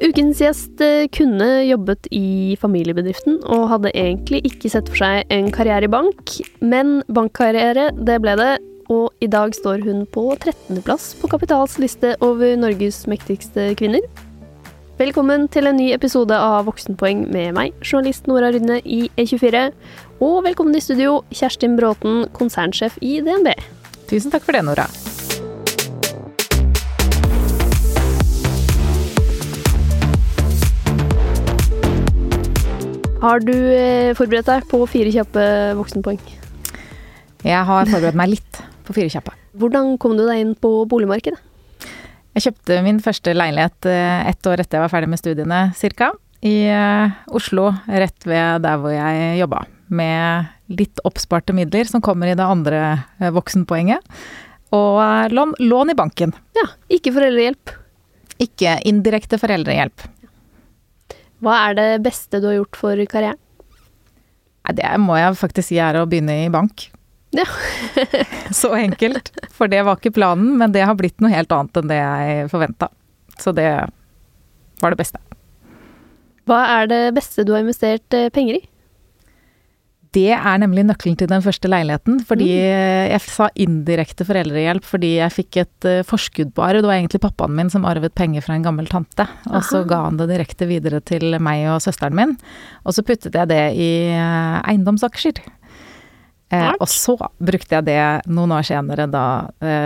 Ukens 0.00 0.38
gjest 0.40 0.80
eh, 0.80 1.04
kunne 1.12 1.46
jobbet 1.68 2.06
i 2.16 2.56
familiebedriften 2.60 3.36
og 3.52 3.66
hadde 3.68 3.92
egentlig 3.92 4.40
ikke 4.48 4.70
sett 4.72 4.88
for 4.88 5.02
seg 5.02 5.28
en 5.34 5.50
karriere 5.52 5.84
i 5.84 5.92
bank, 5.92 6.38
men 6.64 7.02
bankkarriere, 7.12 7.90
det 8.08 8.16
ble 8.24 8.32
det, 8.40 8.54
og 8.88 9.12
i 9.20 9.28
dag 9.30 9.52
står 9.54 9.84
hun 9.84 10.06
på 10.08 10.24
13.-plass 10.38 11.12
på 11.20 11.28
Kapitals 11.30 11.76
liste 11.82 12.14
over 12.24 12.56
Norges 12.56 13.02
mektigste 13.12 13.74
kvinner. 13.76 14.00
Velkommen 15.00 15.46
til 15.52 15.68
en 15.68 15.76
ny 15.76 15.90
episode 15.92 16.36
av 16.36 16.64
Voksenpoeng 16.68 17.26
med 17.28 17.52
meg, 17.60 17.76
journalist 17.84 18.24
Nora 18.28 18.50
Rydne 18.56 18.80
i 18.84 19.02
E24. 19.20 19.68
Og 20.24 20.40
velkommen 20.48 20.76
i 20.76 20.84
studio, 20.84 21.20
Kjerstin 21.28 21.76
Bråten, 21.76 22.24
konsernsjef 22.36 22.96
i 23.04 23.18
DNB. 23.24 23.52
Tusen 24.08 24.32
takk 24.32 24.48
for 24.48 24.56
det, 24.56 24.64
Nora. 24.64 24.88
Har 33.20 33.42
du 33.44 33.52
eh, 33.52 34.14
forberedt 34.16 34.48
deg 34.48 34.62
på 34.70 34.78
fire 34.88 35.10
kjappe 35.12 35.42
voksenpoeng? 35.76 36.20
Jeg 37.44 37.64
har 37.68 37.88
forberedt 37.90 38.16
meg 38.16 38.30
litt 38.32 38.60
på 38.86 38.94
fire 38.96 39.12
kjappe. 39.12 39.34
Hvordan 39.60 39.98
kom 40.00 40.14
du 40.16 40.22
deg 40.24 40.40
inn 40.40 40.54
på 40.56 40.70
boligmarkedet? 40.88 41.36
Jeg 42.38 42.46
kjøpte 42.46 42.78
min 42.86 43.00
første 43.04 43.34
leilighet 43.36 43.88
eh, 43.90 44.30
ett 44.30 44.48
år 44.48 44.62
etter 44.62 44.78
jeg 44.78 44.86
var 44.86 44.92
ferdig 44.94 45.10
med 45.12 45.20
studiene, 45.20 45.58
cirka. 45.76 46.14
I 46.40 46.54
eh, 46.72 47.18
Oslo, 47.36 47.66
rett 47.92 48.24
ved 48.24 48.64
der 48.64 48.80
hvor 48.80 48.94
jeg 48.94 49.36
jobba. 49.42 49.66
Med 49.92 50.78
litt 50.80 51.02
oppsparte 51.04 51.52
midler 51.52 51.90
som 51.90 52.00
kommer 52.00 52.30
i 52.30 52.38
det 52.38 52.46
andre 52.46 53.02
voksenpoenget. 53.36 54.00
Og 54.72 55.34
lån, 55.34 55.58
lån 55.60 55.92
i 55.92 55.98
banken. 55.98 56.32
Ja, 56.56 56.70
ikke 56.88 57.12
foreldrehjelp. 57.18 57.74
Ikke 58.40 58.78
indirekte 58.88 59.36
foreldrehjelp. 59.42 60.08
Hva 61.40 61.56
er 61.68 61.76
det 61.78 61.88
beste 62.04 62.40
du 62.40 62.50
har 62.50 62.58
gjort 62.60 62.78
for 62.78 63.04
karrieren? 63.10 63.40
Det 64.70 64.86
må 65.02 65.16
jeg 65.18 65.38
faktisk 65.40 65.70
si 65.70 65.78
er 65.82 65.96
å 65.98 66.06
begynne 66.06 66.36
i 66.44 66.50
bank. 66.52 66.90
Ja. 67.34 67.46
så 68.60 68.74
enkelt. 68.76 69.32
For 69.54 69.70
det 69.70 69.82
var 69.86 69.98
ikke 69.98 70.12
planen, 70.14 70.52
men 70.60 70.74
det 70.74 70.84
har 70.86 70.98
blitt 70.98 71.18
noe 71.22 71.32
helt 71.32 71.50
annet 71.54 71.80
enn 71.80 71.90
det 71.90 71.98
jeg 71.98 72.50
forventa. 72.52 72.90
Så 73.40 73.54
det 73.56 73.70
var 74.82 74.92
det 74.94 75.00
beste. 75.00 75.20
Hva 76.50 76.60
er 76.80 76.90
det 76.90 77.02
beste 77.16 77.44
du 77.46 77.54
har 77.54 77.64
investert 77.64 78.16
eh, 78.16 78.30
penger 78.34 78.60
i? 78.60 78.62
Det 80.10 80.32
er 80.34 80.58
nemlig 80.58 80.82
nøkkelen 80.88 81.14
til 81.20 81.28
den 81.30 81.42
første 81.44 81.70
leiligheten. 81.70 82.18
Fordi 82.26 82.48
mm. 82.50 83.10
jeg 83.12 83.22
sa 83.28 83.46
indirekte 83.62 84.26
foreldrehjelp 84.26 84.86
fordi 84.86 85.12
jeg 85.20 85.34
fikk 85.36 85.60
et 85.62 85.86
uh, 85.86 86.00
forskudd 86.06 86.50
på 86.56 86.64
arv. 86.66 86.82
Det 86.82 86.90
var 86.90 86.98
egentlig 86.98 87.22
pappaen 87.22 87.54
min 87.54 87.70
som 87.70 87.86
arvet 87.86 88.14
penger 88.18 88.42
fra 88.46 88.56
en 88.58 88.66
gammel 88.66 88.90
tante. 88.90 89.28
Og 89.52 89.62
så 89.68 89.84
ga 89.88 90.02
han 90.08 90.18
det 90.18 90.30
direkte 90.32 90.66
videre 90.70 91.02
til 91.06 91.38
meg 91.38 91.68
og 91.70 91.78
søsteren 91.84 92.18
min. 92.18 92.34
Og 92.82 92.96
så 92.96 93.06
puttet 93.06 93.38
jeg 93.38 93.52
det 93.52 93.62
i 93.78 93.90
uh, 94.16 94.58
eiendomsaksjer. 94.64 95.38
Uh, 96.50 96.72
og 96.80 96.88
så 96.90 97.14
brukte 97.38 97.78
jeg 97.78 97.86
det 97.86 98.00
noen 98.26 98.56
år 98.56 98.66
senere 98.66 99.06
da 99.06 99.26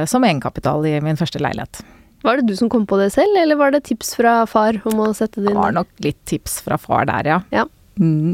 som 0.08 0.25
egenkapital 0.25 0.86
i 0.89 0.97
min 1.05 1.19
første 1.20 1.42
leilighet. 1.42 1.83
Var 2.25 2.41
det 2.41 2.48
du 2.48 2.55
som 2.56 2.70
kom 2.72 2.86
på 2.89 2.97
det 2.97 3.11
selv, 3.12 3.36
eller 3.36 3.58
var 3.61 3.75
det 3.75 3.83
tips 3.84 4.14
fra 4.17 4.39
far 4.48 4.78
om 4.89 5.02
å 5.05 5.11
sette 5.12 5.42
det 5.42 5.50
inn? 5.50 5.58
Det 5.58 5.61
var 5.61 5.77
nok 5.77 5.91
litt 6.06 6.22
tips 6.25 6.62
fra 6.64 6.78
far 6.80 7.05
der, 7.11 7.28
ja. 7.28 7.39
ja. 7.52 7.67
Mm. 8.00 8.33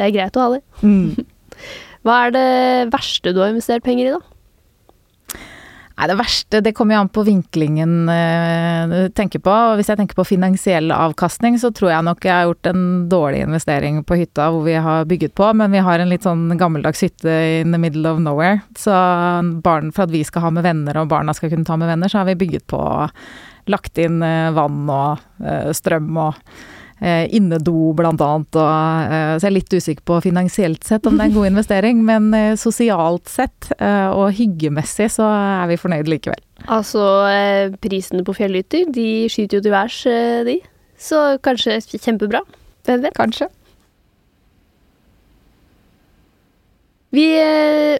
Det 0.00 0.06
er 0.08 0.16
greit 0.16 0.36
å 0.40 0.46
ha 0.46 0.56
det. 0.56 0.62
Mm. 0.80 1.26
Hva 2.06 2.20
er 2.24 2.32
det 2.32 2.50
verste 2.94 3.34
du 3.36 3.42
har 3.42 3.50
investert 3.52 3.84
penger 3.84 4.08
i, 4.08 4.12
da? 4.16 4.36
Nei, 6.00 6.06
Det 6.08 6.16
verste 6.16 6.60
det 6.64 6.72
kommer 6.72 6.96
jo 6.96 7.02
an 7.02 7.10
på 7.12 7.26
vinklingen 7.26 8.08
uh, 8.08 8.88
du 8.88 9.12
tenker 9.12 9.42
på. 9.44 9.56
Hvis 9.76 9.90
jeg 9.92 10.00
tenker 10.00 10.16
på 10.16 10.24
finansiell 10.24 10.88
avkastning, 10.96 11.58
så 11.60 11.68
tror 11.76 11.92
jeg 11.92 12.06
nok 12.08 12.24
jeg 12.24 12.32
har 12.32 12.48
gjort 12.48 12.70
en 12.72 12.86
dårlig 13.12 13.44
investering 13.44 14.00
på 14.08 14.16
hytta 14.22 14.48
hvor 14.48 14.64
vi 14.64 14.78
har 14.80 15.04
bygget 15.10 15.36
på, 15.36 15.50
men 15.60 15.76
vi 15.76 15.84
har 15.84 16.00
en 16.00 16.08
litt 16.08 16.24
sånn 16.24 16.48
gammeldags 16.56 17.04
hytte 17.04 17.36
in 17.60 17.76
the 17.76 17.82
middle 17.84 18.08
of 18.08 18.24
nowhere. 18.24 18.62
Så 18.80 18.96
barn, 19.60 19.92
for 19.92 20.08
at 20.08 20.16
vi 20.16 20.24
skal 20.24 20.48
ha 20.48 20.56
med 20.56 20.64
venner 20.64 21.02
og 21.02 21.12
barna 21.12 21.36
skal 21.36 21.52
kunne 21.52 21.68
ta 21.68 21.76
med 21.76 21.92
venner, 21.92 22.08
så 22.08 22.22
har 22.22 22.32
vi 22.32 22.40
bygget 22.46 22.64
på 22.72 22.80
lagt 23.68 24.00
inn 24.00 24.22
uh, 24.24 24.56
vann 24.56 24.86
og 24.88 25.20
uh, 25.44 25.68
strøm 25.76 26.14
og 26.16 26.40
Eh, 26.40 26.79
innedo 27.00 27.92
blant 27.96 28.20
annet. 28.20 28.56
Eh, 28.60 29.34
så 29.36 29.46
jeg 29.46 29.50
er 29.50 29.56
litt 29.56 29.76
usikker 29.76 30.04
på 30.06 30.18
finansielt 30.24 30.84
sett 30.86 31.06
om 31.08 31.16
det 31.16 31.26
er 31.26 31.30
en 31.30 31.38
god 31.38 31.50
investering, 31.52 32.02
men 32.06 32.30
eh, 32.36 32.56
sosialt 32.60 33.30
sett 33.30 33.70
og 33.80 34.34
hyggemessig 34.36 35.08
så 35.14 35.26
er 35.30 35.70
vi 35.70 35.78
fornøyd 35.80 36.10
likevel. 36.10 36.40
Altså 36.68 37.02
prisene 37.80 38.24
på 38.26 38.34
fjellhytter, 38.36 38.90
de 38.92 39.06
skyter 39.32 39.58
jo 39.58 39.64
til 39.64 39.72
værs, 39.72 40.02
de. 40.48 40.58
Så 41.00 41.22
kanskje 41.44 41.78
kjempebra. 41.96 42.42
Hvem 42.84 43.06
vet? 43.06 43.16
Kanskje. 43.16 43.48
Vi 47.16 47.26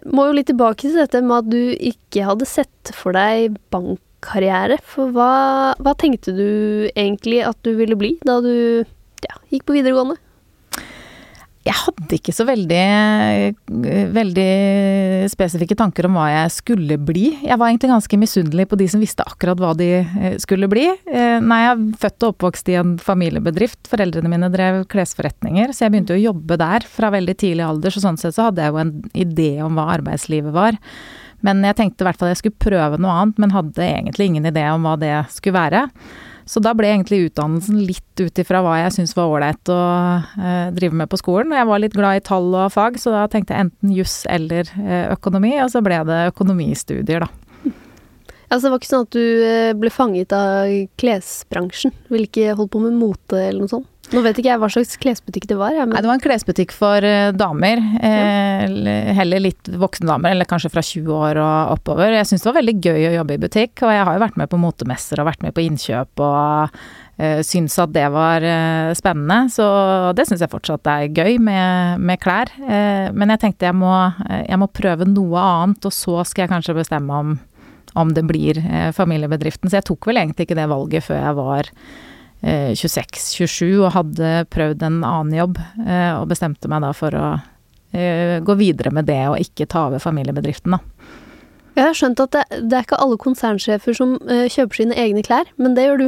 må 0.07 0.27
jo 0.29 0.37
litt 0.37 0.47
tilbake 0.51 0.85
til 0.85 1.01
dette 1.01 1.23
med 1.25 1.41
at 1.41 1.49
du 1.51 1.73
ikke 1.89 2.27
hadde 2.29 2.47
sett 2.47 2.93
for 2.95 3.17
deg 3.17 3.57
bank 3.73 3.99
karriere. 4.23 4.79
For 4.87 5.11
hva, 5.15 5.75
hva, 5.81 5.95
tenkte 5.99 6.33
du 6.35 6.89
egentlig 6.95 7.41
at 7.47 7.59
du 7.65 7.73
ville 7.79 7.97
bli 7.99 8.15
da 8.27 8.39
du 8.43 8.53
ja, 9.25 9.39
gikk 9.53 9.67
på 9.67 9.77
videregående? 9.77 10.19
Jeg 11.61 11.77
hadde 11.77 12.15
ikke 12.17 12.33
så 12.33 12.41
veldig, 12.47 12.85
veldig 14.15 14.45
spesifikke 15.29 15.75
tanker 15.77 16.07
om 16.07 16.15
hva 16.17 16.25
jeg 16.31 16.53
skulle 16.55 16.97
bli. 16.97 17.27
Jeg 17.45 17.57
var 17.61 17.69
egentlig 17.69 17.91
ganske 17.91 18.17
misunnelig 18.17 18.65
på 18.71 18.79
de 18.81 18.87
som 18.89 19.03
visste 19.03 19.25
akkurat 19.29 19.61
hva 19.61 19.75
de 19.77 19.91
eh, 19.99 20.39
skulle 20.41 20.65
bli. 20.71 20.87
Eh, 20.89 21.37
nei, 21.37 21.59
jeg 21.61 21.75
er 21.75 21.83
født 22.01 22.25
og 22.25 22.33
oppvokst 22.33 22.73
i 22.73 22.79
en 22.81 22.95
familiebedrift. 23.01 23.83
Foreldrene 23.93 24.33
mine 24.33 24.49
drev 24.49 24.81
klesforretninger, 24.89 25.69
så 25.69 25.85
jeg 25.85 25.93
begynte 25.93 26.17
å 26.17 26.23
jobbe 26.23 26.57
der 26.63 26.89
fra 26.97 27.13
veldig 27.13 27.37
tidlig 27.45 27.67
alder. 27.67 27.93
Så 27.93 28.01
sånn 28.07 28.17
sett 28.17 28.39
så 28.39 28.49
hadde 28.49 28.65
jeg 28.65 28.73
jo 28.73 28.81
en 28.81 28.95
idé 29.13 29.51
om 29.61 29.77
hva 29.77 29.91
arbeidslivet 29.99 30.57
var. 30.57 30.81
Men 31.45 31.63
jeg 31.65 31.77
tenkte 31.77 32.03
i 32.03 32.09
hvert 32.09 32.19
fall 32.19 32.31
jeg 32.31 32.41
skulle 32.41 32.63
prøve 32.63 32.99
noe 33.01 33.13
annet, 33.23 33.39
men 33.41 33.55
hadde 33.55 33.85
egentlig 33.85 34.29
ingen 34.29 34.49
idé 34.49 34.65
om 34.71 34.85
hva 34.87 34.97
det 35.01 35.15
skulle 35.33 35.57
være. 35.57 35.87
Så 36.51 36.59
da 36.63 36.73
ble 36.75 36.89
egentlig 36.89 37.29
utdannelsen 37.29 37.77
litt 37.85 38.21
ut 38.21 38.39
ifra 38.41 38.63
hva 38.65 38.77
jeg 38.81 38.95
syntes 38.95 39.13
var 39.15 39.29
ålreit 39.31 39.71
å 39.71 39.81
eh, 40.41 40.71
drive 40.75 40.97
med 40.97 41.09
på 41.11 41.19
skolen. 41.21 41.53
Jeg 41.55 41.69
var 41.69 41.81
litt 41.83 41.95
glad 41.95 42.19
i 42.19 42.23
tall 42.25 42.49
og 42.49 42.73
fag, 42.73 42.97
så 42.99 43.13
da 43.13 43.27
tenkte 43.31 43.55
jeg 43.55 43.67
enten 43.67 43.93
juss 43.95 44.21
eller 44.29 44.67
eh, 44.81 45.05
økonomi, 45.13 45.53
og 45.63 45.71
så 45.73 45.83
ble 45.85 46.01
det 46.09 46.25
økonomistudier, 46.33 47.23
da. 47.23 47.29
Altså, 48.51 48.65
det 48.65 48.71
var 48.73 48.81
ikke 48.81 48.89
sånn 48.89 49.05
at 49.05 49.15
du 49.15 49.45
eh, 49.47 49.73
ble 49.79 49.93
fanget 49.93 50.33
av 50.35 50.73
klesbransjen? 50.99 51.93
Ville 52.11 52.27
ikke 52.27 52.57
holdt 52.57 52.73
på 52.73 52.81
med 52.83 52.97
mote 52.99 53.39
eller 53.39 53.63
noe 53.63 53.71
sånt? 53.71 53.90
Nå 54.11 54.21
vet 54.25 54.39
ikke 54.41 54.49
jeg 54.49 54.59
hva 54.59 54.67
slags 54.71 54.97
klesbutikk 54.99 55.45
det 55.47 55.55
var. 55.55 55.71
Ja, 55.75 55.85
Nei, 55.87 56.01
det 56.03 56.09
var 56.09 56.17
en 56.17 56.23
klesbutikk 56.23 56.73
for 56.75 57.05
uh, 57.05 57.31
damer. 57.31 57.79
Eh, 58.03 59.13
heller 59.15 59.43
litt 59.43 59.69
voksne 59.71 60.09
damer, 60.09 60.33
eller 60.35 60.49
kanskje 60.49 60.71
fra 60.73 60.83
20 60.83 61.13
år 61.15 61.39
og 61.39 61.77
oppover. 61.77 62.17
Jeg 62.17 62.27
syns 62.27 62.43
det 62.43 62.49
var 62.49 62.59
veldig 62.59 62.75
gøy 62.83 63.07
å 63.07 63.13
jobbe 63.19 63.37
i 63.37 63.41
butikk, 63.45 63.85
og 63.85 63.93
jeg 63.95 64.03
har 64.07 64.17
jo 64.17 64.23
vært 64.25 64.41
med 64.41 64.51
på 64.51 64.59
motemesser 64.59 65.21
og 65.21 65.29
vært 65.29 65.45
med 65.45 65.55
på 65.55 65.63
innkjøp 65.63 66.23
og 66.25 66.81
eh, 67.21 67.39
syns 67.47 67.79
at 67.79 67.95
det 67.95 68.07
var 68.11 68.43
eh, 68.43 68.91
spennende. 68.99 69.47
Så 69.53 69.69
det 70.17 70.27
syns 70.27 70.43
jeg 70.43 70.51
fortsatt 70.51 70.91
er 70.91 71.07
gøy 71.07 71.39
med, 71.47 72.03
med 72.03 72.19
klær. 72.21 72.51
Eh, 72.67 73.07
men 73.15 73.31
jeg 73.35 73.45
tenkte 73.45 73.69
jeg 73.69 73.79
må, 73.79 73.95
jeg 74.27 74.59
må 74.59 74.67
prøve 74.75 75.07
noe 75.07 75.47
annet, 75.47 75.87
og 75.87 75.95
så 75.95 76.19
skal 76.27 76.45
jeg 76.45 76.55
kanskje 76.57 76.77
bestemme 76.81 77.23
om 77.23 77.39
om 77.99 78.07
det 78.15 78.21
blir 78.23 78.55
familiebedriften. 78.95 79.67
Så 79.67 79.81
jeg 79.81 79.83
tok 79.89 80.05
vel 80.07 80.21
egentlig 80.21 80.45
ikke 80.45 80.55
det 80.55 80.69
valget 80.71 81.03
før 81.03 81.17
jeg 81.17 81.35
var 81.35 81.69
26-27 82.41 83.63
eh, 83.67 83.79
og 83.79 83.93
hadde 83.95 84.33
prøvd 84.53 84.85
en 84.87 85.01
annen 85.05 85.37
jobb, 85.37 85.61
eh, 85.85 86.11
og 86.17 86.29
bestemte 86.31 86.69
meg 86.71 86.83
da 86.85 86.91
for 86.97 87.17
å 87.17 87.27
eh, 87.93 88.39
gå 88.41 88.55
videre 88.59 88.93
med 88.93 89.09
det 89.09 89.21
og 89.29 89.39
ikke 89.41 89.69
ta 89.69 89.87
over 89.89 90.01
familiebedriften, 90.03 90.77
da. 90.77 90.81
Jeg 91.77 91.87
har 91.87 91.95
skjønt 91.95 92.19
at 92.19 92.33
det, 92.35 92.43
det 92.67 92.75
er 92.75 92.83
ikke 92.83 92.99
alle 92.99 93.15
konsernsjefer 93.21 93.95
som 93.95 94.17
kjøper 94.27 94.75
sine 94.75 94.95
egne 94.99 95.21
klær, 95.23 95.47
men 95.55 95.77
det 95.77 95.85
gjør 95.85 96.01
du. 96.01 96.07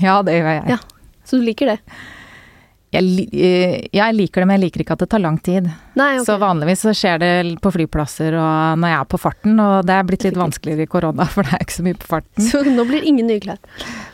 Ja, 0.00 0.14
det 0.24 0.38
gjør 0.38 0.48
jeg. 0.54 0.62
Ja, 0.72 0.78
så 1.28 1.36
du 1.36 1.44
liker 1.44 1.68
det? 1.74 1.74
Jeg, 2.92 3.28
eh, 3.32 3.76
jeg, 3.88 4.14
liker 4.18 4.42
det, 4.42 4.46
men 4.48 4.58
jeg 4.58 4.66
liker 4.66 4.82
ikke 4.84 4.96
at 4.98 5.04
det 5.04 5.08
tar 5.14 5.22
lang 5.24 5.38
tid. 5.40 5.68
Nei, 5.96 6.10
okay. 6.18 6.26
Så 6.26 6.36
vanligvis 6.42 6.82
så 6.84 6.92
skjer 6.96 7.22
det 7.22 7.30
på 7.64 7.72
flyplasser 7.72 8.36
og 8.36 8.82
når 8.82 8.92
jeg 8.92 8.98
er 8.98 9.08
på 9.14 9.20
farten, 9.22 9.62
og 9.64 9.86
det 9.88 9.94
er 9.96 10.10
blitt 10.10 10.26
litt 10.28 10.36
vanskeligere 10.36 10.84
i 10.84 10.90
korona, 10.92 11.24
for 11.32 11.48
det 11.48 11.56
er 11.56 11.64
ikke 11.64 11.78
så 11.78 11.86
mye 11.86 12.00
på 12.02 12.10
farten. 12.10 12.50
Så 12.50 12.60
nå 12.68 12.84
blir 12.88 13.08
ingen 13.08 13.30
nye 13.32 13.40
klær? 13.40 13.62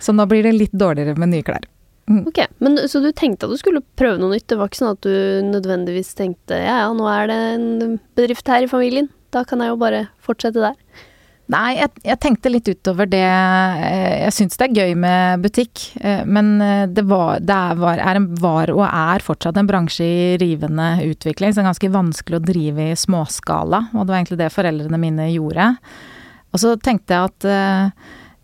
Så 0.04 0.14
nå 0.14 0.28
blir 0.30 0.46
det 0.46 0.54
litt 0.54 0.78
dårligere 0.78 1.18
med 1.18 1.34
nye 1.34 1.46
klær. 1.46 1.66
Mm. 2.08 2.22
Ok, 2.30 2.38
men 2.64 2.78
Så 2.88 3.02
du 3.04 3.10
tenkte 3.12 3.44
at 3.44 3.52
du 3.52 3.60
skulle 3.60 3.82
prøve 4.00 4.16
noe 4.16 4.32
nytt? 4.32 4.46
Det 4.48 4.56
var 4.56 4.70
ikke 4.70 4.80
sånn 4.80 4.94
at 4.94 5.04
du 5.04 5.48
nødvendigvis 5.50 6.14
tenkte 6.16 6.56
ja 6.56 6.78
ja, 6.86 6.88
nå 6.96 7.04
er 7.12 7.28
det 7.28 7.36
en 7.58 7.98
bedrift 8.16 8.48
her 8.48 8.64
i 8.64 8.70
familien, 8.70 9.10
da 9.34 9.42
kan 9.44 9.60
jeg 9.60 9.74
jo 9.74 9.80
bare 9.82 10.06
fortsette 10.24 10.62
der? 10.62 10.78
Nei, 11.48 11.78
jeg, 11.78 11.88
jeg, 12.04 12.18
tenkte 12.20 12.50
litt 12.52 12.68
utover 12.68 13.08
det. 13.08 13.24
Eh, 13.24 14.26
jeg 14.26 14.34
syns 14.36 14.58
det 14.60 14.66
er 14.66 14.80
gøy 14.82 14.90
med 15.00 15.44
butikk, 15.46 15.84
eh, 15.96 16.20
men 16.28 16.58
eh, 16.60 16.84
det, 16.92 17.06
var, 17.08 17.40
det 17.40 17.56
var, 17.80 18.02
er 18.04 18.20
var, 18.42 18.72
og 18.74 18.84
er 18.84 19.24
fortsatt 19.24 19.56
en 19.56 19.70
bransje 19.70 20.04
i 20.04 20.26
rivende 20.42 20.90
utvikling, 21.06 21.54
så 21.54 21.60
det 21.60 21.64
er 21.64 21.70
ganske 21.70 21.92
vanskelig 21.94 22.40
å 22.40 22.44
drive 22.44 22.90
i 22.90 22.98
småskala, 23.00 23.86
og 23.94 24.02
det 24.02 24.12
var 24.12 24.18
egentlig 24.18 24.40
det 24.42 24.52
foreldrene 24.52 25.00
mine 25.00 25.30
gjorde. 25.32 25.70
Og 26.52 26.60
så 26.60 26.74
tenkte 26.84 27.16
jeg 27.16 27.32
at 27.32 27.48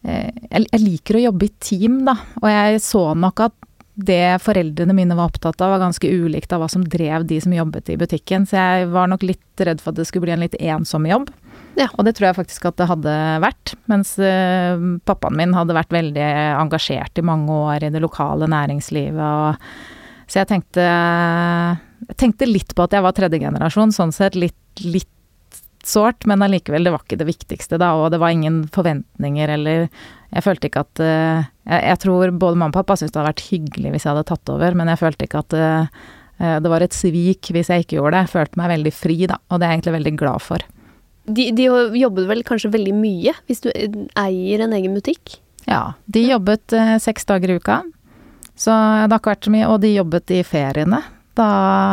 jeg, 0.05 0.65
jeg 0.65 0.81
liker 0.81 1.17
å 1.17 1.23
jobbe 1.27 1.47
i 1.49 1.55
team, 1.61 2.03
da, 2.09 2.17
og 2.41 2.49
jeg 2.53 2.83
så 2.85 3.07
nok 3.17 3.47
at 3.51 3.61
det 3.95 4.41
foreldrene 4.43 4.97
mine 4.97 5.15
var 5.15 5.29
opptatt 5.31 5.61
av, 5.63 5.77
var 5.77 5.85
ganske 5.85 6.09
ulikt 6.09 6.53
av 6.53 6.65
hva 6.65 6.69
som 6.73 6.83
drev 6.89 7.29
de 7.29 7.37
som 7.41 7.53
jobbet 7.55 7.93
i 7.95 7.99
butikken. 8.01 8.49
Så 8.49 8.59
jeg 8.59 8.89
var 8.91 9.07
nok 9.13 9.23
litt 9.23 9.63
redd 9.63 9.81
for 9.85 9.93
at 9.93 10.01
det 10.01 10.09
skulle 10.09 10.27
bli 10.27 10.35
en 10.35 10.43
litt 10.43 10.57
ensom 10.59 11.07
jobb. 11.07 11.31
Ja. 11.79 11.89
Og 11.99 12.07
det 12.07 12.15
tror 12.17 12.31
jeg 12.31 12.39
faktisk 12.39 12.69
at 12.71 12.79
det 12.79 12.89
hadde 12.91 13.15
vært. 13.45 13.75
Mens 13.91 14.15
uh, 14.21 14.79
pappaen 15.09 15.39
min 15.39 15.55
hadde 15.57 15.77
vært 15.77 15.95
veldig 15.95 16.29
engasjert 16.61 17.19
i 17.19 17.27
mange 17.27 17.59
år 17.71 17.87
i 17.87 17.93
det 17.95 18.03
lokale 18.05 18.49
næringslivet. 18.51 19.19
Og, 19.21 20.29
så 20.31 20.43
jeg 20.43 20.51
tenkte, 20.53 20.85
jeg 22.09 22.21
tenkte 22.21 22.49
litt 22.49 22.73
på 22.77 22.87
at 22.87 22.95
jeg 22.97 23.05
var 23.05 23.17
tredjegenerasjon, 23.17 23.93
sånn 23.95 24.15
sett 24.15 24.39
litt, 24.39 24.57
litt 24.87 25.11
sårt, 25.85 26.25
men 26.31 26.43
allikevel, 26.43 26.87
det 26.87 26.95
var 26.95 27.03
ikke 27.05 27.19
det 27.21 27.29
viktigste, 27.29 27.79
da. 27.81 27.93
Og 28.01 28.09
det 28.15 28.21
var 28.23 28.33
ingen 28.33 28.65
forventninger 28.73 29.57
eller 29.59 29.89
Jeg 30.35 30.43
følte 30.43 30.67
ikke 30.67 30.83
at 30.83 31.01
uh, 31.05 31.47
jeg, 31.69 31.81
jeg, 31.81 31.99
tror 32.03 32.33
både 32.35 32.59
mamma 32.59 32.73
og 32.73 32.79
pappa 32.81 32.97
syntes 32.99 33.13
det 33.15 33.21
hadde 33.21 33.31
vært 33.31 33.49
hyggelig 33.53 33.93
hvis 33.95 34.07
jeg 34.07 34.11
hadde 34.11 34.29
tatt 34.31 34.51
over, 34.51 34.75
men 34.75 34.91
jeg 34.91 34.99
følte 34.99 35.29
ikke 35.29 35.43
at 35.45 35.55
uh, 35.55 36.07
det 36.65 36.73
var 36.73 36.83
et 36.83 36.97
svik 36.97 37.53
hvis 37.55 37.71
jeg 37.71 37.85
ikke 37.85 38.01
gjorde 38.01 38.17
det. 38.17 38.23
Jeg 38.25 38.33
følte 38.33 38.59
meg 38.59 38.73
veldig 38.73 38.93
fri, 38.97 39.19
da, 39.31 39.39
og 39.47 39.61
det 39.61 39.67
er 39.67 39.71
jeg 39.71 39.79
egentlig 39.79 39.99
veldig 40.01 40.15
glad 40.25 40.43
for. 40.43 40.65
De, 41.25 41.49
de 41.57 41.69
jobbet 41.99 42.29
vel 42.29 42.45
kanskje 42.45 42.73
veldig 42.75 42.95
mye, 42.97 43.33
hvis 43.49 43.65
du 43.65 43.71
eier 43.73 44.65
en 44.65 44.75
egen 44.77 44.97
butikk? 44.97 45.39
Ja, 45.65 45.95
de 46.05 46.27
jobbet 46.27 46.75
eh, 46.77 46.97
seks 47.01 47.25
dager 47.29 47.55
i 47.55 47.59
uka. 47.61 47.81
Så 48.55 48.71
det 48.71 49.11
har 49.11 49.21
ikke 49.21 49.33
vært 49.33 49.49
så 49.49 49.55
mye. 49.55 49.69
Og 49.73 49.81
de 49.83 49.95
jobbet 49.95 50.35
i 50.35 50.43
feriene. 50.47 51.01
Da, 51.35 51.49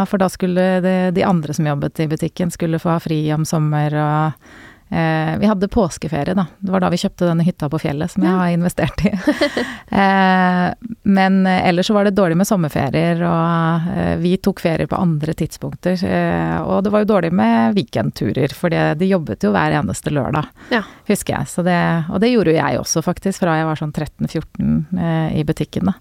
for 0.09 0.21
da 0.21 0.27
skulle 0.29 0.65
de, 0.83 0.95
de 1.15 1.23
andre 1.25 1.55
som 1.57 1.65
jobbet 1.65 2.03
i 2.03 2.09
butikken, 2.11 2.51
skulle 2.53 2.81
få 2.81 2.93
ha 2.93 2.99
fri 3.01 3.23
om 3.33 3.47
sommer 3.47 3.95
og 3.97 4.51
eh, 4.91 5.37
Vi 5.39 5.49
hadde 5.49 5.69
påskeferie, 5.71 6.35
da. 6.37 6.45
Det 6.59 6.73
var 6.73 6.83
da 6.83 6.89
vi 6.91 6.99
kjøpte 7.01 7.29
denne 7.29 7.45
hytta 7.47 7.69
på 7.71 7.79
fjellet 7.81 8.11
som 8.11 8.25
jeg 8.25 8.35
har 8.37 8.51
investert 8.53 9.03
i. 9.07 9.11
eh, 10.01 10.67
men 11.03 11.39
ellers 11.47 11.89
så 11.89 11.95
var 11.95 12.07
det 12.07 12.15
dårlig 12.17 12.37
med 12.41 12.49
sommerferier, 12.49 13.23
og 13.27 13.93
eh, 13.95 14.13
vi 14.21 14.35
tok 14.43 14.63
ferier 14.63 14.89
på 14.91 14.99
andre 14.99 15.35
tidspunkter. 15.37 15.95
Eh, 16.07 16.57
og 16.61 16.83
det 16.85 16.93
var 16.93 17.05
jo 17.05 17.11
dårlig 17.13 17.31
med 17.35 17.79
weekendturer, 17.79 18.53
for 18.57 18.71
de 18.71 19.09
jobbet 19.09 19.47
jo 19.47 19.53
hver 19.55 19.77
eneste 19.79 20.13
lørdag, 20.13 20.51
ja. 20.73 20.83
husker 21.09 21.39
jeg. 21.39 21.65
Det, 21.65 21.79
og 22.11 22.21
det 22.23 22.33
gjorde 22.33 22.53
jo 22.53 22.59
jeg 22.59 22.83
også, 22.83 23.03
faktisk, 23.05 23.43
fra 23.43 23.57
jeg 23.59 23.67
var 23.69 23.79
sånn 23.79 23.95
13-14 23.95 25.01
eh, 25.01 25.41
i 25.41 25.47
butikken, 25.47 25.91
da. 25.91 25.97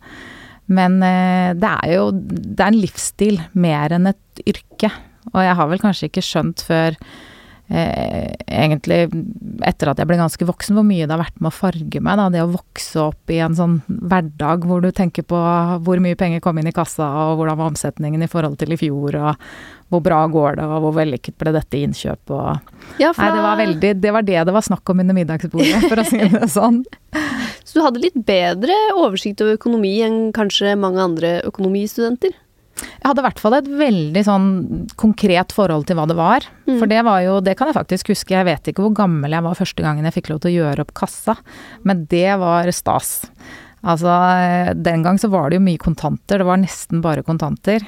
Men 0.70 1.00
eh, 1.02 1.50
det 1.58 1.70
er 1.82 1.94
jo 1.96 2.10
Det 2.14 2.60
er 2.60 2.68
en 2.68 2.78
livsstil 2.78 3.40
mer 3.58 3.96
enn 3.96 4.10
et 4.12 4.44
yrke. 4.46 4.92
Og 5.34 5.42
jeg 5.44 5.56
har 5.58 5.68
vel 5.70 5.82
kanskje 5.82 6.08
ikke 6.08 6.24
skjønt 6.24 6.62
før 6.66 6.94
eh, 6.94 7.29
egentlig 7.70 9.04
etter 9.62 9.90
at 9.92 10.00
jeg 10.00 10.08
ble 10.10 10.18
ganske 10.18 10.46
voksen, 10.46 10.74
hvor 10.74 10.86
mye 10.86 11.06
det 11.06 11.14
har 11.14 11.22
vært 11.22 11.38
med 11.38 11.52
å 11.52 11.54
farge 11.54 12.02
meg. 12.02 12.18
Da. 12.18 12.28
Det 12.34 12.42
å 12.42 12.50
vokse 12.50 13.04
opp 13.04 13.30
i 13.30 13.38
en 13.44 13.54
sånn 13.56 13.76
hverdag 13.86 14.66
hvor 14.66 14.82
du 14.82 14.90
tenker 14.94 15.26
på 15.26 15.38
hvor 15.86 16.02
mye 16.02 16.18
penger 16.18 16.42
kom 16.42 16.58
inn 16.58 16.70
i 16.70 16.74
kassa, 16.74 17.06
og 17.30 17.38
hvordan 17.38 17.60
var 17.60 17.70
omsetningen 17.70 18.26
i 18.26 18.30
forhold 18.30 18.58
til 18.60 18.74
i 18.74 18.80
fjor, 18.80 19.20
og 19.20 19.46
hvor 19.90 20.02
bra 20.02 20.20
går 20.30 20.58
det, 20.58 20.66
og 20.66 20.84
hvor 20.86 20.96
vellykket 20.98 21.38
ble 21.38 21.54
dette 21.54 21.78
innkjøpet, 21.78 22.34
og 22.34 23.00
ja, 23.02 23.12
Nei, 23.16 23.30
det 23.34 23.42
var 23.44 23.58
veldig 23.58 23.90
Det 24.02 24.12
var 24.14 24.26
det 24.26 24.42
det 24.46 24.54
var 24.54 24.66
snakk 24.66 24.90
om 24.90 25.02
under 25.02 25.16
middagsbordet, 25.16 25.86
for 25.86 26.02
å 26.02 26.06
si 26.06 26.20
det 26.34 26.50
sånn. 26.50 26.82
Så 27.66 27.78
du 27.78 27.84
hadde 27.84 28.02
litt 28.02 28.18
bedre 28.26 28.74
oversikt 28.96 29.42
over 29.44 29.58
økonomi 29.58 30.00
enn 30.02 30.30
kanskje 30.34 30.74
mange 30.78 31.02
andre 31.04 31.36
økonomistudenter? 31.46 32.34
Jeg 32.80 33.06
hadde 33.06 33.22
i 33.22 33.26
hvert 33.26 33.42
fall 33.42 33.56
et 33.58 33.70
veldig 33.80 34.22
sånn 34.26 34.50
konkret 35.00 35.54
forhold 35.56 35.88
til 35.88 35.98
hva 35.98 36.06
det 36.10 36.18
var. 36.18 36.46
Mm. 36.68 36.76
For 36.76 36.90
det 36.90 37.00
var 37.06 37.22
jo, 37.24 37.38
det 37.44 37.56
kan 37.58 37.70
jeg 37.70 37.78
faktisk 37.78 38.12
huske, 38.14 38.36
jeg 38.36 38.48
vet 38.48 38.70
ikke 38.70 38.84
hvor 38.84 38.94
gammel 39.02 39.36
jeg 39.36 39.46
var 39.46 39.58
første 39.58 39.84
gangen 39.86 40.08
jeg 40.08 40.16
fikk 40.18 40.32
lov 40.32 40.42
til 40.44 40.52
å 40.52 40.56
gjøre 40.60 40.86
opp 40.86 40.94
kassa, 41.02 41.36
men 41.88 42.06
det 42.12 42.28
var 42.40 42.70
stas. 42.74 43.18
Altså, 43.80 44.12
den 44.76 45.04
gang 45.06 45.16
så 45.20 45.30
var 45.32 45.48
det 45.48 45.56
jo 45.60 45.64
mye 45.64 45.80
kontanter, 45.80 46.42
det 46.42 46.48
var 46.48 46.60
nesten 46.60 47.00
bare 47.04 47.24
kontanter. 47.24 47.84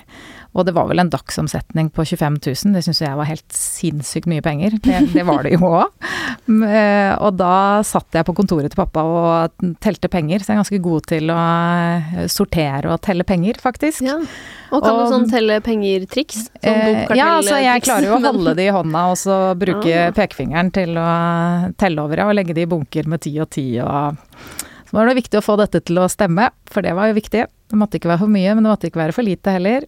Og 0.52 0.66
det 0.68 0.74
var 0.76 0.88
vel 0.90 1.00
en 1.00 1.08
dagsomsetning 1.08 1.88
på 1.96 2.04
25 2.04 2.34
000, 2.44 2.74
det 2.76 2.82
syns 2.84 3.00
jeg 3.00 3.16
var 3.16 3.28
helt 3.28 3.54
sinnssykt 3.56 4.28
mye 4.28 4.42
penger. 4.44 4.76
Det, 4.84 4.98
det 5.14 5.24
var 5.24 5.46
det 5.46 5.56
jo 5.56 5.70
òg. 5.70 5.88
Eh, 6.42 7.12
og 7.22 7.36
da 7.38 7.82
satt 7.86 8.16
jeg 8.16 8.26
på 8.26 8.32
kontoret 8.34 8.72
til 8.72 8.78
pappa 8.78 9.02
og 9.06 9.66
telte 9.82 10.08
penger, 10.10 10.42
så 10.42 10.50
jeg 10.50 10.56
er 10.56 10.60
ganske 10.60 10.80
god 10.82 11.04
til 11.06 11.30
å 11.30 11.36
eh, 11.38 12.24
sortere 12.32 12.90
og 12.90 12.98
telle 13.04 13.24
penger, 13.28 13.60
faktisk. 13.62 14.02
Ja. 14.04 14.16
Og 14.72 14.82
kan 14.82 14.96
og, 14.96 15.02
du 15.04 15.12
sånn 15.12 15.28
telle 15.30 15.60
penger-triks? 15.64 16.40
Sånn 16.50 16.82
eh, 16.82 17.14
ja, 17.18 17.28
altså 17.38 17.60
jeg 17.62 17.84
klarer 17.86 18.08
jo 18.08 18.16
å 18.16 18.20
holde 18.28 18.56
det 18.58 18.66
i 18.66 18.74
hånda 18.74 19.04
og 19.12 19.20
så 19.20 19.38
bruke 19.58 19.92
ja. 19.92 20.10
pekefingeren 20.16 20.72
til 20.74 20.98
å 20.98 21.08
telle 21.80 22.04
over, 22.04 22.24
ja, 22.24 22.28
og 22.32 22.36
legge 22.38 22.56
det 22.58 22.66
i 22.66 22.70
bunker 22.74 23.08
med 23.12 23.22
ti 23.22 23.36
og 23.42 23.52
ti 23.54 23.66
og 23.84 24.18
Så 24.90 24.98
var 24.98 25.08
det 25.08 25.20
viktig 25.22 25.40
å 25.40 25.46
få 25.46 25.56
dette 25.60 25.84
til 25.86 26.02
å 26.02 26.10
stemme, 26.10 26.50
for 26.68 26.84
det 26.84 26.96
var 26.98 27.12
jo 27.12 27.18
viktig. 27.20 27.46
Det 27.46 27.80
måtte 27.80 28.00
ikke 28.00 28.12
være 28.12 28.24
for 28.26 28.34
mye, 28.34 28.56
men 28.56 28.66
det 28.66 28.74
måtte 28.74 28.90
ikke 28.90 29.04
være 29.04 29.16
for 29.16 29.28
lite 29.28 29.54
heller. 29.54 29.86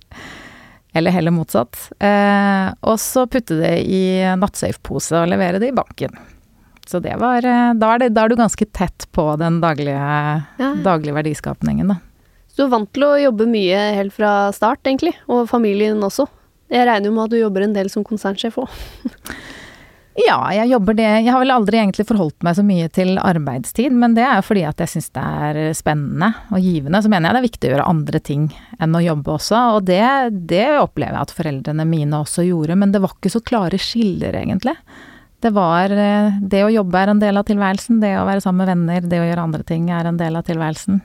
Eller 0.94 1.10
heller 1.10 1.34
motsatt. 1.34 1.76
Eh, 1.98 2.68
og 2.86 3.00
så 3.02 3.26
putte 3.26 3.58
det 3.58 3.74
i 3.90 4.04
nattsafe-pose 4.38 5.24
og 5.24 5.32
levere 5.32 5.58
det 5.62 5.72
i 5.72 5.76
banken. 5.76 6.14
Så 6.86 7.00
det 7.02 7.16
var 7.18 7.44
eh, 7.44 7.72
da 7.80 7.94
er, 7.94 8.04
det, 8.04 8.12
da 8.14 8.24
er, 8.24 8.30
du 8.30 8.38
ganske 8.38 8.66
tett 8.76 9.08
på 9.16 9.24
den 9.40 9.58
daglige, 9.64 9.98
ja. 10.60 10.70
daglige 10.84 11.16
verdiskapningen, 11.16 11.90
da. 11.94 11.98
Så 12.46 12.62
du 12.62 12.66
er 12.68 12.74
vant 12.76 12.92
til 12.94 13.06
å 13.08 13.16
jobbe 13.18 13.48
mye 13.50 13.78
helt 13.96 14.14
fra 14.14 14.52
start, 14.54 14.84
egentlig. 14.86 15.16
Og 15.26 15.48
familien 15.50 15.98
også. 16.06 16.28
Jeg 16.70 16.86
regner 16.86 17.10
jo 17.10 17.14
med 17.16 17.26
at 17.26 17.34
du 17.34 17.40
jobber 17.40 17.66
en 17.66 17.74
del 17.74 17.90
som 17.90 18.06
konsernsjef 18.06 18.60
òg. 18.62 18.78
Ja, 20.14 20.36
jeg 20.54 20.70
jobber 20.70 20.94
det 20.94 21.06
Jeg 21.08 21.30
har 21.32 21.40
vel 21.42 21.50
aldri 21.50 21.80
egentlig 21.80 22.04
forholdt 22.06 22.44
meg 22.46 22.54
så 22.54 22.62
mye 22.66 22.86
til 22.94 23.16
arbeidstid, 23.18 23.94
men 23.98 24.14
det 24.14 24.22
er 24.22 24.44
fordi 24.46 24.62
at 24.68 24.78
jeg 24.84 24.92
syns 24.92 25.10
det 25.16 25.24
er 25.24 25.58
spennende 25.74 26.28
og 26.54 26.62
givende. 26.62 27.00
Så 27.02 27.10
mener 27.10 27.28
jeg 27.28 27.34
det 27.34 27.40
er 27.40 27.48
viktig 27.48 27.70
å 27.70 27.72
gjøre 27.72 27.88
andre 27.90 28.20
ting 28.22 28.44
enn 28.78 28.94
å 28.94 29.02
jobbe 29.02 29.34
også, 29.34 29.62
og 29.74 29.88
det, 29.88 30.04
det 30.50 30.68
opplever 30.78 31.18
jeg 31.18 31.26
at 31.26 31.34
foreldrene 31.34 31.88
mine 31.88 32.20
også 32.22 32.46
gjorde, 32.46 32.78
men 32.78 32.94
det 32.94 33.02
var 33.02 33.16
ikke 33.16 33.32
så 33.34 33.42
klare 33.42 33.80
skiller, 33.82 34.38
egentlig. 34.38 34.76
Det 35.44 35.50
var 35.52 35.92
eh, 35.92 36.38
Det 36.40 36.62
å 36.64 36.70
jobbe 36.72 37.02
er 37.02 37.10
en 37.12 37.20
del 37.20 37.36
av 37.36 37.48
tilværelsen, 37.50 37.98
det 38.00 38.14
å 38.20 38.28
være 38.28 38.44
sammen 38.44 38.62
med 38.62 38.70
venner, 38.70 39.10
det 39.10 39.20
å 39.20 39.26
gjøre 39.26 39.48
andre 39.50 39.66
ting 39.66 39.90
er 39.92 40.06
en 40.08 40.20
del 40.20 40.38
av 40.38 40.46
tilværelsen. 40.46 41.02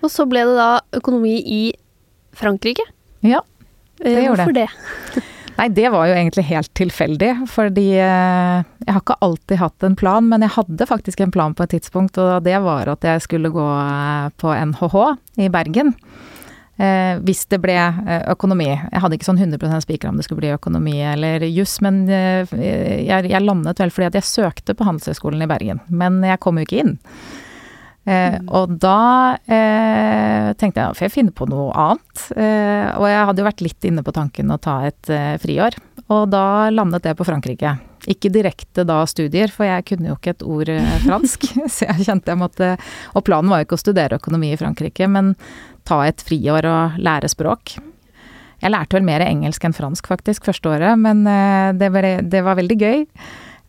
Og 0.00 0.08
så 0.08 0.24
ble 0.30 0.46
det 0.48 0.54
da 0.56 0.70
økonomi 0.96 1.34
i 1.42 1.60
Frankrike? 2.38 2.86
Ja, 3.26 3.42
det 3.98 4.14
eh, 4.14 4.24
gjorde 4.28 4.46
det. 4.54 4.70
Hvorfor 4.70 5.18
det? 5.18 5.26
Nei, 5.60 5.66
det 5.76 5.90
var 5.92 6.08
jo 6.08 6.14
egentlig 6.16 6.46
helt 6.48 6.70
tilfeldig, 6.72 7.34
fordi 7.52 7.90
eh, 8.00 8.60
jeg 8.86 8.94
har 8.94 9.02
ikke 9.02 9.18
alltid 9.20 9.58
hatt 9.60 9.84
en 9.84 9.96
plan, 9.98 10.24
men 10.24 10.40
jeg 10.46 10.54
hadde 10.54 10.86
faktisk 10.88 11.20
en 11.20 11.34
plan 11.34 11.52
på 11.52 11.66
et 11.66 11.74
tidspunkt, 11.74 12.16
og 12.16 12.46
det 12.46 12.54
var 12.64 12.88
at 12.88 13.04
jeg 13.04 13.20
skulle 13.26 13.50
gå 13.52 13.66
eh, 13.76 14.30
på 14.40 14.54
NHH 14.56 14.96
i 15.44 15.50
Bergen. 15.52 15.92
Eh, 16.80 17.20
hvis 17.20 17.44
det 17.52 17.58
ble 17.60 17.76
økonomi. 18.32 18.70
Jeg 18.70 19.02
hadde 19.04 19.18
ikke 19.18 19.28
sånn 19.28 19.42
100% 19.42 19.84
spikra 19.84 20.08
om 20.08 20.16
det 20.16 20.24
skulle 20.24 20.40
bli 20.40 20.54
økonomi 20.54 20.96
eller 21.10 21.44
juss, 21.50 21.76
men 21.84 22.06
jeg, 22.08 23.44
landet 23.44 23.84
vel 23.84 23.92
fordi 23.92 24.08
at 24.08 24.16
jeg 24.16 24.30
søkte 24.30 24.72
på 24.72 24.88
Handelshøyskolen 24.88 25.44
i 25.44 25.50
Bergen. 25.50 25.84
Men 25.92 26.22
jeg 26.24 26.40
kom 26.40 26.56
jo 26.56 26.64
ikke 26.64 26.80
inn. 26.86 26.96
Eh, 28.08 28.38
mm. 28.40 28.48
og 28.56 28.72
da 28.80 29.36
eh, 29.44 30.50
tenkte 30.56 30.80
jeg 30.80 30.96
får 30.96 31.06
jeg 31.06 31.14
finne 31.14 31.34
på 31.36 31.46
noe 31.50 31.68
annet. 31.76 32.24
Eh, 32.32 32.88
og 32.96 33.06
jeg 33.10 33.26
hadde 33.28 33.42
jo 33.42 33.48
vært 33.50 33.64
litt 33.64 33.88
inne 33.88 34.04
på 34.06 34.14
tanken 34.16 34.52
å 34.54 34.60
ta 34.62 34.80
et 34.88 35.12
eh, 35.12 35.36
friår. 35.42 35.76
Og 36.10 36.30
da 36.32 36.70
landet 36.72 37.04
det 37.06 37.14
på 37.18 37.26
Frankrike. 37.28 37.76
Ikke 38.10 38.32
direkte 38.32 38.86
da 38.88 39.02
studier, 39.08 39.52
for 39.52 39.68
jeg 39.68 39.84
kunne 39.90 40.08
jo 40.08 40.16
ikke 40.16 40.32
et 40.32 40.46
ord 40.46 40.72
eh, 40.72 40.96
fransk. 41.06 41.50
så 41.74 41.90
jeg 41.90 42.08
kjente 42.08 42.32
jeg 42.32 42.40
måtte 42.40 42.72
Og 43.18 43.26
planen 43.26 43.52
var 43.52 43.60
jo 43.60 43.68
ikke 43.68 43.78
å 43.78 43.84
studere 43.84 44.20
økonomi 44.20 44.54
i 44.54 44.60
Frankrike, 44.60 45.10
men 45.10 45.34
ta 45.88 46.02
et 46.06 46.24
friår 46.24 46.68
og 46.70 46.98
lære 47.02 47.30
språk. 47.32 47.76
Jeg 48.60 48.72
lærte 48.74 48.96
vel 48.98 49.06
mer 49.06 49.22
engelsk 49.24 49.62
enn 49.64 49.76
fransk 49.76 50.08
faktisk 50.10 50.44
første 50.44 50.68
året, 50.68 50.98
men 51.00 51.22
det, 51.80 51.88
ble, 51.94 52.10
det 52.28 52.42
var 52.44 52.58
veldig 52.58 52.76
gøy. 52.76 53.06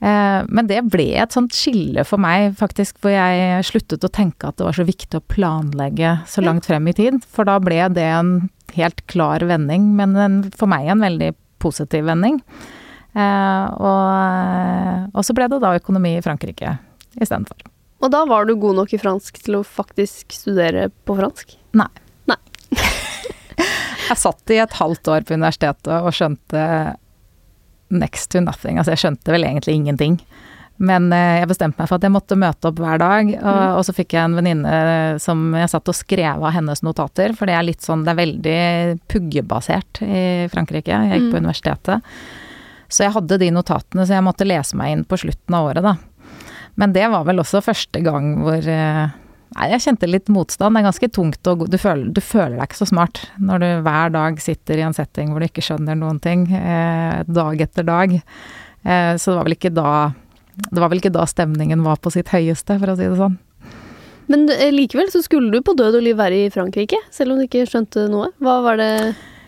Eh, 0.02 0.42
men 0.50 0.70
det 0.70 0.80
ble 0.90 1.12
et 1.22 1.36
sånt 1.36 1.54
skille 1.54 2.04
for 2.08 2.22
meg, 2.22 2.56
faktisk, 2.58 2.98
hvor 3.04 3.14
jeg 3.14 3.66
sluttet 3.68 4.08
å 4.08 4.12
tenke 4.12 4.50
at 4.50 4.58
det 4.58 4.66
var 4.66 4.78
så 4.78 4.86
viktig 4.88 5.20
å 5.20 5.28
planlegge 5.30 6.16
så 6.30 6.42
langt 6.42 6.66
frem 6.70 6.90
i 6.90 6.96
tid. 6.98 7.22
For 7.30 7.46
da 7.48 7.60
ble 7.62 7.84
det 7.94 8.08
en 8.10 8.34
helt 8.74 9.04
klar 9.12 9.46
vending, 9.46 9.92
men 9.98 10.16
en, 10.18 10.40
for 10.58 10.72
meg 10.72 10.90
en 10.90 11.04
veldig 11.06 11.34
positiv 11.62 12.08
vending. 12.10 12.40
Eh, 13.14 13.66
og, 13.78 15.12
og 15.14 15.28
så 15.28 15.36
ble 15.38 15.50
det 15.52 15.62
da 15.62 15.76
økonomi 15.78 16.16
i 16.18 16.26
Frankrike 16.26 16.80
istedenfor. 17.20 17.70
Og 18.02 18.10
da 18.10 18.24
var 18.26 18.48
du 18.50 18.56
god 18.58 18.80
nok 18.80 18.96
i 18.96 19.02
fransk 19.02 19.38
til 19.46 19.60
å 19.60 19.66
faktisk 19.68 20.34
studere 20.34 20.88
på 21.06 21.14
fransk? 21.20 21.54
Nei. 21.78 21.90
Nei. 22.32 22.40
jeg 24.10 24.18
satt 24.18 24.56
i 24.56 24.58
et 24.64 24.80
halvt 24.80 25.14
år 25.14 25.28
på 25.28 25.38
universitetet 25.38 25.94
og 26.00 26.16
skjønte 26.18 26.66
next 27.92 28.32
to 28.34 28.42
nothing. 28.44 28.80
Altså, 28.80 28.96
jeg 28.96 29.04
skjønte 29.04 29.34
vel 29.34 29.46
egentlig 29.48 29.78
ingenting. 29.78 30.18
Men 30.82 31.12
eh, 31.14 31.40
jeg 31.42 31.50
bestemte 31.52 31.78
meg 31.78 31.90
for 31.90 32.00
at 32.00 32.06
jeg 32.08 32.14
måtte 32.14 32.38
møte 32.40 32.72
opp 32.72 32.80
hver 32.82 33.02
dag. 33.02 33.32
Og, 33.38 33.46
mm. 33.46 33.74
og 33.78 33.84
så 33.86 33.96
fikk 33.96 34.16
jeg 34.18 34.26
en 34.26 34.38
venninne 34.40 34.76
som 35.22 35.44
jeg 35.58 35.72
satt 35.74 35.92
og 35.92 35.98
skrev 35.98 36.42
av 36.42 36.56
hennes 36.56 36.82
notater, 36.86 37.36
for 37.38 37.50
det 37.50 37.58
er 37.58 37.68
litt 37.68 37.86
sånn 37.86 38.06
Det 38.06 38.14
er 38.14 38.22
veldig 38.22 38.62
puggebasert 39.12 40.02
i 40.06 40.24
Frankrike. 40.54 40.96
Jeg 40.96 41.12
gikk 41.12 41.28
mm. 41.28 41.34
på 41.34 41.44
universitetet. 41.44 42.14
Så 42.92 43.06
jeg 43.06 43.16
hadde 43.16 43.40
de 43.40 43.52
notatene, 43.56 44.04
så 44.04 44.18
jeg 44.18 44.26
måtte 44.26 44.48
lese 44.48 44.76
meg 44.80 44.96
inn 44.96 45.06
på 45.08 45.22
slutten 45.22 45.56
av 45.56 45.70
året, 45.70 45.86
da. 45.86 45.96
Men 46.82 46.96
det 46.96 47.06
var 47.12 47.28
vel 47.28 47.40
også 47.44 47.62
første 47.64 48.02
gang 48.04 48.34
hvor, 48.42 48.60
eh, 48.60 49.12
Nei, 49.52 49.68
jeg 49.74 49.84
kjente 49.84 50.08
litt 50.08 50.30
motstand. 50.32 50.76
Det 50.76 50.80
er 50.80 50.88
ganske 50.88 51.10
tungt 51.12 51.50
og 51.52 51.66
du 51.68 51.78
føler, 51.82 52.08
du 52.16 52.22
føler 52.24 52.56
deg 52.56 52.70
ikke 52.70 52.80
så 52.80 52.88
smart 52.88 53.20
når 53.42 53.64
du 53.64 53.70
hver 53.84 54.14
dag 54.14 54.40
sitter 54.40 54.80
i 54.80 54.86
en 54.88 54.96
setting 54.96 55.32
hvor 55.32 55.44
du 55.44 55.50
ikke 55.50 55.64
skjønner 55.66 55.98
noen 56.00 56.22
ting, 56.24 56.46
eh, 56.56 57.22
dag 57.28 57.64
etter 57.68 57.88
dag. 57.88 58.16
Eh, 58.16 59.14
så 59.20 59.32
det 59.34 59.38
var 59.38 59.50
vel 59.50 59.58
ikke 59.58 59.74
da 59.76 59.92
Det 60.52 60.82
var 60.82 60.90
vel 60.92 61.00
ikke 61.00 61.14
da 61.14 61.24
stemningen 61.26 61.84
var 61.84 62.00
på 62.04 62.12
sitt 62.12 62.28
høyeste, 62.30 62.76
for 62.78 62.92
å 62.92 62.96
si 63.00 63.06
det 63.08 63.18
sånn. 63.18 63.38
Men 64.32 64.50
eh, 64.52 64.70
likevel 64.72 65.08
så 65.12 65.22
skulle 65.24 65.52
du 65.52 65.64
på 65.66 65.74
død 65.80 65.98
og 66.00 66.04
liv 66.06 66.20
være 66.20 66.46
i 66.46 66.52
Frankrike, 66.54 67.00
selv 67.12 67.34
om 67.34 67.40
du 67.40 67.48
ikke 67.48 67.64
skjønte 67.68 68.06
noe. 68.12 68.30
Hva 68.44 68.60
var 68.66 68.80
det 68.80 68.92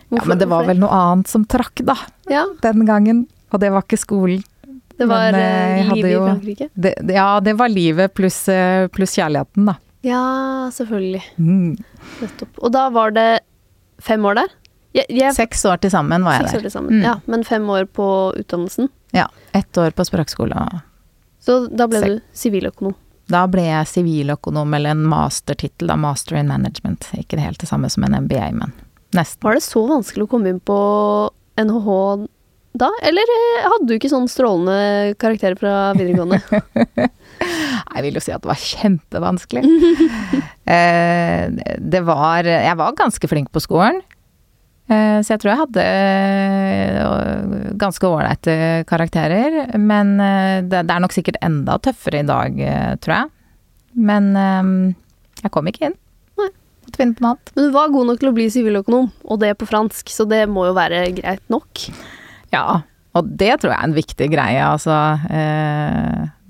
hvorfor, 0.08 0.24
Ja, 0.24 0.24
men 0.32 0.40
det 0.40 0.48
var 0.50 0.66
vel 0.68 0.80
noe 0.80 0.96
annet 0.96 1.30
som 1.30 1.44
trakk, 1.48 1.84
da. 1.86 1.96
Ja. 2.32 2.46
Den 2.64 2.84
gangen. 2.88 3.24
Og 3.52 3.62
det 3.62 3.70
var 3.72 3.86
ikke 3.86 4.00
skolen. 4.00 4.42
Det 4.96 5.06
var 5.10 5.32
men, 5.34 5.40
eh, 5.40 5.92
livet 5.92 6.10
i 6.10 6.18
Frankrike? 6.18 6.68
Det, 6.74 6.94
ja, 7.14 7.28
det 7.44 7.56
var 7.60 7.72
livet 7.72 8.14
pluss 8.16 8.44
plus 8.94 9.16
kjærligheten, 9.16 9.70
da. 9.72 9.78
Ja, 10.04 10.70
selvfølgelig. 10.74 11.22
Mm. 11.40 11.76
Nettopp. 12.20 12.58
Og 12.60 12.72
da 12.74 12.88
var 12.92 13.14
det 13.16 13.28
fem 14.04 14.24
år 14.28 14.42
der? 14.42 14.50
Jeg, 14.94 15.08
jeg, 15.10 15.34
seks 15.34 15.64
år 15.66 15.80
til 15.82 15.90
sammen 15.90 16.22
var 16.26 16.42
jeg 16.44 16.60
der. 16.62 16.82
Mm. 16.84 17.00
Ja, 17.02 17.14
men 17.26 17.42
fem 17.46 17.64
år 17.72 17.88
på 17.90 18.06
utdannelsen? 18.38 18.90
Ja. 19.16 19.26
Ett 19.56 19.78
år 19.80 19.96
på 19.96 20.04
språkskole. 20.06 20.60
Så 21.42 21.64
da 21.72 21.88
ble 21.90 22.02
du 22.04 22.12
siviløkonom? 22.36 22.94
Da 23.32 23.46
ble 23.48 23.64
jeg 23.64 23.88
siviløkonom, 23.88 24.76
eller 24.76 24.92
en 24.92 25.06
mastertittel, 25.08 25.88
da. 25.88 25.96
Master 25.96 26.36
in 26.36 26.52
management. 26.52 27.08
Ikke 27.16 27.38
det 27.38 27.46
helt 27.46 27.62
det 27.64 27.70
samme 27.70 27.88
som 27.90 28.04
en 28.04 28.18
MBA, 28.26 28.50
men 28.60 28.76
nesten. 29.16 29.40
Var 29.46 29.56
det 29.56 29.64
så 29.64 29.86
vanskelig 29.88 30.28
å 30.28 30.32
komme 30.36 30.52
inn 30.52 30.60
på 30.60 30.78
NHH 31.60 31.90
da, 32.74 32.88
eller 33.06 33.30
eh, 33.30 33.66
hadde 33.70 33.86
du 33.86 33.92
ikke 33.94 34.10
sånn 34.10 34.26
strålende 34.26 35.14
karakterer 35.22 35.54
fra 35.58 35.74
videregående? 35.94 36.40
jeg 37.94 38.04
vil 38.06 38.18
jo 38.18 38.22
si 38.24 38.32
at 38.34 38.42
det 38.44 38.50
var 38.52 38.66
kjempevanskelig. 38.70 39.64
Eh, 40.64 41.50
det 41.76 42.00
var 42.08 42.46
Jeg 42.48 42.76
var 42.80 42.94
ganske 42.96 43.28
flink 43.28 43.50
på 43.52 43.60
skolen. 43.60 43.98
Eh, 44.88 45.18
så 45.20 45.34
jeg 45.34 45.42
tror 45.42 45.50
jeg 45.50 45.60
hadde 45.60 45.84
ganske 47.82 48.08
ålreite 48.08 48.54
karakterer. 48.88 49.76
Men 49.76 50.16
det 50.64 50.80
er 50.80 51.02
nok 51.04 51.12
sikkert 51.12 51.36
enda 51.44 51.76
tøffere 51.84 52.22
i 52.24 52.28
dag, 52.30 52.56
tror 53.04 53.14
jeg. 53.18 53.28
Men 54.08 54.32
jeg 55.44 55.52
kom 55.52 55.68
ikke 55.68 55.90
inn. 55.90 55.98
Måtte 56.40 57.00
finne 57.00 57.16
på 57.18 57.26
noe 57.26 57.34
annet. 57.34 57.52
Men 57.52 57.68
du 57.68 57.76
var 57.76 57.92
god 57.92 58.10
nok 58.10 58.24
til 58.24 58.32
å 58.32 58.36
bli 58.40 58.48
siviløkonom, 58.56 59.12
og 59.28 59.40
det 59.44 59.52
på 59.60 59.68
fransk, 59.68 60.08
så 60.16 60.24
det 60.28 60.46
må 60.48 60.64
jo 60.70 60.78
være 60.80 61.04
greit 61.20 61.44
nok? 61.52 61.84
Ja, 62.56 62.80
og 63.14 63.28
det 63.36 63.60
tror 63.60 63.74
jeg 63.74 63.78
er 63.78 63.88
en 63.88 63.96
viktig 64.00 64.28
greie, 64.32 64.64
altså. 64.64 64.96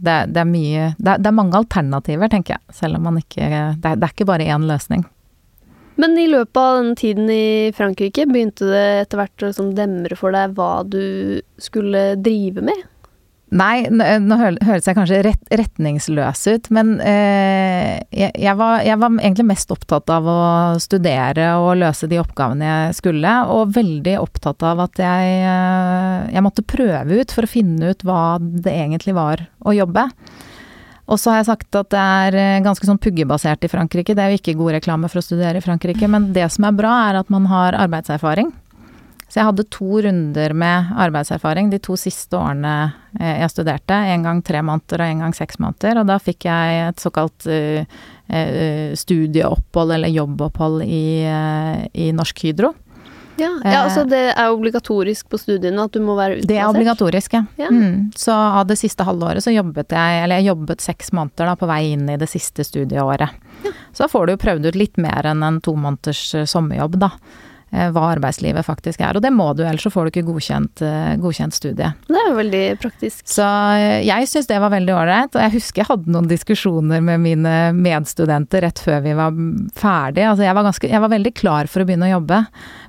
Det, 0.04 0.16
det, 0.34 0.42
er 0.42 0.48
mye 0.48 0.86
det, 0.98 1.18
det, 1.22 1.30
er 1.30 1.36
mange 1.36 1.58
alternativer, 1.58 2.30
tenker 2.32 2.58
jeg. 2.58 2.76
Selv 2.76 2.98
om 2.98 3.06
man 3.08 3.20
ikke 3.22 3.48
Det 3.80 3.90
er, 3.90 3.98
det 3.98 4.08
er 4.08 4.12
ikke 4.12 4.28
bare 4.28 4.48
én 4.52 4.66
løsning. 4.68 5.04
Men 6.00 6.16
i 6.18 6.26
løpet 6.26 6.58
av 6.58 6.80
den 6.80 6.96
tiden 6.98 7.28
i 7.30 7.70
Frankrike, 7.74 8.26
begynte 8.26 8.66
det 8.66 8.86
etter 9.04 9.20
hvert 9.20 9.44
å 9.44 9.50
liksom 9.52 9.70
demre 9.78 10.18
for 10.18 10.34
deg 10.34 10.56
hva 10.56 10.72
du 10.82 11.40
skulle 11.62 12.16
drive 12.18 12.64
med? 12.66 12.82
Nei, 13.54 13.86
nå 13.86 14.36
høres 14.36 14.86
jeg 14.88 14.96
kanskje 14.96 15.20
rett, 15.22 15.42
retningsløs 15.54 16.40
ut, 16.50 16.70
men 16.74 16.96
eh, 17.06 18.00
jeg, 18.10 18.54
var, 18.58 18.80
jeg, 18.82 18.98
var, 18.98 19.12
egentlig 19.20 19.46
mest 19.52 19.70
opptatt 19.70 20.10
av 20.10 20.26
å 20.26 20.38
studere 20.82 21.52
og 21.62 21.76
løse 21.78 22.08
de 22.10 22.18
oppgavene 22.18 22.66
jeg 22.66 22.96
skulle, 22.98 23.34
og 23.54 23.76
veldig 23.76 24.16
opptatt 24.18 24.64
av 24.66 24.82
at 24.88 24.98
jeg, 25.04 25.36
eh, 25.46 26.32
jeg 26.34 26.44
måtte 26.46 26.66
prøve 26.66 27.20
ut 27.20 27.36
for 27.36 27.46
å 27.46 27.52
finne 27.52 27.94
ut 27.94 28.02
hva 28.02 28.24
det 28.40 28.74
egentlig 28.74 29.14
var 29.14 29.46
å 29.62 29.76
jobbe. 29.76 30.08
Og 31.04 31.20
så 31.20 31.30
har 31.30 31.42
jeg 31.42 31.50
sagt 31.52 31.78
at 31.78 31.92
det 31.94 32.02
er 32.02 32.40
eh, 32.40 32.64
ganske 32.64 32.88
sånn 32.88 32.98
puggebasert 33.06 33.66
i 33.66 33.70
Frankrike. 33.70 34.16
Det 34.16 34.24
er 34.24 34.34
jo 34.34 34.40
ikke 34.40 34.56
god 34.58 34.80
reklame 34.80 35.10
for 35.12 35.20
å 35.20 35.26
studere 35.26 35.60
i 35.60 35.64
Frankrike, 35.64 36.10
men 36.10 36.32
det 36.34 36.48
som 36.50 36.66
er 36.66 36.74
bra, 36.74 36.96
er 37.10 37.22
at 37.22 37.30
man 37.30 37.46
har 37.52 37.78
arbeidserfaring. 37.84 38.50
Så 39.34 39.40
jeg 39.40 39.48
hadde 39.48 39.64
to 39.74 39.96
runder 40.04 40.52
med 40.54 40.92
arbeidserfaring 41.02 41.72
de 41.72 41.80
to 41.82 41.96
siste 41.98 42.38
årene 42.38 42.74
eh, 43.18 43.40
jeg 43.40 43.50
studerte. 43.50 43.96
En 44.14 44.22
gang 44.22 44.42
tre 44.46 44.60
måneder 44.62 45.02
og 45.02 45.10
en 45.10 45.24
gang 45.24 45.34
seks 45.34 45.58
måneder. 45.58 45.98
Og 45.98 46.06
da 46.06 46.20
fikk 46.22 46.46
jeg 46.46 46.84
et 46.84 47.02
såkalt 47.02 47.48
uh, 47.50 47.82
studieopphold 48.94 49.96
eller 49.96 50.14
jobbopphold 50.14 50.84
i, 50.86 51.26
i 51.26 52.06
Norsk 52.14 52.44
Hydro. 52.46 52.70
Ja, 53.36 53.48
ja, 53.64 53.80
altså 53.82 54.04
det 54.06 54.22
er 54.36 54.52
obligatorisk 54.54 55.26
på 55.32 55.38
studiene 55.42 55.88
at 55.88 55.94
du 55.94 55.98
må 55.98 56.14
være 56.14 56.36
utplassert? 56.36 56.50
Det 56.52 56.58
er 56.60 56.70
obligatorisk, 56.70 57.34
ja. 57.34 57.42
ja. 57.58 57.70
Mm. 57.74 58.12
Så 58.14 58.34
av 58.34 58.68
det 58.70 58.76
siste 58.78 59.02
halvåret 59.06 59.42
så 59.42 59.50
jobbet 59.50 59.90
jeg, 59.98 60.20
eller 60.22 60.38
jeg 60.38 60.52
jobbet 60.52 60.84
seks 60.84 61.10
måneder 61.16 61.50
da 61.50 61.56
på 61.58 61.66
vei 61.66 61.80
inn 61.96 62.06
i 62.06 62.18
det 62.20 62.30
siste 62.30 62.62
studieåret. 62.66 63.34
Ja. 63.66 63.74
Så 63.90 64.04
da 64.04 64.08
får 64.12 64.26
du 64.30 64.34
jo 64.36 64.42
prøvd 64.44 64.70
ut 64.70 64.78
litt 64.78 65.02
mer 65.02 65.26
enn 65.26 65.42
en 65.42 65.58
to 65.64 65.74
måneders 65.74 66.22
sommerjobb, 66.54 67.00
da. 67.02 67.10
Eh, 67.74 67.88
hva 67.90 68.04
arbeidslivet 68.12 68.62
faktisk 68.62 69.02
er. 69.02 69.16
Og 69.18 69.22
det 69.24 69.32
må 69.34 69.48
du, 69.56 69.64
ellers 69.66 69.82
så 69.82 69.90
får 69.90 70.06
du 70.06 70.12
ikke 70.12 70.28
godkjent, 70.28 70.82
eh, 70.86 71.14
godkjent 71.18 71.56
studie. 71.56 71.88
Det 72.06 72.20
er 72.20 72.28
jo 72.28 72.36
veldig 72.38 72.62
praktisk. 72.78 73.24
Så 73.26 73.46
eh, 73.74 74.04
jeg 74.06 74.28
syns 74.30 74.46
det 74.50 74.60
var 74.62 74.70
veldig 74.76 74.94
ålreit. 74.94 75.34
Og 75.34 75.42
jeg 75.42 75.54
husker 75.56 75.82
jeg 75.82 75.88
hadde 75.88 76.14
noen 76.14 76.30
diskusjoner 76.30 77.02
med 77.02 77.24
mine 77.24 77.56
medstudenter 77.74 78.62
rett 78.68 78.78
før 78.78 79.02
vi 79.08 79.16
var 79.18 79.34
ferdige. 79.74 80.30
Altså 80.30 80.46
jeg 80.46 80.54
var, 80.54 80.68
ganske, 80.68 80.92
jeg 80.94 81.04
var 81.06 81.14
veldig 81.16 81.34
klar 81.34 81.70
for 81.72 81.82
å 81.82 81.88
begynne 81.88 82.12
å 82.12 82.14
jobbe. 82.14 82.40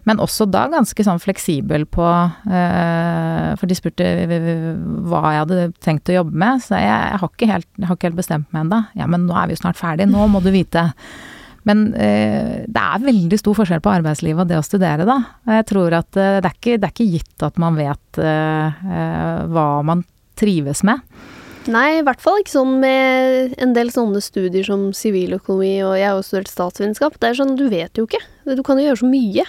Men 0.05 0.21
også 0.21 0.45
da 0.53 0.67
ganske 0.69 1.07
sånn 1.07 1.21
fleksibel 1.23 1.87
på 1.89 2.05
For 2.45 3.65
de 3.65 3.77
spurte 3.77 4.05
hva 4.05 5.21
jeg 5.33 5.39
hadde 5.41 5.63
tenkt 5.81 6.11
å 6.13 6.19
jobbe 6.19 6.37
med. 6.45 6.61
Så 6.61 6.77
jeg, 6.77 6.91
jeg 6.91 7.21
har, 7.23 7.31
ikke 7.31 7.49
helt, 7.49 7.69
jeg 7.79 7.89
har 7.89 7.97
ikke 7.97 8.11
helt 8.11 8.19
bestemt 8.21 8.51
meg 8.53 8.67
ennå. 8.67 8.83
Ja, 8.99 9.09
men 9.09 9.25
nå 9.25 9.33
er 9.33 9.49
vi 9.49 9.57
jo 9.57 9.63
snart 9.63 9.81
ferdige. 9.81 10.11
Nå 10.11 10.27
må 10.29 10.43
du 10.45 10.51
vite. 10.53 10.91
Men 11.65 11.87
eh, 11.97 12.65
det 12.69 12.81
er 12.81 13.05
veldig 13.05 13.39
stor 13.41 13.57
forskjell 13.57 13.81
på 13.83 13.93
arbeidslivet 13.97 14.43
og 14.43 14.51
det 14.51 14.59
å 14.59 14.65
studere, 14.65 15.07
da. 15.07 15.17
Jeg 15.57 15.65
tror 15.71 15.95
at 15.97 16.19
eh, 16.19 16.37
det, 16.37 16.51
er 16.51 16.59
ikke, 16.59 16.75
det, 16.77 16.89
er 16.89 16.93
ikke, 16.93 17.09
gitt 17.15 17.45
at 17.47 17.57
man 17.61 17.79
vet 17.79 18.21
eh, 18.21 18.83
eh, 18.99 19.39
hva 19.49 19.69
man 19.87 20.05
trives 20.37 20.83
med. 20.85 21.01
Nei, 21.71 21.97
i 21.97 22.03
hvert 22.05 22.21
fall 22.21 22.37
ikke 22.43 22.53
sånn 22.53 22.75
med 22.83 23.55
en 23.61 23.73
del 23.73 23.89
sånne 23.89 24.21
studier 24.21 24.67
som 24.67 24.91
siviløkonomi, 24.93 25.79
og 25.87 25.95
jeg 25.97 26.05
har 26.11 26.19
jo 26.19 26.25
studert 26.27 26.51
statsvitenskap. 26.51 27.17
Det 27.17 27.31
er 27.31 27.39
sånn, 27.39 27.55
du 27.57 27.65
vet 27.71 27.97
jo 27.97 28.05
ikke. 28.05 28.21
Du 28.45 28.61
kan 28.65 28.77
jo 28.77 28.85
gjøre 28.85 29.01
så 29.01 29.09
mye. 29.09 29.47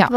Ja. 0.00 0.08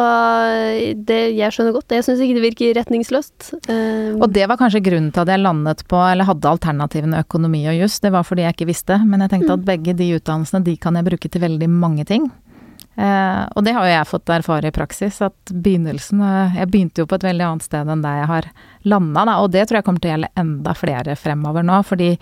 det, 1.07 1.19
jeg 1.35 1.51
skjønner 1.51 1.73
godt. 1.75 1.91
Jeg 1.91 2.05
syns 2.07 2.21
ikke 2.23 2.37
det 2.37 2.45
virker 2.45 2.77
retningsløst. 2.77 3.49
Um, 3.67 4.21
og 4.23 4.29
det 4.35 4.45
var 4.47 4.59
kanskje 4.61 4.83
grunnen 4.85 5.11
til 5.11 5.25
at 5.25 5.33
jeg 5.33 5.43
landet 5.43 5.83
på, 5.91 5.99
eller 5.99 6.29
hadde 6.29 6.53
alternativene 6.53 7.19
økonomi 7.25 7.65
og 7.71 7.75
juss. 7.81 7.99
Det 8.03 8.13
var 8.15 8.23
fordi 8.27 8.45
jeg 8.45 8.55
ikke 8.55 8.69
visste. 8.71 9.01
Men 9.03 9.25
jeg 9.25 9.33
tenkte 9.33 9.51
mm. 9.51 9.59
at 9.59 9.67
begge 9.67 9.97
de 9.99 10.09
utdannelsene, 10.15 10.63
de 10.63 10.77
kan 10.79 10.95
jeg 10.95 11.07
bruke 11.09 11.31
til 11.31 11.43
veldig 11.43 11.69
mange 11.73 12.07
ting. 12.07 12.29
Uh, 12.95 13.43
og 13.51 13.65
det 13.67 13.73
har 13.75 13.83
jo 13.83 13.91
jeg 13.91 14.07
fått 14.07 14.31
erfare 14.31 14.71
i 14.71 14.75
praksis, 14.75 15.17
at 15.25 15.51
begynnelsen 15.51 16.21
uh, 16.23 16.53
Jeg 16.55 16.69
begynte 16.71 17.03
jo 17.03 17.07
på 17.11 17.17
et 17.17 17.25
veldig 17.27 17.43
annet 17.43 17.65
sted 17.65 17.89
enn 17.91 18.03
der 18.05 18.21
jeg 18.21 18.29
har 18.31 18.51
landa, 18.87 19.25
da. 19.27 19.39
Og 19.43 19.51
det 19.51 19.65
tror 19.67 19.81
jeg 19.81 19.87
kommer 19.87 20.03
til 20.03 20.13
å 20.13 20.15
gjelde 20.15 20.35
enda 20.39 20.75
flere 20.79 21.17
fremover 21.19 21.65
nå, 21.67 21.81
fordi 21.83 22.13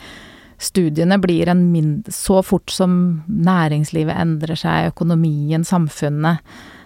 studiene 0.63 1.19
blir 1.21 1.51
en 1.51 1.67
mindre 1.73 2.13
Så 2.13 2.41
fort 2.45 2.73
som 2.73 2.95
næringslivet 3.27 4.17
endrer 4.17 4.57
seg, 4.57 4.89
økonomien, 4.95 5.65
samfunnet 5.67 6.41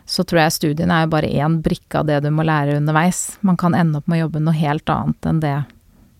så 0.08 0.24
tror 0.24 0.46
jeg 0.46 0.56
studiene 0.56 0.96
er 0.96 1.06
jo 1.06 1.14
bare 1.14 1.30
én 1.30 1.60
brikke 1.64 2.00
av 2.00 2.08
det 2.08 2.22
du 2.24 2.30
må 2.32 2.46
lære 2.48 2.78
underveis. 2.80 3.38
Man 3.46 3.60
kan 3.60 3.76
ende 3.76 4.00
opp 4.00 4.08
med 4.08 4.22
å 4.22 4.26
jobbe 4.26 4.44
noe 4.44 4.56
helt 4.56 4.90
annet 4.90 5.28
enn 5.28 5.42
det 5.44 5.58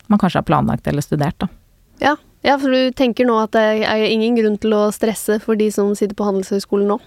man 0.08 0.20
kanskje 0.20 0.42
har 0.42 0.48
planlagt 0.48 0.88
eller 0.88 1.04
studert, 1.04 1.40
da. 1.40 1.48
Ja, 2.04 2.14
ja 2.46 2.58
for 2.60 2.72
du 2.72 2.92
tenker 2.96 3.28
nå 3.28 3.40
at 3.42 3.56
det 3.56 3.64
er 3.88 4.04
ingen 4.08 4.38
grunn 4.40 4.60
til 4.62 4.76
å 4.76 4.88
stresse 4.96 5.40
for 5.44 5.60
de 5.60 5.70
som 5.74 5.96
sitter 5.96 6.16
på 6.16 6.28
Handelshøyskolen 6.28 6.94
nå? 6.94 7.00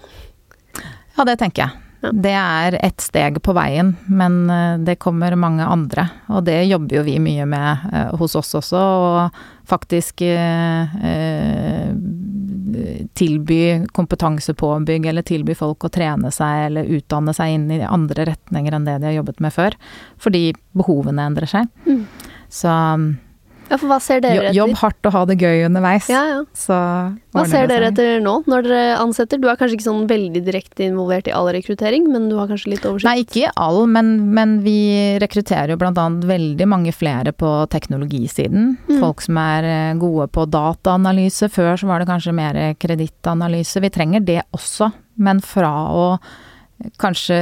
Ja, 1.17 1.25
det 1.27 1.37
tenker 1.41 1.65
jeg. 1.65 1.81
Ja. 2.01 2.11
Det 2.17 2.33
er 2.33 2.77
ett 2.81 3.01
steg 3.01 3.37
på 3.45 3.53
veien, 3.53 3.93
men 4.09 4.49
eh, 4.49 4.77
det 4.81 4.97
kommer 5.03 5.35
mange 5.37 5.65
andre. 5.69 6.07
Og 6.33 6.47
det 6.47 6.63
jobber 6.65 6.97
jo 6.97 7.03
vi 7.05 7.19
mye 7.21 7.45
med 7.45 7.83
uh, 7.93 8.15
hos 8.17 8.33
oss 8.39 8.55
også, 8.57 8.81
og 8.81 9.43
faktisk 9.69 10.23
uh, 10.25 10.95
uh, 10.97 11.91
tilby 13.17 13.87
kompetansepåbygg, 13.95 15.05
eller 15.11 15.25
tilby 15.27 15.55
folk 15.57 15.85
å 15.87 15.91
trene 15.93 16.31
seg 16.33 16.67
eller 16.67 16.91
utdanne 16.97 17.33
seg 17.37 17.55
inn 17.55 17.67
i 17.75 17.81
andre 17.85 18.27
retninger 18.31 18.77
enn 18.77 18.87
det 18.87 18.99
de 19.01 19.09
har 19.09 19.19
jobbet 19.19 19.41
med 19.43 19.55
før. 19.55 19.77
Fordi 20.21 20.51
behovene 20.77 21.27
endrer 21.29 21.49
seg. 21.51 21.69
Mm. 21.87 22.05
Så 22.51 22.71
ja, 23.71 23.77
for 23.79 23.87
hva 23.87 23.97
ser 24.03 24.19
dere 24.19 24.49
etter? 24.49 24.57
Jobb 24.57 24.73
hardt 24.81 25.07
og 25.07 25.13
ha 25.15 25.21
det 25.29 25.37
gøy 25.39 25.65
underveis. 25.69 26.09
Ja, 26.11 26.21
ja. 26.27 26.39
Så 26.57 26.75
hva 27.31 27.45
ser 27.47 27.69
dere 27.71 27.87
etter 27.93 28.19
nå, 28.19 28.33
når 28.51 28.65
dere 28.67 28.97
ansetter? 28.99 29.39
Du 29.39 29.47
er 29.47 29.55
kanskje 29.59 29.77
ikke 29.77 29.87
sånn 29.87 30.09
veldig 30.09 30.41
direkte 30.43 30.83
involvert 30.89 31.29
i 31.31 31.35
all 31.35 31.47
rekruttering, 31.55 32.09
men 32.11 32.27
du 32.27 32.35
har 32.35 32.51
kanskje 32.51 32.73
litt 32.73 32.87
oversikt? 32.89 33.07
Nei, 33.07 33.23
ikke 33.23 33.45
i 33.45 33.53
all, 33.55 33.85
men, 33.87 34.11
men 34.35 34.57
vi 34.65 34.75
rekrutterer 35.23 35.71
jo 35.71 35.79
blant 35.79 36.01
annet 36.01 36.27
veldig 36.27 36.67
mange 36.67 36.91
flere 36.95 37.31
på 37.31 37.53
teknologisiden. 37.71 38.75
Mm. 38.91 38.99
Folk 38.99 39.23
som 39.23 39.39
er 39.39 39.69
eh, 39.71 39.97
gode 40.01 40.27
på 40.35 40.45
dataanalyse. 40.51 41.47
Før 41.55 41.79
så 41.79 41.87
var 41.87 42.03
det 42.03 42.11
kanskje 42.11 42.35
mer 42.35 42.59
kredittanalyse. 42.75 43.83
Vi 43.87 43.95
trenger 43.95 44.27
det 44.27 44.41
også, 44.51 44.91
men 45.23 45.39
fra 45.45 45.75
å 45.95 46.05
kanskje 47.01 47.37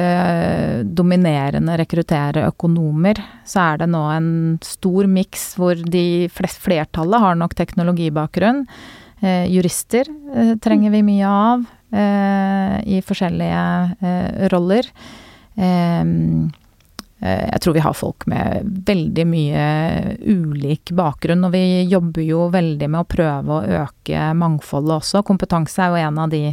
dominerende 0.84 1.78
rekruttere 1.80 2.46
økonomer, 2.50 3.20
så 3.48 3.62
er 3.72 3.82
det 3.82 3.90
nå 3.94 4.02
en 4.14 4.32
stor 4.66 5.10
miks 5.10 5.54
hvor 5.60 5.80
de 5.80 6.30
flest, 6.34 6.62
flertallet 6.64 7.24
har 7.24 7.38
nok 7.40 7.56
teknologibakgrunn. 7.60 8.66
Eh, 9.20 9.46
jurister 9.52 10.08
eh, 10.36 10.56
trenger 10.64 10.94
vi 10.96 11.04
mye 11.04 11.28
av 11.28 11.66
eh, 11.92 12.76
i 12.98 13.02
forskjellige 13.04 13.66
eh, 14.00 14.48
roller. 14.54 14.88
Eh, 15.60 16.02
eh, 17.20 17.46
jeg 17.52 17.62
tror 17.64 17.76
vi 17.76 17.84
har 17.84 17.98
folk 18.00 18.28
med 18.32 18.70
veldig 18.88 19.26
mye 19.28 19.66
ulik 20.24 20.94
bakgrunn, 20.96 21.44
og 21.48 21.56
vi 21.56 21.84
jobber 21.92 22.24
jo 22.24 22.48
veldig 22.54 22.92
med 22.92 23.04
å 23.04 23.10
prøve 23.12 23.58
å 23.58 23.82
øke 23.84 24.30
mangfoldet 24.40 25.02
også. 25.02 25.26
Kompetanse 25.28 25.84
er 25.84 25.92
jo 25.94 26.08
en 26.08 26.24
av 26.24 26.32
de 26.32 26.44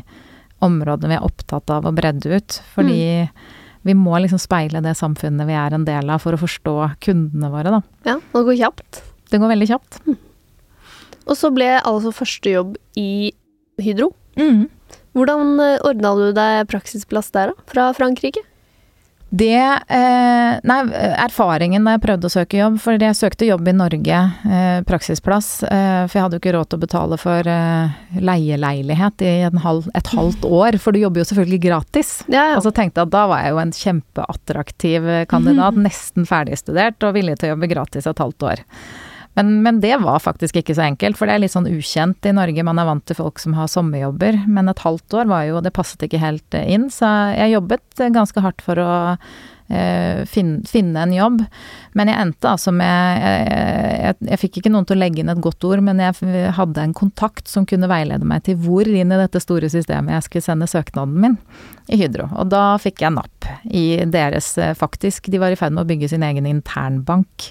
områdene 0.65 1.13
vi 1.13 1.19
er 1.19 1.27
opptatt 1.27 1.71
av 1.73 1.87
å 1.89 1.95
bredde 1.95 2.39
ut, 2.39 2.59
fordi 2.75 3.29
vi 3.87 3.95
må 3.95 4.19
liksom 4.19 4.41
speile 4.43 4.83
det 4.83 4.97
samfunnet 4.99 5.47
vi 5.47 5.55
er 5.55 5.77
en 5.77 5.85
del 5.87 6.09
av 6.11 6.23
for 6.25 6.35
å 6.35 6.41
forstå 6.41 6.77
kundene 7.05 7.51
våre, 7.53 7.77
da. 7.77 7.83
Ja, 8.09 8.17
og 8.33 8.41
det 8.41 8.47
går 8.49 8.59
kjapt. 8.65 9.03
Det 9.31 9.41
går 9.43 9.53
veldig 9.53 9.69
kjapt. 9.71 10.01
Og 11.27 11.35
så 11.39 11.51
ble 11.55 11.69
altså 11.81 12.15
første 12.15 12.51
jobb 12.51 12.75
i 12.99 13.35
Hydro. 13.83 14.13
Mm. 14.39 14.67
Hvordan 15.17 15.59
ordna 15.87 16.13
du 16.19 16.27
deg 16.37 16.67
praksisplass 16.71 17.33
der, 17.35 17.53
da? 17.53 17.67
Fra 17.71 17.89
Frankrike? 17.97 18.43
Det 19.29 19.59
eh, 19.89 20.59
Nei, 20.67 20.77
erfaringen 21.19 21.87
da 21.87 21.97
jeg 21.97 22.03
prøvde 22.05 22.29
å 22.29 22.33
søke 22.33 22.61
jobb, 22.61 22.77
for 22.83 23.03
jeg 23.03 23.19
søkte 23.19 23.49
jobb 23.49 23.67
i 23.67 23.75
Norge, 23.75 24.21
eh, 24.47 24.79
praksisplass, 24.87 25.49
eh, 25.67 26.05
for 26.07 26.15
jeg 26.15 26.25
hadde 26.25 26.39
jo 26.39 26.43
ikke 26.43 26.55
råd 26.55 26.71
til 26.71 26.79
å 26.79 26.85
betale 26.85 27.19
for 27.21 27.51
eh, 27.51 27.97
leieleilighet 28.23 29.25
i 29.27 29.33
en 29.49 29.59
halv, 29.65 29.91
et 29.99 30.13
halvt 30.15 30.47
år, 30.47 30.79
for 30.83 30.95
du 30.95 31.03
jobber 31.03 31.23
jo 31.23 31.29
selvfølgelig 31.33 31.61
gratis. 31.67 32.13
Ja, 32.31 32.53
ja. 32.53 32.61
Og 32.61 32.65
så 32.69 32.73
tenkte 32.77 33.03
jeg 33.03 33.11
at 33.11 33.17
da 33.17 33.25
var 33.33 33.43
jeg 33.43 33.57
jo 33.57 33.61
en 33.65 33.75
kjempeattraktiv 33.81 35.11
kandidat, 35.33 35.83
nesten 35.89 36.29
ferdigstudert 36.29 37.03
og 37.07 37.19
villig 37.19 37.37
til 37.41 37.51
å 37.51 37.57
jobbe 37.57 37.73
gratis 37.75 38.07
et 38.07 38.23
halvt 38.23 38.51
år. 38.55 38.65
Men, 39.37 39.63
men, 39.63 39.81
det 39.81 39.97
var 40.01 40.23
faktisk 40.25 40.57
ikke 40.57 40.77
så 40.77 40.87
enkelt, 40.87 41.19
for 41.19 41.29
det 41.29 41.37
er 41.37 41.43
litt 41.45 41.53
sånn 41.53 41.69
ukjent 41.69 42.25
i 42.25 42.33
Norge. 42.37 42.65
Man 42.65 42.81
er 42.81 42.89
vant 42.89 43.05
til 43.05 43.19
folk 43.19 43.41
som 43.43 43.57
har 43.59 43.69
sommerjobber, 43.69 44.43
men 44.49 44.73
et 44.73 44.81
halvt 44.81 45.19
år 45.21 45.29
var 45.29 45.45
jo 45.45 45.61
Det 45.65 45.75
passet 45.77 46.07
ikke 46.07 46.23
helt 46.23 46.57
inn, 46.57 46.89
så 46.93 47.11
jeg 47.37 47.53
jobbet 47.53 48.07
ganske 48.17 48.41
hardt 48.41 48.65
for 48.65 48.81
å 48.81 48.93
eh, 49.69 50.23
finne, 50.31 50.63
finne, 50.69 51.03
en 51.03 51.13
jobb. 51.13 51.43
Men 51.99 52.11
jeg 52.11 52.21
endte 52.23 52.51
altså 52.51 52.73
med 52.75 53.23
jeg, 53.23 53.49
jeg, 54.07 54.19
jeg, 54.31 54.41
fikk 54.43 54.61
ikke 54.61 54.73
noen 54.73 54.89
til 54.89 54.97
å 54.97 55.01
legge 55.01 55.23
inn 55.23 55.33
et 55.33 55.43
godt 55.45 55.67
ord, 55.69 55.83
men 55.85 56.01
jeg 56.03 56.53
hadde 56.57 56.85
en 56.85 56.95
kontakt 56.97 57.51
som 57.51 57.67
kunne 57.69 57.91
veilede 57.91 58.29
meg 58.29 58.47
til 58.47 58.59
hvor 58.63 58.89
inn 58.89 59.13
i 59.13 59.21
dette 59.21 59.43
store 59.43 59.71
systemet 59.73 60.17
jeg 60.17 60.29
skulle 60.29 60.47
sende 60.49 60.71
søknaden 60.71 61.19
min 61.27 61.37
i 61.93 62.01
Hydro. 62.01 62.31
Og 62.41 62.49
da 62.53 62.65
fikk 62.83 63.05
jeg 63.05 63.17
napp 63.17 63.51
i 63.69 63.87
deres, 64.11 64.55
eh, 64.59 64.77
faktisk. 64.79 65.31
De 65.33 65.43
var 65.43 65.53
i 65.53 65.59
ferd 65.59 65.77
med 65.77 65.85
å 65.85 65.91
bygge 65.91 66.15
sin 66.15 66.25
egen 66.27 66.49
internbank. 66.49 67.51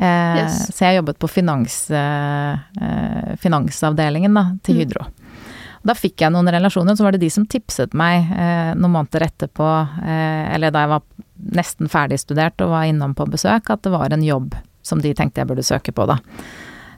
Eh, 0.00 0.36
yes. 0.40 0.70
Så 0.76 0.86
jeg 0.86 1.00
jobbet 1.00 1.18
på 1.20 1.28
finans, 1.28 1.74
eh, 1.90 3.34
finansavdelingen 3.40 4.34
da, 4.34 4.46
til 4.64 4.78
mm. 4.78 4.80
Hydro. 4.80 5.04
Da 5.84 5.96
fikk 5.96 6.24
jeg 6.24 6.32
noen 6.32 6.48
relasjoner, 6.52 6.96
så 6.96 7.04
var 7.04 7.16
det 7.16 7.22
de 7.22 7.30
som 7.32 7.44
tipset 7.48 7.92
meg 7.96 8.32
eh, 8.32 8.72
noen 8.76 8.94
måneder 8.96 9.26
etterpå, 9.28 9.68
eh, 10.04 10.48
eller 10.54 10.72
da 10.72 10.84
jeg 10.84 10.92
var 10.94 11.04
nesten 11.60 11.92
ferdigstudert 11.92 12.64
og 12.64 12.72
var 12.72 12.88
innom 12.88 13.14
på 13.16 13.28
besøk, 13.28 13.68
at 13.72 13.84
det 13.84 13.92
var 13.92 14.12
en 14.12 14.24
jobb 14.24 14.56
som 14.84 15.00
de 15.04 15.12
tenkte 15.16 15.42
jeg 15.42 15.50
burde 15.50 15.64
søke 15.64 15.92
på, 15.92 16.08
da. 16.08 16.18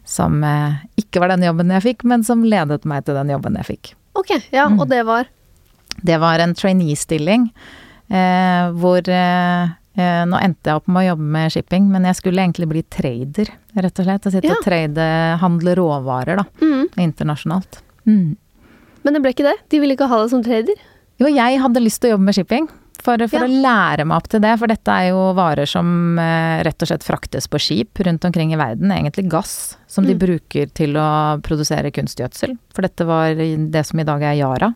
Som 0.06 0.42
eh, 0.47 0.82
ikke 1.02 1.23
var 1.23 1.35
den 1.35 1.47
jobben 1.47 1.75
jeg 1.75 1.87
fikk, 1.88 2.06
men 2.11 2.26
som 2.26 2.47
ledet 2.47 2.87
meg 2.87 3.06
til 3.06 3.18
den 3.18 3.35
jobben 3.35 3.59
jeg 3.59 3.71
fikk. 3.71 3.94
Ok, 4.18 4.35
ja, 4.54 4.68
mm. 4.71 4.78
og 4.82 4.90
det 4.90 5.02
var? 5.11 5.30
Det 6.02 6.18
var 6.23 6.42
en 6.42 6.54
trainee-stilling 6.59 7.50
eh, 8.11 8.71
hvor 8.78 9.02
Eh, 9.11 9.71
nå 9.99 10.39
endte 10.41 10.71
jeg 10.71 10.81
opp 10.81 10.87
med 10.89 11.03
å 11.03 11.09
jobbe 11.11 11.27
med 11.35 11.53
shipping, 11.53 11.89
men 11.93 12.07
jeg 12.09 12.17
skulle 12.17 12.45
egentlig 12.45 12.69
bli 12.71 12.83
trader, 12.89 13.51
rett 13.77 13.99
og 14.01 14.07
slett. 14.07 14.29
Og 14.29 14.37
sitte 14.37 14.49
ja. 14.49 14.57
og 14.57 14.65
trade, 14.65 15.09
handle 15.43 15.75
råvarer, 15.77 16.41
da. 16.41 16.47
Mm. 16.65 16.87
Internasjonalt. 17.05 17.83
Mm. 18.09 18.39
Men 19.03 19.17
det 19.17 19.23
ble 19.25 19.35
ikke 19.35 19.47
det? 19.47 19.59
De 19.73 19.83
ville 19.83 19.97
ikke 19.97 20.09
ha 20.11 20.23
deg 20.23 20.31
som 20.33 20.45
trader? 20.47 20.79
Jo, 21.21 21.29
jeg 21.31 21.61
hadde 21.63 21.83
lyst 21.83 22.03
til 22.03 22.13
å 22.13 22.17
jobbe 22.17 22.28
med 22.31 22.39
shipping. 22.39 22.71
For, 23.02 23.19
for 23.26 23.43
ja. 23.43 23.49
å 23.49 23.63
lære 23.65 24.05
meg 24.07 24.21
opp 24.21 24.28
til 24.31 24.43
det, 24.45 24.52
for 24.61 24.71
dette 24.71 24.95
er 24.95 25.09
jo 25.11 25.23
varer 25.35 25.67
som 25.67 26.19
eh, 26.23 26.61
rett 26.63 26.85
og 26.85 26.91
slett 26.91 27.07
fraktes 27.07 27.49
på 27.50 27.59
skip 27.63 27.99
rundt 28.07 28.23
omkring 28.28 28.52
i 28.55 28.61
verden. 28.61 28.93
Egentlig 28.95 29.26
gass 29.33 29.75
som 29.91 30.07
de 30.07 30.15
mm. 30.15 30.21
bruker 30.23 30.71
til 30.76 30.95
å 31.00 31.09
produsere 31.43 31.91
kunstgjødsel. 31.95 32.55
For 32.75 32.87
dette 32.87 33.07
var 33.09 33.35
det 33.35 33.83
som 33.89 33.99
i 33.99 34.07
dag 34.07 34.23
er 34.28 34.39
Yara. 34.39 34.71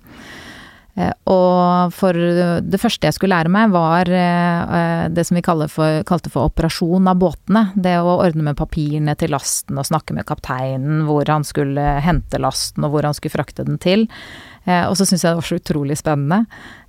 Eh, 0.97 1.13
og 1.29 1.93
for 1.93 2.17
det 2.17 2.81
første 2.81 3.09
jeg 3.09 3.17
skulle 3.17 3.37
lære 3.37 3.53
meg, 3.53 3.73
var 3.75 4.09
eh, 4.09 5.07
det 5.13 5.27
som 5.29 5.37
vi 5.37 5.45
for, 5.45 6.01
kalte 6.09 6.33
for 6.33 6.49
operasjon 6.49 7.11
av 7.11 7.21
båtene. 7.21 7.69
Det 7.75 7.99
å 8.01 8.17
ordne 8.17 8.49
med 8.49 8.59
papirene 8.59 9.17
til 9.19 9.35
lasten 9.37 9.77
og 9.77 9.89
snakke 9.89 10.17
med 10.17 10.27
kapteinen 10.29 11.05
hvor 11.09 11.29
han 11.29 11.45
skulle 11.45 12.01
hente 12.05 12.41
lasten 12.41 12.87
og 12.87 12.95
hvor 12.95 13.09
han 13.09 13.17
skulle 13.17 13.37
frakte 13.37 13.67
den 13.69 13.79
til. 13.83 14.09
Eh, 14.65 14.89
og 14.89 14.97
så 14.97 15.05
syns 15.05 15.25
jeg 15.25 15.35
det 15.35 15.43
var 15.43 15.51
så 15.51 15.61
utrolig 15.61 16.01
spennende 16.01 16.45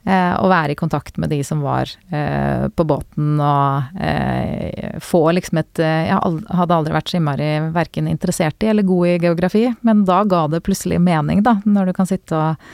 å 0.08 0.48
være 0.48 0.72
i 0.72 0.78
kontakt 0.80 1.18
med 1.20 1.34
de 1.34 1.42
som 1.44 1.60
var 1.60 1.90
på 2.08 2.84
båten 2.88 3.42
og 3.44 3.98
få 5.04 5.20
liksom 5.36 5.60
et 5.60 5.82
Jeg 5.84 6.16
hadde 6.16 6.78
aldri 6.78 6.96
vært 6.96 7.12
så 7.12 7.18
innmari 7.20 7.50
verken 7.76 8.08
interessert 8.08 8.64
i 8.64 8.70
eller 8.72 8.88
god 8.88 9.10
i 9.10 9.18
geografi, 9.26 9.66
men 9.84 10.06
da 10.08 10.22
ga 10.24 10.46
det 10.48 10.64
plutselig 10.64 11.02
mening, 11.04 11.44
da, 11.44 11.58
når 11.68 11.92
du 11.92 11.98
kan 11.98 12.08
sitte 12.08 12.40
og 12.40 12.72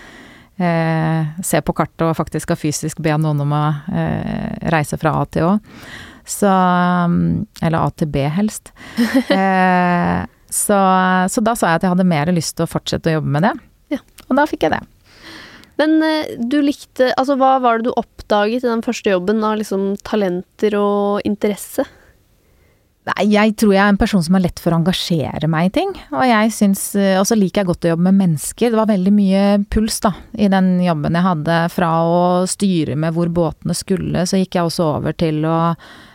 eh, 0.58 1.34
se 1.44 1.62
på 1.62 1.76
kartet 1.76 2.06
og 2.08 2.18
faktisk 2.18 2.48
skal 2.48 2.60
fysisk 2.60 3.02
be 3.04 3.16
noen 3.18 3.42
om 3.44 3.54
å 3.56 3.64
eh, 3.94 4.70
reise 4.74 5.00
fra 5.02 5.16
A 5.22 5.26
til 5.30 5.52
Å. 5.52 5.54
Så 6.24 6.48
mm, 6.48 7.46
Eller 7.62 7.80
A 7.82 7.90
til 7.92 8.10
B, 8.14 8.24
helst. 8.32 8.72
eh, 9.34 10.24
så, 10.54 10.80
så, 11.34 11.44
da 11.44 11.56
sa 11.58 11.72
jeg 11.72 11.82
at 11.82 11.86
jeg 11.86 11.96
hadde 11.96 12.08
mer 12.08 12.32
lyst 12.36 12.58
til 12.58 12.68
å 12.68 12.70
fortsette 12.70 13.10
å 13.10 13.18
jobbe 13.18 13.34
med 13.36 13.48
det. 13.48 13.54
Ja. 13.96 14.04
Og 14.30 14.38
da 14.38 14.46
fikk 14.50 14.68
jeg 14.68 14.76
det. 14.76 14.84
Men 15.82 15.98
eh, 16.06 16.36
du 16.38 16.60
likte 16.62 17.10
Altså, 17.18 17.38
hva 17.40 17.58
var 17.64 17.80
det 17.80 17.90
du 17.90 17.98
oppdaget 17.98 18.64
i 18.64 18.70
den 18.70 18.84
første 18.86 19.14
jobben 19.16 19.42
av 19.46 19.58
liksom 19.62 19.94
talenter 20.06 20.78
og 20.80 21.26
interesse? 21.28 21.86
Nei, 23.04 23.26
jeg 23.34 23.56
tror 23.60 23.74
jeg 23.76 23.84
er 23.84 23.92
en 23.92 24.00
person 24.00 24.24
som 24.24 24.38
har 24.38 24.46
lett 24.46 24.62
for 24.64 24.72
å 24.72 24.78
engasjere 24.80 25.50
meg 25.52 25.68
i 25.68 25.74
ting. 25.76 25.90
Og 26.16 26.24
jeg 26.24 26.54
syns 26.56 26.86
eh, 26.96 27.18
Og 27.20 27.28
så 27.28 27.36
liker 27.36 27.62
jeg 27.62 27.70
godt 27.74 27.88
å 27.88 27.92
jobbe 27.92 28.08
med 28.08 28.20
mennesker. 28.22 28.72
Det 28.72 28.80
var 28.80 28.92
veldig 28.94 29.14
mye 29.16 29.44
puls, 29.74 30.00
da, 30.06 30.14
i 30.40 30.48
den 30.52 30.78
jobben 30.86 31.20
jeg 31.20 31.28
hadde. 31.28 31.60
Fra 31.74 31.92
å 32.08 32.24
styre 32.48 32.96
med 33.00 33.16
hvor 33.18 33.32
båtene 33.34 33.76
skulle, 33.76 34.24
så 34.30 34.40
gikk 34.40 34.56
jeg 34.56 34.70
også 34.70 34.88
over 34.96 35.18
til 35.20 35.44
å 35.44 35.58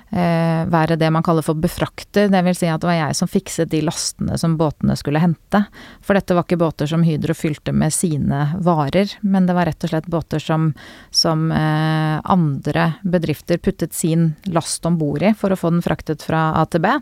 være 0.09 0.97
det 0.97 1.11
man 1.13 1.23
kaller 1.23 1.45
for 1.45 1.59
befrakter. 1.59 2.31
Det 2.33 2.41
vil 2.47 2.57
si 2.57 2.69
at 2.71 2.81
det 2.81 2.89
var 2.89 2.97
jeg 2.97 3.17
som 3.19 3.29
fikset 3.29 3.71
de 3.73 3.83
lastene 3.85 4.39
som 4.41 4.57
båtene 4.61 4.97
skulle 4.97 5.21
hente. 5.21 5.61
For 6.05 6.17
dette 6.17 6.37
var 6.37 6.47
ikke 6.47 6.61
båter 6.61 6.89
som 6.91 7.05
Hydro 7.05 7.37
fylte 7.37 7.75
med 7.77 7.93
sine 7.95 8.47
varer, 8.65 9.13
men 9.21 9.49
det 9.49 9.57
var 9.57 9.69
rett 9.69 9.85
og 9.85 9.93
slett 9.93 10.09
båter 10.09 10.43
som, 10.43 10.71
som 11.11 11.51
eh, 11.53 12.17
andre 12.25 12.93
bedrifter 13.03 13.61
puttet 13.61 13.97
sin 13.97 14.33
last 14.49 14.87
om 14.89 14.97
bord 14.99 15.23
i 15.23 15.35
for 15.37 15.53
å 15.53 15.61
få 15.61 15.75
den 15.75 15.85
fraktet 15.85 16.25
fra 16.25 16.51
A 16.59 16.65
til 16.71 16.85
B. 16.85 16.95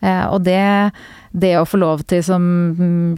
Eh, 0.00 0.26
og 0.32 0.40
det, 0.46 0.60
det 1.36 1.52
å 1.60 1.66
få 1.68 1.80
lov 1.80 2.04
til 2.08 2.22
som 2.24 2.44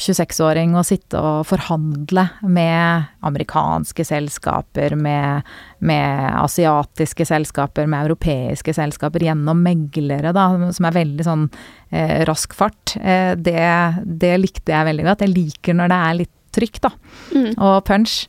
26-åring 0.03 0.75
å 0.75 0.85
sitte 0.87 1.21
og 1.21 1.47
forhandle 1.47 2.27
med 2.43 3.07
amerikanske 3.23 4.07
selskaper, 4.07 4.97
med, 4.99 5.49
med, 5.79 6.27
asiatiske 6.41 7.27
selskaper, 7.29 7.87
med 7.87 8.09
europeiske 8.09 8.75
selskaper 8.77 9.29
gjennom 9.29 9.63
meglere, 9.63 10.35
da, 10.35 10.49
som 10.75 10.89
er 10.89 10.99
veldig 10.99 11.29
sånn 11.29 11.49
eh, 11.91 12.23
rask 12.29 12.57
fart, 12.59 12.97
eh, 12.99 13.33
det, 13.39 13.63
det, 14.03 14.35
likte 14.43 14.75
jeg 14.75 14.91
veldig 14.91 15.07
godt. 15.11 15.27
Jeg 15.27 15.37
liker 15.37 15.79
når 15.79 15.93
det 15.93 16.01
er 16.09 16.19
litt 16.25 16.37
trykk, 16.53 16.83
da, 16.85 16.91
mm. 17.33 17.53
og 17.57 17.79
punch. 17.89 18.25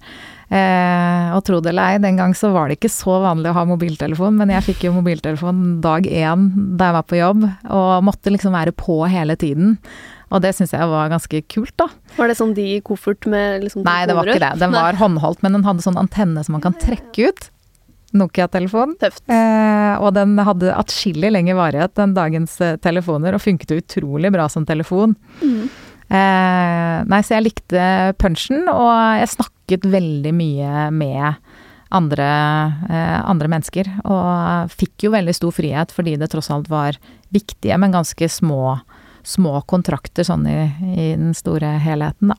Eh, 0.53 1.29
og 1.33 1.41
tro 1.47 1.57
det 1.63 1.71
eller 1.71 1.95
ei, 1.95 2.01
den 2.03 2.19
gang 2.19 2.35
så 2.37 2.51
var 2.53 2.69
det 2.69 2.77
ikke 2.77 2.91
så 2.93 3.15
vanlig 3.23 3.49
å 3.49 3.55
ha 3.57 3.63
mobiltelefon, 3.65 4.35
men 4.37 4.51
jeg 4.53 4.67
fikk 4.67 4.83
jo 4.87 4.97
mobiltelefon 4.99 5.79
dag 5.81 6.05
én 6.05 6.49
da 6.77 6.91
jeg 6.91 6.97
var 6.99 7.07
på 7.09 7.17
jobb, 7.17 7.47
og 7.73 7.93
måtte 8.05 8.33
liksom 8.33 8.53
være 8.53 8.75
på 8.77 8.99
hele 9.09 9.37
tiden. 9.39 9.79
Og 10.33 10.41
det 10.41 10.53
syns 10.57 10.73
jeg 10.73 10.89
var 10.89 11.11
ganske 11.13 11.41
kult, 11.49 11.73
da. 11.77 11.87
Var 12.17 12.29
det 12.29 12.37
sånn 12.37 12.53
de 12.57 12.67
i 12.75 12.83
koffert 12.85 13.25
med 13.29 13.65
liksom 13.65 13.85
Nei, 13.85 14.03
det 14.09 14.15
var 14.17 14.29
ikke 14.29 14.41
det. 14.41 14.53
Den 14.61 14.73
var 14.73 14.97
håndholdt, 14.97 15.43
men 15.45 15.57
den 15.57 15.65
hadde 15.65 15.85
sånn 15.85 15.99
antenne 16.01 16.45
som 16.45 16.57
man 16.57 16.63
kan 16.65 16.77
trekke 16.81 17.29
ut. 17.29 17.49
Nokia-telefon. 18.13 18.93
Eh, 19.01 19.93
og 19.97 20.11
den 20.13 20.35
hadde 20.37 20.73
atskillig 20.73 21.31
lengre 21.33 21.57
varighet 21.57 22.01
enn 22.01 22.13
dagens 22.17 22.59
eh, 22.61 22.75
telefoner, 22.81 23.33
og 23.33 23.41
funket 23.41 23.73
utrolig 23.77 24.29
bra 24.33 24.45
som 24.53 24.67
telefon. 24.69 25.15
Mm. 25.41 25.65
Eh, 26.13 26.97
nei, 27.09 27.19
så 27.25 27.37
jeg 27.37 27.47
likte 27.47 27.83
punchen, 28.21 28.67
og 28.69 28.91
jeg 29.17 29.31
snakket 29.31 29.87
veldig 29.89 30.33
mye 30.37 30.87
med 30.93 31.39
andre, 31.93 32.27
eh, 32.89 33.19
andre, 33.29 33.49
mennesker. 33.49 33.89
Og 34.05 34.73
fikk 34.73 35.07
jo 35.07 35.13
veldig 35.13 35.33
stor 35.33 35.53
frihet 35.55 35.93
fordi 35.93 36.15
det 36.21 36.29
tross 36.33 36.51
alt 36.53 36.69
var 36.69 36.99
viktige, 37.33 37.77
men 37.81 37.95
ganske 37.95 38.29
små, 38.29 38.77
små 39.25 39.61
kontrakter 39.69 40.25
sånn 40.27 40.45
i, 40.49 40.57
i, 40.93 41.07
den 41.17 41.33
store 41.37 41.77
helheten, 41.81 42.33
da. 42.33 42.37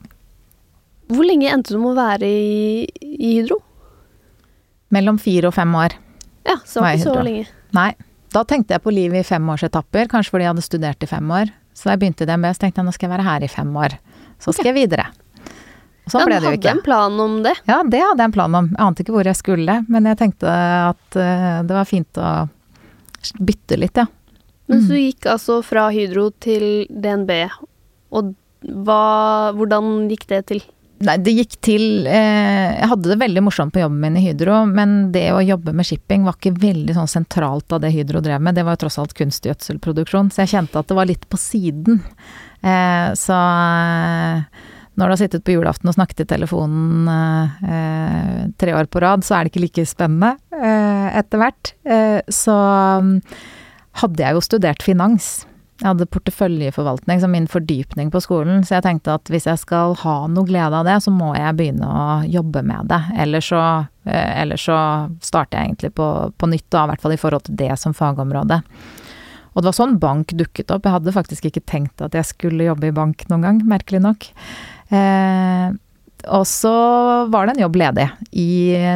Hvor 1.10 1.26
lenge 1.26 1.50
endte 1.52 1.74
du 1.74 1.80
med 1.82 1.92
å 1.92 1.98
være 1.98 2.28
i, 2.30 2.86
i 3.04 3.34
Hydro? 3.36 3.58
Mellom 4.94 5.18
fire 5.20 5.50
og 5.50 5.56
fem 5.56 5.74
år. 5.76 5.98
Ja, 6.46 6.56
så 6.64 6.80
var 6.80 6.94
ikke 6.94 7.10
så 7.10 7.26
lenge. 7.26 7.50
Nei. 7.76 7.90
Da 8.34 8.42
tenkte 8.48 8.74
jeg 8.74 8.82
på 8.82 8.90
livet 8.90 9.22
i 9.22 9.26
femårsetapper, 9.28 10.08
kanskje 10.10 10.32
fordi 10.32 10.46
jeg 10.46 10.54
hadde 10.54 10.64
studert 10.64 11.04
i 11.04 11.10
fem 11.10 11.28
år. 11.30 11.52
Så 11.74 11.88
da 11.88 11.94
jeg 11.96 12.00
begynte 12.04 12.24
i 12.24 12.30
DNB, 12.30 12.46
så 12.54 12.62
tenkte 12.64 12.80
jeg 12.82 12.86
nå 12.88 12.94
skal 12.94 13.08
jeg 13.08 13.14
være 13.18 13.26
her 13.28 13.44
i 13.44 13.50
fem 13.50 13.70
år. 13.76 13.96
Så 14.42 14.54
skal 14.54 14.70
jeg 14.70 14.76
videre. 14.78 15.08
Og 16.04 16.12
sånn 16.12 16.20
ja, 16.22 16.26
ble 16.28 16.36
det 16.38 16.44
jo 16.50 16.56
ikke. 16.58 16.68
hadde 16.68 16.78
en 16.78 16.84
plan 16.84 17.20
om 17.24 17.36
det. 17.42 17.54
Ja, 17.66 17.78
det 17.82 18.00
hadde 18.04 18.20
jeg 18.22 18.28
en 18.30 18.36
plan 18.36 18.54
om. 18.60 18.66
Jeg 18.74 18.84
ante 18.86 19.02
ikke 19.04 19.14
hvor 19.16 19.24
jeg 19.30 19.38
skulle, 19.40 19.76
men 19.88 20.04
jeg 20.10 20.18
tenkte 20.20 20.52
at 20.52 21.16
eh, 21.18 21.62
det 21.64 21.74
var 21.78 21.88
fint 21.88 22.20
å 22.20 22.32
bytte 23.40 23.78
litt, 23.80 23.96
ja. 24.02 24.06
Men 24.68 24.78
Mm. 24.80 24.84
så 24.86 24.88
du 24.94 25.00
gikk 25.00 25.26
altså 25.28 25.58
fra 25.64 25.88
Hydro 25.92 26.30
til 26.40 26.86
DNB, 26.88 27.30
og 28.16 28.34
hva, 28.64 29.52
hvordan 29.52 30.08
gikk 30.08 30.26
det 30.30 30.46
til? 30.48 30.62
Nei, 31.02 31.16
det 31.18 31.32
gikk 31.34 31.56
til 31.64 32.06
eh, 32.06 32.76
Jeg 32.76 32.88
hadde 32.92 33.10
det 33.10 33.16
veldig 33.18 33.42
morsomt 33.42 33.74
på 33.74 33.82
jobben 33.82 33.98
min 34.02 34.18
i 34.20 34.22
Hydro, 34.28 34.60
men 34.70 35.10
det 35.14 35.26
å 35.34 35.42
jobbe 35.42 35.74
med 35.74 35.88
shipping 35.88 36.22
var 36.26 36.38
ikke 36.38 36.54
veldig 36.62 36.94
sånn 36.96 37.10
sentralt 37.10 37.74
av 37.74 37.82
det 37.82 37.90
Hydro 37.94 38.22
drev 38.24 38.44
med. 38.44 38.54
Det 38.54 38.64
var 38.66 38.76
jo 38.76 38.84
tross 38.84 39.00
alt 39.02 39.16
kunstgjødselproduksjon, 39.18 40.30
så 40.30 40.44
jeg 40.44 40.54
kjente 40.54 40.78
at 40.78 40.90
det 40.90 40.98
var 40.98 41.10
litt 41.10 41.26
på 41.28 41.40
siden. 41.40 41.98
Eh, 42.62 43.08
så 43.18 43.40
eh, 43.40 44.70
når 44.94 45.10
du 45.10 45.12
har 45.16 45.20
sittet 45.24 45.44
på 45.44 45.56
julaften 45.56 45.90
og 45.90 45.96
snakket 45.96 46.22
i 46.22 46.28
telefonen 46.30 47.10
eh, 47.10 48.44
tre 48.60 48.76
år 48.78 48.86
på 48.86 49.02
rad, 49.02 49.26
så 49.26 49.36
er 49.36 49.44
det 49.44 49.52
ikke 49.52 49.64
like 49.66 49.86
spennende 49.90 50.36
eh, 50.54 51.08
etter 51.18 51.42
hvert. 51.42 51.74
Eh, 51.82 52.20
så 52.30 52.54
mm, 53.02 53.16
hadde 54.04 54.24
jeg 54.24 54.38
jo 54.38 54.46
studert 54.46 54.86
finans. 54.86 55.32
Jeg 55.84 55.90
hadde 55.90 56.08
porteføljeforvaltning 56.08 57.18
som 57.20 57.34
min 57.36 57.46
fordypning 57.50 58.08
på 58.08 58.22
skolen, 58.24 58.62
så 58.64 58.78
jeg 58.78 58.86
tenkte 58.86 59.18
at 59.18 59.28
hvis 59.28 59.44
jeg 59.44 59.60
skal 59.60 59.92
ha 60.00 60.14
noe 60.32 60.48
glede 60.48 60.78
av 60.78 60.86
det, 60.88 60.94
så 61.04 61.12
må 61.12 61.34
jeg 61.36 61.58
begynne 61.58 61.84
å 61.84 62.06
jobbe 62.24 62.62
med 62.64 62.88
det. 62.88 63.02
Ellers 63.20 63.50
så, 63.52 63.60
eh, 64.08 64.30
ellers 64.40 64.64
så 64.64 64.78
starter 65.20 65.58
jeg 65.58 65.68
egentlig 65.68 65.90
på, 66.00 66.06
på 66.40 66.48
nytt, 66.48 66.64
da, 66.72 66.86
i 66.86 66.92
hvert 66.94 67.04
fall 67.04 67.12
i 67.12 67.20
forhold 67.20 67.44
til 67.50 67.58
det 67.60 67.68
som 67.82 67.92
fagområde. 67.92 68.62
Og 69.52 69.60
det 69.60 69.68
var 69.68 69.76
sånn 69.76 69.98
bank 70.00 70.32
dukket 70.32 70.72
opp. 70.72 70.88
Jeg 70.88 70.96
hadde 70.96 71.14
faktisk 71.18 71.50
ikke 71.50 71.66
tenkt 71.68 72.00
at 72.00 72.16
jeg 72.16 72.30
skulle 72.32 72.70
jobbe 72.70 72.88
i 72.88 72.96
bank 72.96 73.26
noen 73.28 73.44
gang, 73.44 73.60
merkelig 73.68 74.00
nok. 74.06 74.30
Eh, 74.88 75.68
og 76.32 76.48
så 76.48 76.74
var 77.28 77.44
det 77.44 77.58
en 77.58 77.66
jobb 77.66 77.76
ledig 77.76 78.08
i 78.32 78.48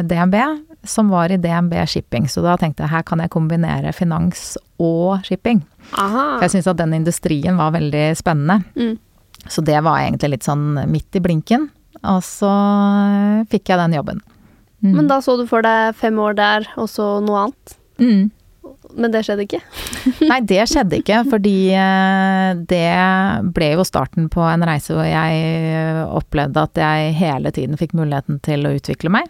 DNB, 0.09 0.41
som 0.89 1.11
var 1.13 1.31
i 1.31 1.39
DNB 1.41 1.75
shipping. 1.87 2.27
Så 2.29 2.43
da 2.45 2.55
tenkte 2.59 2.85
jeg 2.85 2.93
her 2.93 3.05
kan 3.07 3.21
jeg 3.23 3.31
kombinere 3.33 3.93
finans 3.95 4.55
og 4.81 5.25
shipping. 5.27 5.61
Aha. 5.99 6.39
Jeg 6.43 6.55
syns 6.55 6.69
at 6.71 6.79
den 6.81 6.95
industrien 6.97 7.59
var 7.59 7.75
veldig 7.77 8.07
spennende. 8.19 8.63
Mm. 8.75 8.97
Så 9.47 9.63
det 9.65 9.77
var 9.85 10.01
egentlig 10.01 10.35
litt 10.35 10.47
sånn 10.47 10.81
midt 10.91 11.15
i 11.15 11.23
blinken. 11.23 11.69
Og 12.09 12.23
så 12.25 12.49
fikk 13.51 13.71
jeg 13.71 13.81
den 13.81 13.95
jobben. 13.97 14.19
Mm. 14.79 14.93
Men 14.95 15.07
da 15.11 15.19
så 15.23 15.35
du 15.39 15.45
for 15.49 15.65
deg 15.65 15.95
fem 15.99 16.19
år 16.23 16.37
der, 16.39 16.67
og 16.79 16.91
så 16.91 17.17
noe 17.23 17.47
annet? 17.47 17.79
mm. 18.01 18.27
Men 18.97 19.13
det 19.13 19.21
skjedde 19.25 19.43
ikke? 19.45 19.59
Nei, 20.31 20.39
det 20.49 20.63
skjedde 20.71 20.97
ikke, 20.97 21.19
fordi 21.29 21.55
eh, 21.77 22.61
det 22.69 23.51
ble 23.53 23.67
jo 23.75 23.85
starten 23.85 24.29
på 24.33 24.41
en 24.41 24.65
reise 24.65 24.95
hvor 24.95 25.05
jeg 25.05 26.05
opplevde 26.07 26.63
at 26.65 26.81
jeg 26.81 27.13
hele 27.19 27.51
tiden 27.53 27.77
fikk 27.77 27.93
muligheten 27.99 28.39
til 28.45 28.65
å 28.65 28.73
utvikle 28.79 29.13
meg. 29.13 29.29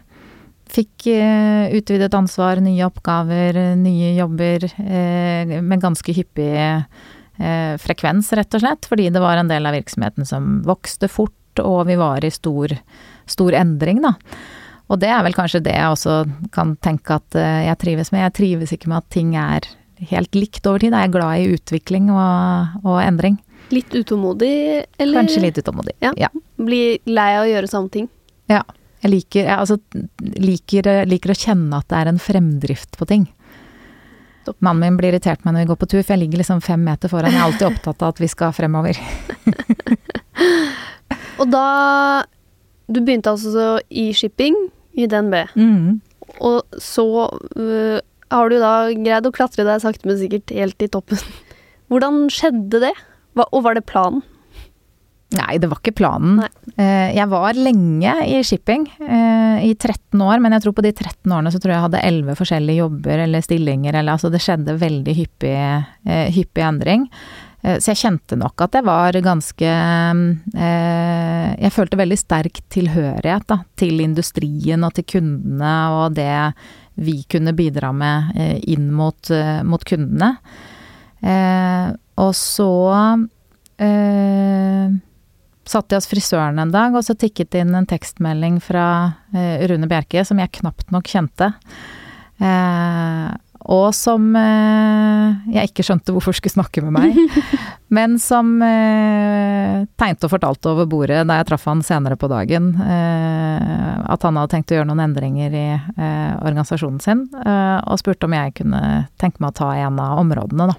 Fikk 0.70 1.08
eh, 1.10 1.72
utvidet 1.74 2.14
ansvar, 2.14 2.60
nye 2.62 2.84
oppgaver, 2.86 3.56
nye 3.80 4.12
jobber, 4.14 4.68
eh, 4.78 5.56
med 5.60 5.82
ganske 5.82 6.14
hyppig 6.14 6.52
eh, 6.60 7.74
frekvens, 7.82 8.30
rett 8.38 8.54
og 8.54 8.62
slett. 8.62 8.86
Fordi 8.86 9.08
det 9.10 9.22
var 9.22 9.40
en 9.40 9.50
del 9.50 9.66
av 9.66 9.74
virksomheten 9.74 10.28
som 10.28 10.60
vokste 10.66 11.10
fort, 11.10 11.34
og 11.58 11.88
vi 11.90 11.98
var 11.98 12.24
i 12.24 12.30
stor, 12.30 12.76
stor 13.26 13.58
endring, 13.58 14.02
da. 14.04 14.14
Og 14.90 14.98
det 14.98 15.10
er 15.10 15.22
vel 15.22 15.36
kanskje 15.36 15.62
det 15.62 15.74
jeg 15.76 15.92
også 15.94 16.14
kan 16.54 16.74
tenke 16.82 17.18
at 17.20 17.38
eh, 17.38 17.66
jeg 17.68 17.78
trives 17.82 18.10
med. 18.14 18.26
Jeg 18.26 18.36
trives 18.38 18.74
ikke 18.74 18.90
med 18.90 19.02
at 19.02 19.12
ting 19.14 19.36
er 19.38 19.68
helt 20.10 20.34
likt 20.34 20.66
over 20.66 20.82
tid. 20.82 20.94
Jeg 20.94 21.10
er 21.10 21.14
glad 21.14 21.42
i 21.42 21.54
utvikling 21.54 22.10
og, 22.14 22.80
og 22.82 22.98
endring. 23.02 23.38
Litt 23.70 23.94
utålmodig, 23.94 24.54
eller 24.98 25.20
Kanskje 25.20 25.44
litt 25.44 25.58
utålmodig. 25.60 25.94
Ja. 26.02 26.10
ja. 26.18 26.30
bli 26.58 26.98
lei 27.06 27.30
av 27.36 27.44
å 27.44 27.50
gjøre 27.50 27.70
samme 27.70 27.92
ting? 27.94 28.08
Ja. 28.50 28.64
Jeg 29.00 29.10
liker, 29.14 29.46
jeg, 29.46 29.56
altså, 29.56 29.78
liker, 30.44 30.88
liker 31.08 31.32
å 31.32 31.38
kjenne 31.38 31.78
at 31.80 31.88
det 31.88 32.00
er 32.02 32.10
en 32.10 32.18
fremdrift 32.20 32.98
på 33.00 33.06
ting. 33.08 33.28
Mannen 34.58 34.80
min 34.82 34.96
blir 34.98 35.12
irritert 35.12 35.44
meg 35.44 35.54
når 35.54 35.62
vi 35.64 35.68
går 35.70 35.78
på 35.80 35.88
tur, 35.92 36.00
for 36.02 36.14
jeg 36.16 36.22
ligger 36.24 36.40
liksom 36.42 36.60
fem 36.64 36.80
meter 36.84 37.12
foran. 37.12 37.30
Jeg 37.32 37.38
er 37.40 37.46
alltid 37.46 37.68
opptatt 37.68 38.02
av 38.02 38.12
at 38.14 38.20
vi 38.22 38.28
skal 38.32 38.52
fremover. 38.56 38.98
Og 41.40 41.48
da 41.52 42.24
Du 42.90 42.98
begynte 43.00 43.30
altså 43.30 43.76
i 43.88 44.10
shipping 44.16 44.56
i 44.98 45.06
DNB, 45.06 45.36
Mm. 45.54 46.00
og 46.42 46.64
så 46.82 47.04
uh, 47.30 48.00
har 48.34 48.48
du 48.50 48.56
da 48.58 48.90
greid 48.90 49.28
å 49.28 49.30
klatre 49.30 49.62
deg 49.64 49.78
sakte, 49.84 50.08
men 50.10 50.18
sikkert 50.18 50.50
helt 50.50 50.82
i 50.82 50.88
toppen. 50.90 51.20
Hvordan 51.90 52.24
skjedde 52.34 52.80
det? 52.82 52.90
Hva, 53.38 53.46
og 53.54 53.62
var 53.62 53.78
det 53.78 53.84
planen? 53.86 54.24
Nei, 55.30 55.60
det 55.62 55.68
var 55.70 55.78
ikke 55.78 55.94
planen. 55.94 56.40
Nei. 56.40 56.48
Eh, 56.74 57.14
Jeg 57.14 57.28
var 57.30 57.54
lenge 57.54 58.14
i 58.26 58.40
shipping, 58.42 58.86
eh, 58.98 59.62
i 59.68 59.74
13 59.74 60.18
år, 60.18 60.40
men 60.42 60.52
jeg 60.52 60.64
tror 60.64 60.74
på 60.74 60.82
de 60.82 60.92
13 60.92 61.30
årene 61.30 61.52
så 61.52 61.60
tror 61.60 61.70
jeg 61.70 61.78
jeg 61.78 61.86
hadde 61.86 62.02
11 62.08 62.34
forskjellige 62.40 62.80
jobber 62.80 63.22
eller 63.26 63.40
stillinger, 63.44 63.94
eller 63.94 64.16
altså 64.16 64.30
det 64.30 64.40
skjedde 64.42 64.78
veldig 64.80 65.14
hyppig, 65.14 65.54
eh, 66.06 66.30
hyppig 66.34 66.66
endring. 66.66 67.06
Så 67.60 67.92
jeg 67.92 68.00
kjente 68.00 68.38
nok 68.40 68.62
at 68.64 68.72
jeg 68.72 68.84
var 68.86 69.12
ganske 69.12 69.68
Jeg 71.60 71.72
følte 71.74 71.98
veldig 72.00 72.16
sterk 72.16 72.62
tilhørighet 72.72 73.44
da, 73.46 73.58
til 73.76 74.00
industrien 74.00 74.82
og 74.82 74.94
til 74.94 75.04
kundene 75.04 75.74
og 75.92 76.14
det 76.14 76.54
vi 76.96 77.22
kunne 77.28 77.52
bidra 77.52 77.92
med 77.92 78.32
inn 78.64 78.88
mot, 78.90 79.28
mot 79.62 79.84
kundene. 79.84 80.38
Og 82.16 82.32
så 82.32 83.28
satt 85.70 85.92
jeg 85.92 86.02
hos 86.02 86.10
frisøren 86.10 86.58
en 86.60 86.72
dag, 86.74 86.94
og 86.96 87.04
så 87.06 87.16
tikket 87.18 87.52
det 87.54 87.64
inn 87.64 87.76
en 87.78 87.88
tekstmelding 87.88 88.58
fra 88.64 88.86
eh, 89.34 89.62
Rune 89.70 89.88
Bjerke 89.90 90.24
som 90.26 90.40
jeg 90.42 90.52
knapt 90.60 90.90
nok 90.94 91.10
kjente. 91.10 91.52
Eh, 92.40 93.30
og 93.70 93.90
som 93.92 94.30
eh, 94.38 95.50
jeg 95.52 95.68
ikke 95.68 95.84
skjønte 95.84 96.14
hvorfor 96.14 96.34
skulle 96.34 96.54
snakke 96.54 96.82
med 96.82 96.94
meg. 96.96 97.40
men 97.96 98.16
som 98.22 98.54
eh, 98.64 99.84
tegnte 100.00 100.26
og 100.26 100.32
fortalte 100.32 100.72
over 100.72 100.88
bordet 100.90 101.22
da 101.28 101.38
jeg 101.38 101.50
traff 101.50 101.68
han 101.68 101.84
senere 101.84 102.16
på 102.18 102.30
dagen, 102.32 102.72
eh, 102.80 104.00
at 104.10 104.26
han 104.26 104.40
hadde 104.40 104.54
tenkt 104.56 104.72
å 104.72 104.80
gjøre 104.80 104.90
noen 104.90 105.04
endringer 105.04 105.54
i 105.54 105.66
eh, 105.76 106.32
organisasjonen 106.40 107.02
sin, 107.04 107.26
eh, 107.44 107.78
og 107.84 108.00
spurte 108.00 108.26
om 108.26 108.38
jeg 108.38 108.56
kunne 108.62 108.82
tenke 109.20 109.44
meg 109.44 109.52
å 109.52 109.58
ta 109.60 109.74
en 109.76 110.00
av 110.02 110.24
områdene, 110.24 110.72
da. 110.72 110.78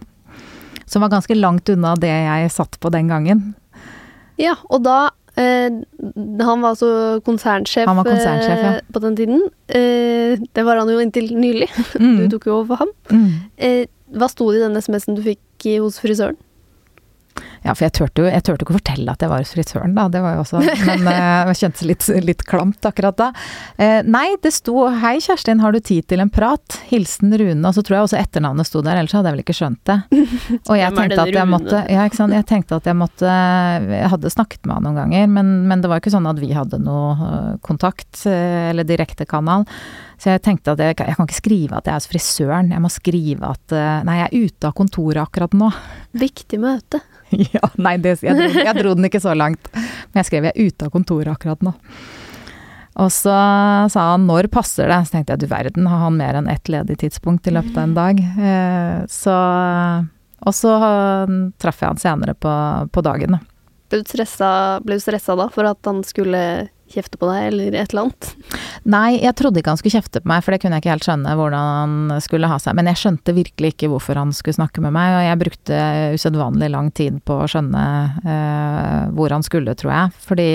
Som 0.89 1.06
var 1.06 1.13
ganske 1.13 1.38
langt 1.38 1.69
unna 1.71 1.93
det 1.95 2.12
jeg 2.12 2.51
satt 2.51 2.75
på 2.82 2.89
den 2.91 3.08
gangen. 3.08 3.54
Ja, 4.41 4.56
og 4.73 4.82
da 4.86 4.97
eh, 5.38 5.69
Han 6.41 6.62
var 6.63 6.73
altså 6.73 7.21
konsernsjef, 7.25 7.86
var 7.88 8.04
konsernsjef, 8.08 8.62
ja. 8.65 8.71
eh, 8.80 8.91
på 8.91 9.01
den 9.04 9.15
tiden. 9.19 9.43
Eh, 9.69 10.36
det 10.58 10.65
var 10.67 10.82
han 10.82 10.89
jo 10.91 10.99
inntil 11.04 11.30
nylig. 11.38 11.69
Du 11.93 12.04
Mm. 12.04 12.30
tok 12.34 12.47
jo 12.49 12.58
over 12.60 12.73
for 12.73 12.82
ham. 12.86 12.91
Mm. 13.12 13.30
Eh, 13.58 13.84
hva 14.12 14.27
sto 14.32 14.49
det 14.51 14.60
i 14.60 14.63
den 14.65 14.75
SMS-en 14.82 15.15
du 15.15 15.21
fikk 15.23 15.69
hos 15.80 16.01
frisøren? 16.04 16.36
Ja, 17.62 17.76
for 17.76 17.86
jeg 17.86 17.93
turte 17.93 18.24
jo 18.24 18.30
jeg 18.30 18.41
tørte 18.45 18.65
ikke 18.65 18.74
å 18.74 18.80
fortelle 18.80 19.13
at 19.13 19.21
jeg 19.21 19.30
var 19.30 19.43
hos 19.43 19.54
frisøren, 19.54 19.93
da. 19.93 20.08
Det 20.10 20.21
var 20.24 20.38
jo 20.38 20.41
også 20.41 20.62
Men 20.88 21.06
eh, 21.12 21.41
det 21.50 21.58
kjentes 21.60 21.84
litt, 21.86 22.08
litt 22.26 22.41
klamt 22.50 22.88
akkurat 22.89 23.17
da. 23.19 23.28
Eh, 23.78 24.00
nei, 24.08 24.34
det 24.41 24.54
sto 24.56 24.88
'Hei, 24.89 25.19
Kjerstin, 25.21 25.62
har 25.62 25.76
du 25.76 25.80
tid 25.80 26.08
til 26.10 26.24
en 26.24 26.32
prat?' 26.34 26.80
Hilsen 26.89 27.34
Rune. 27.38 27.62
Og 27.62 27.78
så 27.78 27.84
tror 27.86 28.00
jeg 28.00 28.08
også 28.08 28.19
etternavnet 28.21 28.69
sto 28.69 28.82
der, 28.82 28.97
ellers 28.97 29.13
hadde 29.13 29.30
jeg 29.30 29.38
vel 29.38 29.45
ikke 29.45 29.58
skjønt 29.58 29.82
det. 29.86 30.00
Og 30.71 30.76
jeg 30.80 30.97
tenkte 30.97 31.21
at 31.21 31.34
jeg 31.36 31.50
måtte 31.50 31.84
Ja, 31.91 32.06
ikke 32.10 32.21
sant. 32.24 32.36
Jeg 32.36 32.47
tenkte 32.50 32.82
at 32.82 32.88
jeg 32.89 32.97
måtte 32.97 33.30
Jeg 33.30 34.10
hadde 34.15 34.34
snakket 34.34 34.65
med 34.65 34.80
han 34.80 34.88
noen 34.88 35.00
ganger, 35.04 35.30
men, 35.38 35.54
men 35.69 35.84
det 35.84 35.91
var 35.91 36.00
jo 36.00 36.06
ikke 36.06 36.15
sånn 36.15 36.30
at 36.32 36.41
vi 36.41 36.52
hadde 36.56 36.82
noe 36.82 37.13
eh, 37.28 37.54
kontakt 37.65 38.26
eh, 38.30 38.71
eller 38.71 38.88
direkte 38.88 39.28
kanal. 39.30 39.67
Så 40.21 40.34
jeg 40.34 40.43
tenkte 40.45 40.74
at 40.74 40.82
jeg, 40.82 40.97
jeg 40.97 41.17
kan 41.17 41.30
ikke 41.30 41.38
skrive 41.39 41.78
at 41.78 41.88
jeg 41.88 41.93
er 41.93 42.02
hos 42.02 42.10
frisøren. 42.10 42.74
Jeg 42.74 42.82
må 42.84 42.89
skrive 42.93 43.54
at 43.54 43.74
eh, 43.78 44.04
Nei, 44.08 44.19
jeg 44.21 44.28
er 44.30 44.50
ute 44.50 44.69
av 44.69 44.78
kontoret 44.78 45.21
akkurat 45.24 45.56
nå. 45.58 45.71
Viktig 46.17 46.62
møte. 46.62 47.02
Ja, 47.56 47.70
nei, 47.80 47.96
det, 48.02 48.17
jeg, 48.24 48.36
dro, 48.36 48.63
jeg 48.65 48.76
dro 48.78 48.96
den 48.98 49.08
ikke 49.08 49.22
så 49.24 49.36
langt. 49.38 49.70
Men 49.74 50.22
jeg 50.22 50.30
skrev 50.30 50.50
'jeg 50.50 50.56
er 50.56 50.67
ute 50.67 50.88
av 50.88 50.91
kontoret 50.91 51.32
akkurat 51.32 51.63
nå'. 51.63 51.74
Og 53.00 53.08
så 53.08 53.36
sa 53.88 54.02
han 54.12 54.28
'når 54.28 54.50
passer 54.52 54.89
det'? 54.89 55.06
Så 55.08 55.12
tenkte 55.15 55.34
jeg 55.34 55.39
du 55.39 55.48
verden, 55.48 55.88
har 55.88 56.04
han 56.04 56.17
mer 56.17 56.36
enn 56.36 56.50
ett 56.50 56.67
ledig 56.67 56.98
tidspunkt 57.00 57.48
i 57.48 57.52
løpet 57.56 57.78
av 57.78 57.84
en 57.84 57.94
dag? 57.96 58.20
Eh, 58.20 59.06
så 59.08 60.08
Og 60.44 60.54
så 60.54 60.74
eh, 60.74 61.52
traff 61.62 61.82
jeg 61.82 61.88
han 61.88 61.98
senere 61.98 62.34
på, 62.34 62.52
på 62.91 63.02
dagen, 63.02 63.38
da. 63.38 63.39
Ble 63.91 64.02
ble 64.02 64.96
du 64.96 65.00
stressa 65.00 65.36
da 65.36 65.50
for 65.50 65.65
at 65.65 65.78
han 65.86 66.04
skulle 66.04 66.70
kjefte 66.95 67.19
på 67.21 67.30
deg, 67.30 67.47
eller 67.51 67.77
et 67.77 67.93
eller 67.93 68.08
annet? 68.08 68.30
Nei, 68.91 69.19
jeg 69.21 69.36
trodde 69.39 69.62
ikke 69.62 69.73
han 69.73 69.80
skulle 69.82 69.97
kjefte 69.99 70.21
på 70.23 70.32
meg, 70.32 70.43
for 70.43 70.54
det 70.54 70.62
kunne 70.63 70.77
jeg 70.77 70.86
ikke 70.86 70.93
helt 70.95 71.08
skjønne 71.08 71.36
hvordan 71.38 71.69
han 71.71 72.23
skulle 72.25 72.49
ha 72.51 72.58
seg. 72.62 72.77
Men 72.77 72.89
jeg 72.91 73.01
skjønte 73.01 73.36
virkelig 73.38 73.73
ikke 73.75 73.91
hvorfor 73.93 74.19
han 74.21 74.34
skulle 74.36 74.58
snakke 74.58 74.84
med 74.84 74.95
meg, 74.95 75.15
og 75.17 75.25
jeg 75.27 75.41
brukte 75.43 75.80
usedvanlig 76.17 76.71
lang 76.73 76.91
tid 76.97 77.21
på 77.27 77.39
å 77.43 77.47
skjønne 77.51 77.86
eh, 78.25 79.15
hvor 79.17 79.36
han 79.36 79.45
skulle, 79.47 79.75
tror 79.80 79.93
jeg. 79.95 80.19
Fordi 80.27 80.49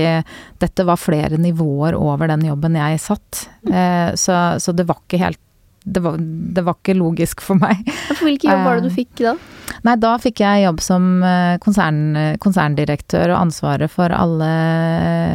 dette 0.62 0.86
var 0.88 1.00
flere 1.00 1.40
nivåer 1.40 1.98
over 1.98 2.30
den 2.32 2.46
jobben 2.48 2.78
jeg 2.78 3.02
satt. 3.02 3.46
Eh, 3.70 4.14
så, 4.18 4.40
så 4.62 4.76
det 4.76 4.88
var 4.88 5.02
ikke 5.04 5.22
helt 5.22 5.42
det, 5.86 6.02
var, 6.02 6.16
det 6.18 6.64
var 6.66 6.74
ikke 6.80 6.96
logisk 6.98 7.42
for 7.46 7.58
meg. 7.62 7.86
For 8.10 8.26
hvilken 8.26 8.50
jobb 8.50 8.66
var 8.66 8.80
det 8.80 8.88
du 8.88 8.90
Eh, 8.90 8.96
fikk 8.96 9.22
da? 9.22 9.36
Nei, 9.84 9.96
da 10.00 10.14
fikk 10.22 10.40
jeg 10.40 10.64
jobb 10.64 10.80
som 10.84 11.08
eh, 11.26 11.56
konsern, 11.62 12.38
konserndirektør 12.42 13.34
og 13.34 13.40
ansvaret 13.40 13.92
for 13.92 14.14
alle 14.14 14.50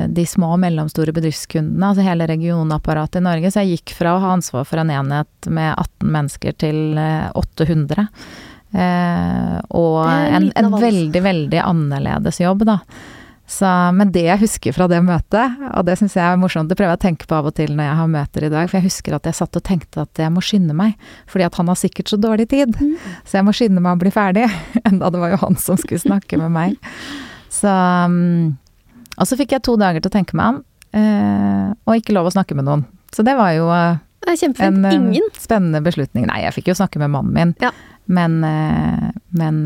de 0.09 0.25
små 0.27 0.55
og 0.55 0.61
mellomstore 0.63 1.13
bedriftskundene, 1.15 1.91
altså 1.91 2.05
hele 2.05 2.27
regionapparatet 2.31 3.21
i 3.21 3.25
Norge. 3.27 3.51
Så 3.51 3.63
jeg 3.63 3.77
gikk 3.77 3.95
fra 3.99 4.15
å 4.15 4.23
ha 4.23 4.33
ansvar 4.35 4.65
for 4.67 4.81
en 4.81 4.93
enhet 4.93 5.51
med 5.51 5.73
18 5.75 6.13
mennesker 6.17 6.57
til 6.63 6.99
eh, 6.99 7.27
800. 7.37 8.07
Eh, 8.71 9.57
og 9.77 9.97
en 10.07 10.47
en, 10.47 10.51
en 10.55 10.77
veldig, 10.79 11.23
veldig 11.25 11.63
annerledes 11.65 12.41
jobb, 12.41 12.65
da. 12.69 12.79
Så, 13.51 13.67
men 13.91 14.13
det 14.15 14.21
jeg 14.23 14.39
husker 14.45 14.71
fra 14.71 14.85
det 14.87 15.01
møtet, 15.03 15.57
og 15.75 15.83
det 15.83 15.97
syns 15.99 16.13
jeg 16.15 16.23
er 16.23 16.37
morsomt, 16.39 16.69
det 16.71 16.77
prøver 16.79 16.93
jeg 16.93 16.99
å 17.01 17.03
tenke 17.03 17.27
på 17.27 17.35
av 17.35 17.49
og 17.49 17.55
til 17.57 17.73
når 17.75 17.89
jeg 17.89 17.97
har 17.99 18.11
møter 18.13 18.45
i 18.47 18.51
dag, 18.53 18.69
for 18.71 18.79
jeg 18.79 18.85
husker 18.87 19.17
at 19.17 19.27
jeg 19.27 19.35
satt 19.41 19.59
og 19.59 19.63
tenkte 19.67 20.05
at 20.05 20.21
jeg 20.23 20.31
må 20.31 20.43
skynde 20.45 20.75
meg, 20.77 20.93
fordi 21.27 21.43
at 21.49 21.57
han 21.59 21.67
har 21.67 21.79
sikkert 21.81 22.13
så 22.13 22.19
dårlig 22.23 22.47
tid. 22.53 22.77
Så 23.27 23.41
jeg 23.41 23.47
må 23.49 23.51
skynde 23.57 23.83
meg 23.83 23.97
å 23.97 24.01
bli 24.05 24.13
ferdig, 24.15 24.45
enda 24.87 25.11
det 25.11 25.19
var 25.19 25.35
jo 25.35 25.41
han 25.43 25.59
som 25.59 25.75
skulle 25.81 25.99
snakke 25.99 26.39
med 26.39 26.55
meg. 26.55 26.79
Så 27.51 27.67
um, 28.07 28.55
Og 29.19 29.27
så 29.27 29.35
fikk 29.35 29.51
jeg 29.57 29.65
to 29.67 29.75
dager 29.75 29.99
til 29.99 30.07
å 30.13 30.15
tenke 30.15 30.37
meg 30.39 30.53
om, 30.55 30.63
eh, 30.95 31.67
og 31.83 31.99
ikke 31.99 32.15
lov 32.15 32.31
å 32.31 32.35
snakke 32.39 32.55
med 32.55 32.69
noen. 32.71 32.87
Så 33.11 33.27
det 33.27 33.35
var 33.35 33.51
jo 33.57 33.67
eh, 33.75 33.99
en 34.31 34.85
eh, 34.87 34.95
Ingen. 34.95 35.27
spennende 35.35 35.83
beslutning. 35.83 36.29
Nei, 36.31 36.45
jeg 36.47 36.55
fikk 36.61 36.71
jo 36.71 36.79
snakke 36.79 37.03
med 37.03 37.11
mannen 37.11 37.35
min, 37.35 37.51
Ja. 37.59 37.75
men, 38.07 38.39
men 39.35 39.65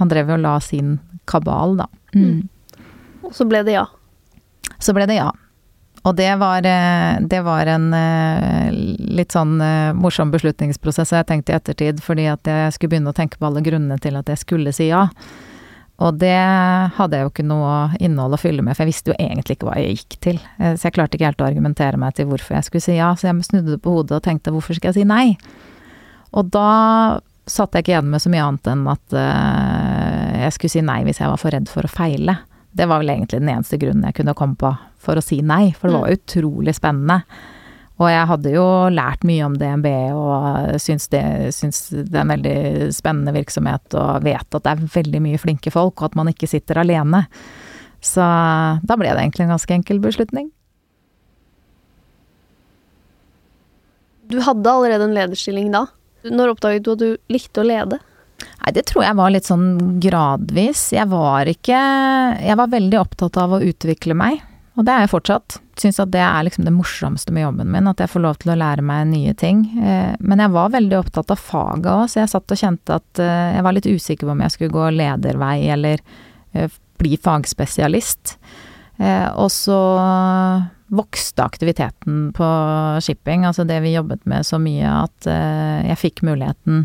han 0.00 0.10
drev 0.10 0.34
jo 0.34 0.40
og 0.40 0.42
la 0.42 0.58
sin 0.64 0.96
kabal, 1.30 1.78
da. 1.78 1.86
Mm. 2.16 2.48
Og 3.30 3.38
så 3.38 3.46
ble 3.48 3.62
det 3.66 3.78
ja. 3.78 3.86
Så 4.82 4.94
ble 4.96 5.06
det 5.08 5.20
ja. 5.20 5.30
Og 6.08 6.16
det 6.16 6.30
var, 6.40 6.64
eh, 6.64 7.20
det 7.20 7.42
var 7.44 7.68
en 7.68 7.92
eh, 7.92 8.72
litt 8.72 9.34
sånn 9.36 9.60
eh, 9.60 9.92
morsom 9.92 10.32
beslutningsprosess, 10.32 11.12
jeg 11.12 11.28
tenkt 11.28 11.52
i 11.52 11.56
ettertid, 11.58 12.00
fordi 12.00 12.24
at 12.32 12.48
jeg 12.48 12.72
skulle 12.72 12.94
begynne 12.94 13.12
å 13.12 13.16
tenke 13.16 13.36
på 13.36 13.50
alle 13.50 13.60
grunnene 13.64 14.00
til 14.00 14.16
at 14.16 14.32
jeg 14.32 14.40
skulle 14.40 14.72
si 14.72 14.88
ja. 14.88 15.08
Og 16.00 16.16
det 16.16 16.32
hadde 16.96 17.18
jeg 17.18 17.26
jo 17.26 17.30
ikke 17.34 17.44
noe 17.44 17.72
innhold 18.00 18.32
å 18.32 18.40
fylle 18.40 18.64
med, 18.64 18.72
for 18.72 18.86
jeg 18.86 18.94
visste 18.94 19.12
jo 19.12 19.18
egentlig 19.20 19.58
ikke 19.58 19.68
hva 19.68 19.74
jeg 19.76 19.98
gikk 19.98 20.14
til. 20.24 20.38
Så 20.56 20.86
jeg 20.86 20.94
klarte 20.96 21.18
ikke 21.18 21.28
helt 21.28 21.42
å 21.44 21.48
argumentere 21.50 22.00
meg 22.00 22.14
til 22.16 22.30
hvorfor 22.30 22.56
jeg 22.56 22.64
skulle 22.70 22.84
si 22.86 22.94
ja, 22.96 23.10
så 23.12 23.28
jeg 23.28 23.44
snudde 23.44 23.74
det 23.74 23.82
på 23.84 23.92
hodet 23.92 24.16
og 24.16 24.24
tenkte 24.24 24.54
hvorfor 24.54 24.78
skal 24.78 24.94
jeg 24.94 25.02
si 25.02 25.04
nei? 25.04 25.34
Og 26.32 26.48
da 26.56 27.20
satt 27.44 27.76
jeg 27.76 27.84
ikke 27.84 27.92
igjen 27.92 28.08
med 28.14 28.24
så 28.24 28.32
mye 28.32 28.46
annet 28.46 28.70
enn 28.72 28.88
at 28.88 29.18
jeg 30.46 30.56
skulle 30.56 30.72
si 30.72 30.86
nei 30.88 31.02
hvis 31.04 31.20
jeg 31.20 31.28
var 31.34 31.42
for 31.42 31.52
redd 31.52 31.68
for 31.68 31.84
å 31.84 31.92
feile. 31.92 32.38
Det 32.72 32.86
var 32.86 33.02
vel 33.02 33.10
egentlig 33.10 33.40
den 33.42 33.50
eneste 33.50 33.78
grunnen 33.80 34.06
jeg 34.06 34.20
kunne 34.20 34.36
komme 34.38 34.58
på 34.58 34.70
for 35.00 35.18
å 35.18 35.24
si 35.24 35.40
nei, 35.42 35.72
for 35.74 35.90
det 35.90 35.98
var 35.98 36.14
utrolig 36.14 36.74
spennende. 36.76 37.22
Og 38.00 38.08
jeg 38.08 38.28
hadde 38.30 38.52
jo 38.54 38.66
lært 38.94 39.24
mye 39.28 39.44
om 39.44 39.56
DNB 39.60 39.88
og 40.16 40.78
syns 40.80 41.10
det, 41.12 41.22
syns 41.52 41.82
det 41.92 42.14
er 42.14 42.22
en 42.22 42.32
veldig 42.32 42.92
spennende 42.96 43.34
virksomhet 43.36 43.96
og 43.98 44.24
vet 44.24 44.56
at 44.56 44.64
det 44.64 44.72
er 44.72 44.86
veldig 44.94 45.20
mye 45.26 45.40
flinke 45.40 45.72
folk, 45.74 45.98
og 46.00 46.08
at 46.08 46.16
man 46.16 46.30
ikke 46.32 46.48
sitter 46.48 46.80
alene. 46.80 47.26
Så 48.00 48.24
da 48.24 48.96
ble 48.96 49.10
det 49.12 49.20
egentlig 49.20 49.44
en 49.44 49.52
ganske 49.52 49.76
enkel 49.76 50.00
beslutning. 50.00 50.48
Du 54.30 54.38
hadde 54.46 54.72
allerede 54.72 55.10
en 55.10 55.16
lederstilling 55.16 55.68
da. 55.74 55.84
Når 56.24 56.54
oppdaget 56.54 56.86
du 56.86 56.92
at 56.94 57.02
du 57.02 57.10
likte 57.32 57.60
å 57.60 57.66
lede? 57.66 57.98
Nei, 58.60 58.72
det 58.76 58.86
tror 58.90 59.04
jeg 59.06 59.16
var 59.16 59.32
litt 59.32 59.48
sånn 59.48 59.98
gradvis. 60.02 60.90
Jeg 60.94 61.08
var 61.10 61.48
ikke 61.48 61.80
Jeg 62.40 62.56
var 62.60 62.72
veldig 62.72 63.00
opptatt 63.00 63.36
av 63.40 63.56
å 63.56 63.62
utvikle 63.64 64.16
meg, 64.16 64.40
og 64.76 64.86
det 64.86 64.94
er 64.94 65.04
jeg 65.04 65.12
fortsatt. 65.14 65.58
Syns 65.80 66.00
at 66.02 66.10
det 66.12 66.20
er 66.20 66.44
liksom 66.44 66.66
det 66.66 66.74
morsomste 66.76 67.32
med 67.32 67.46
jobben 67.46 67.70
min, 67.72 67.88
at 67.88 68.00
jeg 68.02 68.12
får 68.12 68.22
lov 68.24 68.40
til 68.42 68.52
å 68.52 68.58
lære 68.60 68.84
meg 68.84 69.06
nye 69.10 69.32
ting. 69.34 69.62
Eh, 69.80 70.12
Men 70.20 70.42
jeg 70.44 70.52
var 70.52 70.74
veldig 70.74 70.98
opptatt 70.98 71.32
av 71.32 71.40
faget 71.40 71.88
òg, 71.88 72.02
så 72.08 72.20
jeg 72.20 72.32
satt 72.34 72.52
og 72.52 72.60
kjente 72.60 72.98
at 73.00 73.22
eh, 73.22 73.54
jeg 73.56 73.64
var 73.64 73.76
litt 73.76 73.88
usikker 73.88 74.28
på 74.28 74.34
om 74.34 74.44
jeg 74.44 74.54
skulle 74.56 74.76
gå 74.76 74.90
ledervei 74.98 75.56
eller 75.72 76.04
eh, 76.52 76.68
bli 77.00 77.16
fagspesialist. 77.16 78.36
Og 79.00 79.46
så 79.48 79.76
vokste 80.92 81.40
aktiviteten 81.40 82.34
på 82.36 82.48
shipping, 83.00 83.46
altså 83.48 83.64
det 83.64 83.78
vi 83.80 83.94
jobbet 83.94 84.26
med 84.28 84.44
så 84.44 84.58
mye 84.60 84.84
at 85.06 85.24
jeg 85.24 85.96
fikk 85.96 86.20
muligheten 86.28 86.82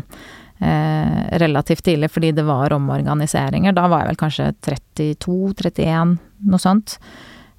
eh, 0.60 1.38
relativt 1.42 1.84
tidlig 1.84 2.10
fordi 2.12 2.32
det 2.36 2.44
var 2.46 2.74
omorganiseringer. 2.76 3.74
Da 3.76 3.88
var 3.88 4.04
jeg 4.04 4.12
vel 4.12 4.20
kanskje 4.20 4.52
32-31, 4.66 6.16
noe 6.50 6.62
sånt. 6.62 6.98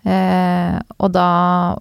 Eh, 0.08 0.78
og, 0.98 1.12
da, 1.12 1.30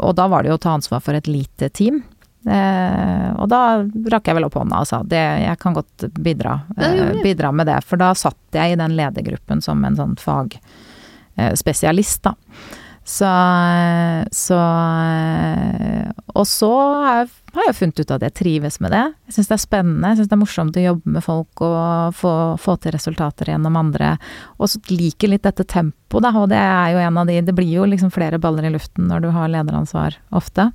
og 0.02 0.16
da 0.18 0.26
var 0.32 0.42
det 0.42 0.50
jo 0.50 0.58
å 0.58 0.62
ta 0.62 0.76
ansvar 0.76 1.02
for 1.04 1.18
et 1.18 1.30
lite 1.30 1.70
team. 1.70 2.02
Eh, 2.46 3.28
og 3.34 3.48
da 3.50 3.60
rakk 4.12 4.28
jeg 4.28 4.36
vel 4.38 4.46
opp 4.46 4.58
hånda 4.58 4.84
og 4.84 4.86
sa 4.86 5.00
det, 5.02 5.22
jeg 5.42 5.58
kan 5.62 5.74
godt 5.74 6.06
bidra, 6.14 6.60
eh, 6.78 7.22
bidra 7.24 7.52
med 7.52 7.66
det. 7.70 7.80
For 7.86 8.00
da 8.00 8.12
satt 8.18 8.54
jeg 8.54 8.74
i 8.74 8.80
den 8.80 8.96
ledergruppen 8.98 9.62
som 9.64 9.84
en 9.84 9.98
sånn 9.98 10.16
fagspesialist, 10.22 12.22
da. 12.26 12.34
Så, 13.06 13.26
så 14.34 14.56
Og 16.34 16.46
så 16.50 16.70
har 17.04 17.20
jeg, 17.20 17.28
har 17.54 17.76
funnet 17.78 18.00
ut 18.02 18.10
at 18.16 18.24
jeg 18.26 18.34
trives 18.34 18.80
med 18.82 18.90
det. 18.90 19.02
Jeg 19.28 19.36
syns 19.36 19.50
det 19.50 19.54
er 19.54 19.62
spennende, 19.62 20.10
jeg 20.10 20.18
syns 20.18 20.30
det 20.32 20.34
er 20.34 20.40
morsomt 20.40 20.78
å 20.78 20.82
jobbe 20.82 21.12
med 21.14 21.24
folk 21.24 21.62
og 21.62 22.16
få, 22.18 22.32
få 22.60 22.74
til 22.82 22.96
resultater 22.96 23.52
gjennom 23.52 23.78
andre. 23.78 24.16
Og 24.58 24.72
så 24.72 24.80
liker 24.90 25.30
litt 25.30 25.46
dette 25.46 25.64
tempoet, 25.70 26.26
da, 26.26 26.32
og 26.34 26.50
det 26.50 26.58
er 26.58 26.96
jo 26.96 27.02
en 27.06 27.20
av 27.22 27.30
de 27.30 27.38
Det 27.46 27.54
blir 27.54 27.70
jo 27.78 27.86
liksom 27.86 28.10
flere 28.10 28.40
baller 28.42 28.66
i 28.66 28.72
luften 28.74 29.06
når 29.06 29.22
du 29.22 29.30
har 29.36 29.52
lederansvar 29.54 30.18
ofte. 30.34 30.72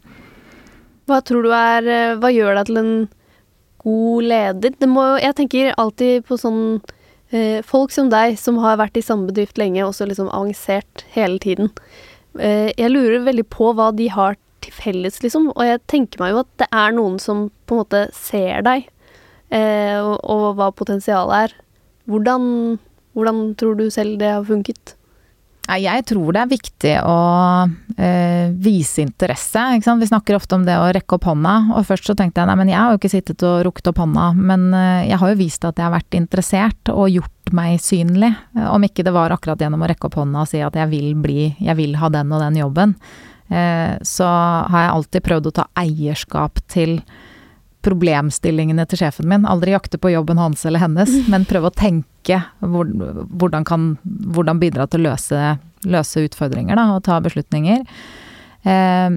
Hva 1.12 1.20
tror 1.28 1.44
du 1.44 1.52
er 1.52 1.89
eh, 1.91 2.15
Hva 2.22 2.32
gjør 2.32 2.62
deg 2.62 2.70
til 2.70 2.80
en 2.80 2.94
god 3.84 4.30
leder? 4.32 4.78
Det 4.80 4.88
må 4.89 5.04
Jeg 5.20 5.36
tenker 5.36 5.74
alltid 5.76 6.24
på 6.30 6.39
sånn 6.39 6.62
eh, 7.36 7.60
Folk 7.67 7.91
som 7.91 8.08
deg, 8.13 8.39
som 8.39 8.62
har 8.63 8.80
vært 8.80 8.98
i 8.98 9.04
samme 9.04 9.28
bedrift 9.28 9.60
lenge, 9.60 9.84
også 9.84 10.08
liksom 10.08 10.32
avansert 10.32 11.04
hele 11.12 11.41
tiden. 11.44 11.74
Eh, 12.39 12.72
jeg 12.78 12.91
lurer 12.91 13.26
veldig 13.26 13.48
på 13.52 13.72
hva 13.76 13.89
de 13.96 14.08
har 14.13 14.38
til 14.63 14.76
felles, 14.76 15.20
liksom. 15.24 15.50
Og 15.56 15.65
jeg 15.67 15.82
tenker 15.91 16.22
meg 16.22 16.36
jo 16.36 16.44
at 16.44 16.52
det 16.62 16.70
er 16.84 16.96
noen 16.96 17.17
som 17.22 17.50
på 17.67 17.76
en 17.76 17.84
måte 17.84 18.06
ser 18.15 18.63
deg, 18.67 18.88
eh, 19.52 20.00
og, 20.00 20.48
hva 20.60 20.72
potensialet 20.76 21.50
er. 21.50 21.58
Hvordan, 22.12 22.80
hvordan 23.17 23.44
tror 23.60 23.78
du 23.80 23.89
selv 23.94 24.20
det 24.22 24.32
har 24.32 24.48
funket? 24.48 24.96
Jeg 25.80 26.04
tror 26.10 26.36
det 26.36 26.42
er 26.42 26.50
viktig 26.52 26.94
å 27.08 27.18
eh, 27.96 28.52
vise 28.52 29.04
interesse. 29.04 29.62
Vi 29.80 30.10
snakker 30.10 30.36
ofte 30.36 30.58
om 30.58 30.66
det 30.68 30.76
å 30.76 30.90
rekke 30.92 31.16
opp 31.16 31.30
hånda, 31.30 31.54
og 31.78 31.86
først 31.88 32.10
så 32.10 32.16
tenkte 32.18 32.42
jeg 32.42 32.50
nei, 32.50 32.58
men 32.60 32.72
jeg 32.74 32.80
har 32.80 32.92
jo 32.92 33.00
ikke 33.00 33.14
sittet 33.14 33.46
og 33.48 33.62
rukket 33.68 33.92
opp 33.94 34.02
hånda, 34.04 34.28
men 34.36 34.68
eh, 34.76 35.08
jeg 35.12 35.22
har 35.22 35.32
jo 35.32 35.40
vist 35.40 35.68
at 35.68 35.80
jeg 35.80 35.88
har 35.88 35.96
vært 35.96 36.20
interessert 36.20 36.92
og 36.94 37.12
gjort 37.14 37.54
meg 37.56 37.80
synlig. 37.84 38.34
Eh, 38.58 38.68
Om 38.68 38.88
ikke 38.90 39.06
det 39.08 39.16
var 39.16 39.32
akkurat 39.36 39.64
gjennom 39.64 39.86
å 39.86 39.92
rekke 39.92 40.10
opp 40.10 40.20
hånda 40.20 40.44
og 40.44 40.52
si 40.52 40.64
at 40.66 40.76
jeg 40.76 40.92
vil 40.92 41.14
bli, 41.24 41.52
jeg 41.60 41.80
vil 41.80 41.96
ha 42.02 42.12
den 42.12 42.34
og 42.36 42.44
den 42.44 42.64
jobben, 42.64 42.98
så 43.52 44.28
har 44.72 44.84
jeg 44.86 44.92
alltid 44.94 45.24
prøvd 45.26 45.48
å 45.50 45.52
ta 45.58 45.64
eierskap 45.82 46.62
til 46.72 46.94
problemstillingene 47.86 48.86
til 48.89 49.02
sjefen 49.02 49.30
min. 49.30 49.46
Aldri 49.50 49.76
jakte 49.76 50.00
på 50.02 50.13
jobben 50.13 50.41
hans 50.41 50.65
eller 50.65 50.84
hennes, 50.84 51.13
men 51.32 51.48
prøve 51.50 51.72
å 51.72 51.76
tenke 51.76 52.41
hvor, 52.60 52.89
hvordan 53.32 53.65
kan 53.67 53.94
hvordan 54.06 54.62
bidra 54.62 54.88
til 54.88 55.02
å 55.02 55.12
løse, 55.12 55.56
løse 55.89 56.26
utfordringer 56.28 56.78
da, 56.78 56.91
og 56.96 57.06
ta 57.08 57.22
beslutninger. 57.24 57.86
Eh, 58.63 59.10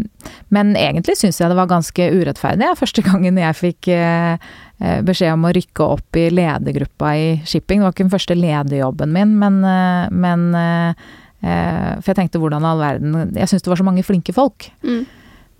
men 0.57 0.71
egentlig 0.81 1.19
syns 1.21 1.41
jeg 1.41 1.53
det 1.53 1.59
var 1.59 1.71
ganske 1.71 2.07
urettferdig. 2.17 2.71
Første 2.81 3.05
gangen 3.05 3.41
jeg 3.41 3.59
fikk 3.59 3.91
eh, 3.93 4.39
eh, 4.81 5.03
beskjed 5.05 5.35
om 5.37 5.45
å 5.49 5.53
rykke 5.55 5.89
opp 5.97 6.21
i 6.21 6.31
ledergruppa 6.33 7.13
i 7.21 7.27
shipping. 7.45 7.83
Det 7.83 7.89
var 7.89 7.97
ikke 7.97 8.07
den 8.07 8.15
første 8.15 8.39
lederjobben 8.39 9.13
min, 9.15 9.37
men, 9.43 9.61
eh, 9.69 10.07
men 10.15 10.47
eh, 10.59 11.11
eh, 11.45 11.93
For 12.01 12.13
jeg 12.13 12.23
tenkte 12.23 12.41
hvordan 12.41 12.65
all 12.65 12.81
verden 12.81 13.37
Jeg 13.37 13.51
syns 13.51 13.65
det 13.67 13.73
var 13.73 13.83
så 13.83 13.87
mange 13.87 14.07
flinke 14.07 14.35
folk. 14.37 14.71
Mm. 14.87 15.05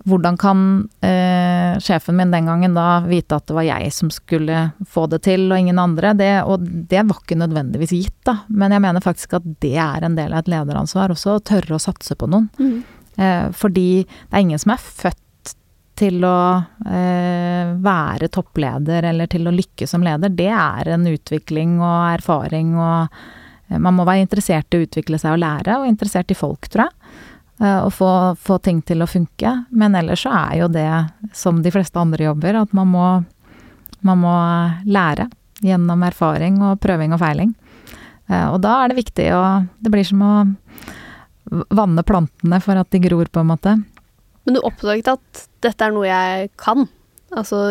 Hvordan 0.05 0.35
kan 0.37 0.59
eh, 1.01 1.79
sjefen 1.81 2.19
min 2.19 2.33
den 2.33 2.45
gangen 2.45 2.75
da 2.77 2.99
vite 3.07 3.39
at 3.39 3.47
det 3.49 3.55
var 3.57 3.65
jeg 3.65 3.89
som 3.93 4.11
skulle 4.13 4.59
få 4.85 5.07
det 5.09 5.23
til, 5.25 5.47
og 5.49 5.57
ingen 5.57 5.81
andre? 5.81 6.13
Det, 6.17 6.31
og 6.45 6.61
det 6.61 7.01
var 7.09 7.23
ikke 7.23 7.39
nødvendigvis 7.41 7.95
gitt, 7.95 8.19
da. 8.27 8.37
Men 8.47 8.75
jeg 8.75 8.83
mener 8.85 9.01
faktisk 9.01 9.33
at 9.39 9.47
det 9.65 9.73
er 9.81 10.05
en 10.05 10.17
del 10.17 10.33
av 10.33 10.43
et 10.43 10.51
lederansvar 10.53 11.15
også, 11.15 11.39
å 11.39 11.45
tørre 11.45 11.79
å 11.79 11.81
satse 11.81 12.17
på 12.19 12.29
noen. 12.29 12.51
Mm. 12.61 12.83
Eh, 13.17 13.47
fordi 13.57 13.89
det 14.05 14.33
er 14.35 14.45
ingen 14.45 14.61
som 14.61 14.75
er 14.75 14.83
født 14.83 15.21
til 15.95 16.25
å 16.27 16.39
eh, 16.85 17.71
være 17.81 18.29
toppleder 18.33 19.07
eller 19.11 19.31
til 19.31 19.47
å 19.47 19.53
lykkes 19.55 19.95
som 19.95 20.03
leder. 20.05 20.33
Det 20.35 20.51
er 20.51 20.91
en 20.95 21.07
utvikling 21.09 21.79
og 21.79 22.11
erfaring 22.17 22.75
og 22.75 23.07
eh, 23.71 23.79
Man 23.79 23.95
må 23.97 24.05
være 24.05 24.25
interessert 24.25 24.75
i 24.75 24.81
å 24.81 24.85
utvikle 24.85 25.19
seg 25.21 25.37
og 25.37 25.41
lære, 25.41 25.79
og 25.79 25.87
interessert 25.89 26.29
i 26.29 26.37
folk, 26.37 26.67
tror 26.69 26.85
jeg. 26.85 27.23
Eh, 27.59 27.79
og 27.85 27.93
få, 27.93 28.09
få 28.35 28.57
ting 28.59 28.81
til 28.83 29.03
å 29.03 29.09
funke. 29.09 29.51
Men 29.71 29.95
ellers 29.95 30.25
så 30.25 30.33
er 30.35 30.59
jo 30.63 30.69
det, 30.71 30.89
som 31.33 31.61
de 31.63 31.71
fleste 31.71 31.99
andre 31.99 32.27
jobber, 32.27 32.59
at 32.65 32.75
man 32.75 32.91
må, 32.91 33.07
man 34.05 34.21
må 34.23 34.35
lære 34.89 35.29
gjennom 35.63 36.03
erfaring 36.03 36.59
og 36.65 36.81
prøving 36.83 37.15
og 37.15 37.21
feiling. 37.23 37.55
Eh, 38.27 38.47
og 38.49 38.59
da 38.65 38.81
er 38.81 38.91
det 38.91 38.99
viktig 38.99 39.29
å 39.37 39.43
Det 39.79 39.91
blir 39.93 40.07
som 40.07 40.23
å 40.25 40.35
vanne 41.45 42.03
plantene 42.03 42.59
for 42.63 42.79
at 42.79 42.89
de 42.91 42.99
gror, 43.03 43.29
på 43.29 43.39
en 43.43 43.51
måte. 43.53 43.75
Men 44.45 44.57
du 44.57 44.61
oppdaget 44.65 45.11
at 45.13 45.47
dette 45.63 45.85
er 45.85 45.93
noe 45.93 46.07
jeg 46.09 46.49
kan? 46.61 46.87
Altså, 47.35 47.67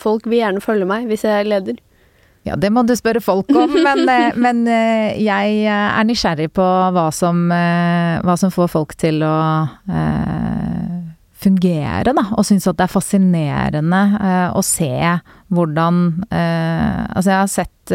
folk 0.00 0.26
vil 0.28 0.40
gjerne 0.40 0.62
følge 0.64 0.88
meg 0.88 1.06
hvis 1.10 1.24
jeg 1.28 1.42
er 1.42 1.48
leder. 1.48 1.78
Ja, 2.42 2.56
det 2.58 2.72
må 2.74 2.82
du 2.82 2.94
spørre 2.98 3.22
folk 3.22 3.50
om, 3.54 3.76
men, 3.86 4.02
eh, 4.10 4.34
men 4.34 4.64
eh, 4.66 5.18
jeg 5.22 5.62
er 5.70 6.06
nysgjerrig 6.08 6.50
på 6.56 6.64
hva 6.64 7.06
som, 7.14 7.44
eh, 7.54 8.18
hva 8.26 8.36
som 8.38 8.52
får 8.54 8.72
folk 8.72 8.96
til 8.98 9.22
å 9.26 9.36
eh, 9.86 10.96
fungere, 11.42 12.14
da. 12.14 12.26
Og 12.34 12.46
syns 12.46 12.66
at 12.70 12.80
det 12.80 12.88
er 12.88 12.94
fascinerende 12.96 14.02
eh, 14.18 14.48
å 14.58 14.62
se 14.66 14.90
hvordan 15.52 16.02
eh, 16.30 17.00
Altså, 17.12 17.28
jeg 17.28 17.38
har 17.38 17.50
sett 17.50 17.92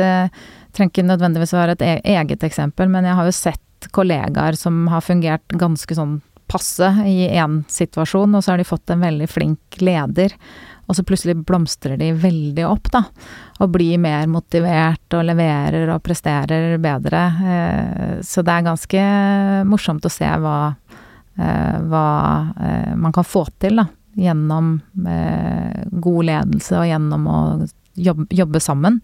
Trenger 0.78 0.92
ikke 0.92 1.08
nødvendigvis 1.08 1.54
være 1.56 1.74
et 1.74 1.84
e-, 1.84 2.02
eget 2.14 2.44
eksempel, 2.46 2.90
men 2.92 3.08
jeg 3.08 3.18
har 3.18 3.26
jo 3.26 3.34
sett 3.34 3.88
kollegaer 3.96 4.58
som 4.60 4.84
har 4.92 5.02
fungert 5.02 5.56
ganske 5.58 5.96
sånn 5.98 6.20
passe 6.52 6.90
i 7.08 7.28
én 7.28 7.62
situasjon, 7.72 8.36
og 8.38 8.44
så 8.44 8.54
har 8.54 8.62
de 8.62 8.68
fått 8.68 8.94
en 8.94 9.02
veldig 9.02 9.28
flink 9.32 9.80
leder. 9.82 10.36
Og 10.88 10.96
så 10.96 11.04
plutselig 11.04 11.36
blomstrer 11.48 11.98
de 12.00 12.14
veldig 12.16 12.64
opp, 12.68 12.88
da. 12.94 13.04
Og 13.60 13.74
blir 13.76 14.00
mer 14.00 14.28
motivert 14.32 15.18
og 15.18 15.26
leverer 15.28 15.90
og 15.92 16.04
presterer 16.06 16.78
bedre. 16.82 17.24
Eh, 17.54 18.14
så 18.24 18.44
det 18.46 18.54
er 18.54 18.68
ganske 18.70 19.04
morsomt 19.68 20.08
å 20.08 20.12
se 20.12 20.30
hva, 20.44 20.60
eh, 21.36 21.80
hva 21.92 22.08
eh, 22.56 22.94
man 22.96 23.16
kan 23.16 23.28
få 23.28 23.44
til, 23.60 23.84
da. 23.84 23.90
Gjennom 24.18 24.80
god 24.98 26.24
ledelse 26.26 26.74
og 26.74 26.88
gjennom 26.90 27.28
å 27.30 27.42
jobbe, 28.02 28.26
jobbe 28.34 28.62
sammen. 28.66 28.96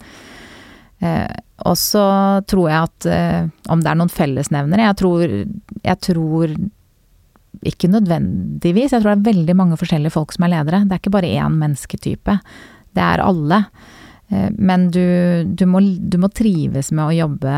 Og 1.04 1.76
så 1.78 2.06
tror 2.50 2.72
jeg 2.72 2.88
at 2.88 3.08
om 3.70 3.84
det 3.84 3.92
er 3.92 4.00
noen 4.00 4.10
fellesnevnere 4.10 4.88
Jeg 4.88 4.98
tror, 5.04 5.36
jeg 5.84 6.00
tror 6.08 6.56
ikke 7.70 7.90
nødvendigvis. 7.92 8.94
Jeg 8.94 9.04
tror 9.04 9.14
det 9.14 9.20
er 9.22 9.34
veldig 9.34 9.56
mange 9.58 9.78
forskjellige 9.80 10.14
folk 10.16 10.34
som 10.36 10.46
er 10.46 10.54
ledere. 10.56 10.84
Det 10.88 10.96
er 10.96 11.02
ikke 11.02 11.14
bare 11.16 11.32
én 11.32 11.60
mennesketype. 11.62 12.38
Det 12.94 13.04
er 13.04 13.24
alle. 13.24 13.64
Eh, 14.30 14.50
men 14.58 14.90
du, 14.94 15.04
du, 15.48 15.66
må, 15.70 15.82
du, 15.82 16.18
må, 16.22 16.30
trives 16.34 16.92
med 16.92 17.06
å 17.06 17.18
jobbe 17.24 17.58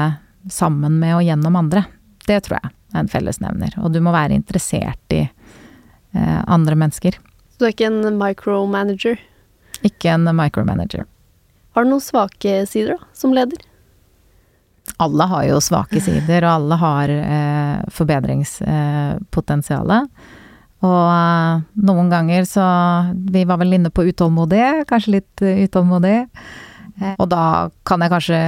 sammen 0.52 1.00
med 1.02 1.18
og 1.18 1.26
gjennom 1.26 1.60
andre. 1.60 1.86
Det 2.26 2.42
tror 2.46 2.60
jeg 2.60 2.72
er 2.72 3.04
en 3.04 3.12
fellesnevner. 3.12 3.78
Og 3.84 3.94
du 3.94 4.02
må 4.04 4.14
være 4.16 4.38
interessert 4.38 5.16
i 5.16 5.24
eh, 5.26 6.42
andre 6.46 6.78
mennesker. 6.80 7.20
Så 7.56 7.62
du 7.62 7.68
er 7.70 7.76
ikke 7.76 7.92
en 7.92 8.20
micromanager? 8.20 9.20
Ikke 9.86 10.16
en 10.16 10.28
micromanager. 10.36 11.06
Har 11.76 11.84
du 11.84 11.92
noen 11.92 12.04
svake 12.04 12.62
sider 12.70 12.96
da, 12.96 13.10
som 13.16 13.34
leder? 13.36 13.60
Alle 15.02 15.28
har 15.32 15.44
jo 15.50 15.62
svake 15.64 16.02
sider, 16.04 16.46
og 16.46 16.52
alle 16.52 16.76
har 16.82 17.10
eh, 17.16 17.78
forbedringspotensial. 17.96 19.92
og 20.86 21.08
eh, 21.16 21.64
noen 21.90 22.10
ganger 22.14 22.46
så 22.50 22.66
Vi 23.16 23.46
var 23.46 23.58
vel 23.64 23.74
inne 23.80 23.90
på 23.90 24.06
utålmodig, 24.08 24.86
kanskje 24.90 25.18
litt 25.20 25.36
uh, 25.42 25.64
utålmodig. 25.66 26.20
Eh, 27.02 27.16
og 27.20 27.28
da 27.32 27.70
kan 27.88 28.04
jeg 28.04 28.14
kanskje 28.14 28.40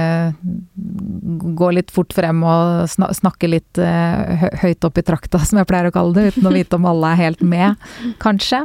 gå 1.58 1.70
litt 1.76 1.92
fort 1.92 2.14
frem 2.16 2.40
og 2.46 2.88
snakke 2.88 3.50
litt 3.50 3.80
eh, 3.82 4.48
høyt 4.62 4.88
opp 4.88 5.00
i 5.00 5.04
trakta, 5.04 5.40
som 5.44 5.60
jeg 5.60 5.68
pleier 5.68 5.90
å 5.90 5.94
kalle 5.94 6.16
det, 6.16 6.32
uten 6.32 6.48
å 6.48 6.54
vite 6.54 6.78
om 6.78 6.88
alle 6.88 7.12
er 7.12 7.22
helt 7.26 7.44
med, 7.44 7.88
kanskje. 8.22 8.64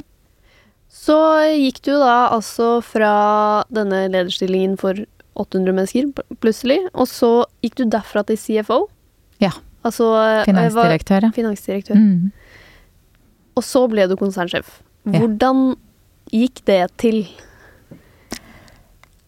Så 0.94 1.18
gikk 1.58 1.82
du 1.84 1.96
da 2.00 2.30
altså 2.32 2.78
fra 2.86 3.14
denne 3.74 4.06
lederstillingen 4.14 4.78
for 4.80 5.02
800 5.40 5.76
mennesker 5.76 6.10
plutselig. 6.44 6.80
Og 6.94 7.08
så 7.10 7.32
gikk 7.64 7.80
du 7.82 7.86
derfra 7.92 8.24
til 8.28 8.40
CFO. 8.40 8.84
Ja. 9.44 9.54
Altså 9.84 10.08
eh, 10.22 10.44
Finansdirektør, 10.48 11.28
ja. 11.28 11.32
Finansdirektør. 11.36 12.00
Mm. 12.00 12.32
Og 13.58 13.66
så 13.66 13.84
ble 13.92 14.08
du 14.10 14.16
konsernsjef. 14.20 14.80
Hvordan 15.04 15.76
gikk 16.32 16.64
det 16.70 16.82
til? 17.02 17.26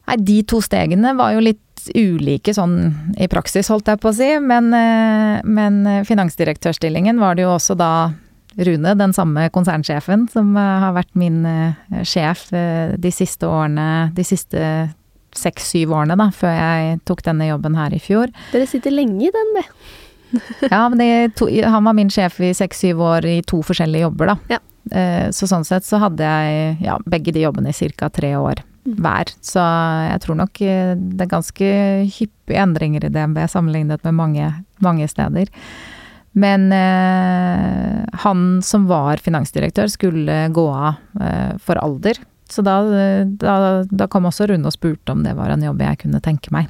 Nei, 0.06 0.18
de 0.22 0.40
to 0.48 0.62
stegene 0.64 1.12
var 1.18 1.36
jo 1.36 1.44
litt 1.44 1.62
ulike 1.94 2.54
sånn 2.56 2.78
i 3.22 3.28
praksis, 3.30 3.68
holdt 3.70 3.92
jeg 3.92 4.02
på 4.02 4.10
å 4.10 4.16
si. 4.16 4.30
Men, 4.42 4.72
eh, 4.74 5.42
men 5.44 5.82
finansdirektørstillingen 6.08 7.20
var 7.22 7.36
det 7.36 7.46
jo 7.46 7.56
også 7.58 7.78
da 7.80 7.96
Rune, 8.56 8.94
den 8.96 9.12
samme 9.12 9.50
konsernsjefen, 9.52 10.30
som 10.32 10.54
eh, 10.56 10.76
har 10.86 10.96
vært 10.96 11.12
min 11.20 11.42
sjef 12.08 12.48
de 12.56 13.12
siste 13.12 13.50
årene, 13.50 14.14
de 14.16 14.24
siste 14.24 14.62
seks-syv 15.40 15.94
årene 15.96 16.18
da, 16.20 16.30
før 16.36 16.54
jeg 16.56 17.00
tok 17.08 17.24
denne 17.26 17.50
jobben 17.50 17.78
her 17.80 17.96
i 17.96 18.02
fjor. 18.02 18.34
Dere 18.54 18.68
sitter 18.70 18.94
lenge 18.94 19.28
i 19.28 19.34
den, 19.34 19.54
med. 19.56 19.74
ja, 20.74 20.86
men 20.92 21.32
to, 21.38 21.48
han 21.48 21.86
var 21.86 21.96
min 21.98 22.12
sjef 22.12 22.40
i 22.44 22.54
seks-syv 22.58 23.02
år 23.04 23.28
i 23.30 23.40
to 23.48 23.62
forskjellige 23.66 24.08
jobber, 24.08 24.34
da. 24.34 24.56
Ja. 24.58 24.62
Eh, 24.92 25.32
så 25.34 25.48
sånn 25.50 25.66
sett 25.66 25.86
så 25.88 25.98
hadde 26.04 26.26
jeg 26.26 26.78
ja, 26.86 27.00
begge 27.10 27.34
de 27.34 27.42
jobbene 27.42 27.74
i 27.74 27.90
ca. 27.98 28.10
tre 28.14 28.36
år 28.38 28.62
mm. 28.86 28.98
hver. 29.02 29.34
Så 29.42 29.64
jeg 30.12 30.22
tror 30.26 30.40
nok 30.44 30.62
eh, 30.62 30.94
det 30.96 31.26
er 31.26 31.34
ganske 31.34 31.74
hyppige 32.20 32.62
endringer 32.62 33.06
i 33.06 33.12
DNB 33.14 33.42
sammenlignet 33.50 34.06
med 34.06 34.18
mange, 34.20 34.52
mange 34.86 35.10
steder. 35.10 35.52
Men 36.36 36.68
eh, 36.76 38.04
han 38.26 38.46
som 38.66 38.90
var 38.90 39.24
finansdirektør 39.24 39.88
skulle 39.92 40.40
gå 40.54 40.66
av 40.68 41.22
eh, 41.22 41.56
for 41.64 41.80
alder. 41.80 42.20
Så 42.52 42.62
da, 42.66 42.78
da, 43.42 43.56
da 43.90 44.08
kom 44.12 44.28
også 44.30 44.46
Rune 44.52 44.70
og 44.70 44.76
spurte 44.76 45.14
om 45.16 45.24
det 45.26 45.34
var 45.38 45.54
en 45.54 45.64
jobb 45.66 45.82
jeg 45.82 46.04
kunne 46.06 46.22
tenke 46.24 46.54
meg. 46.54 46.70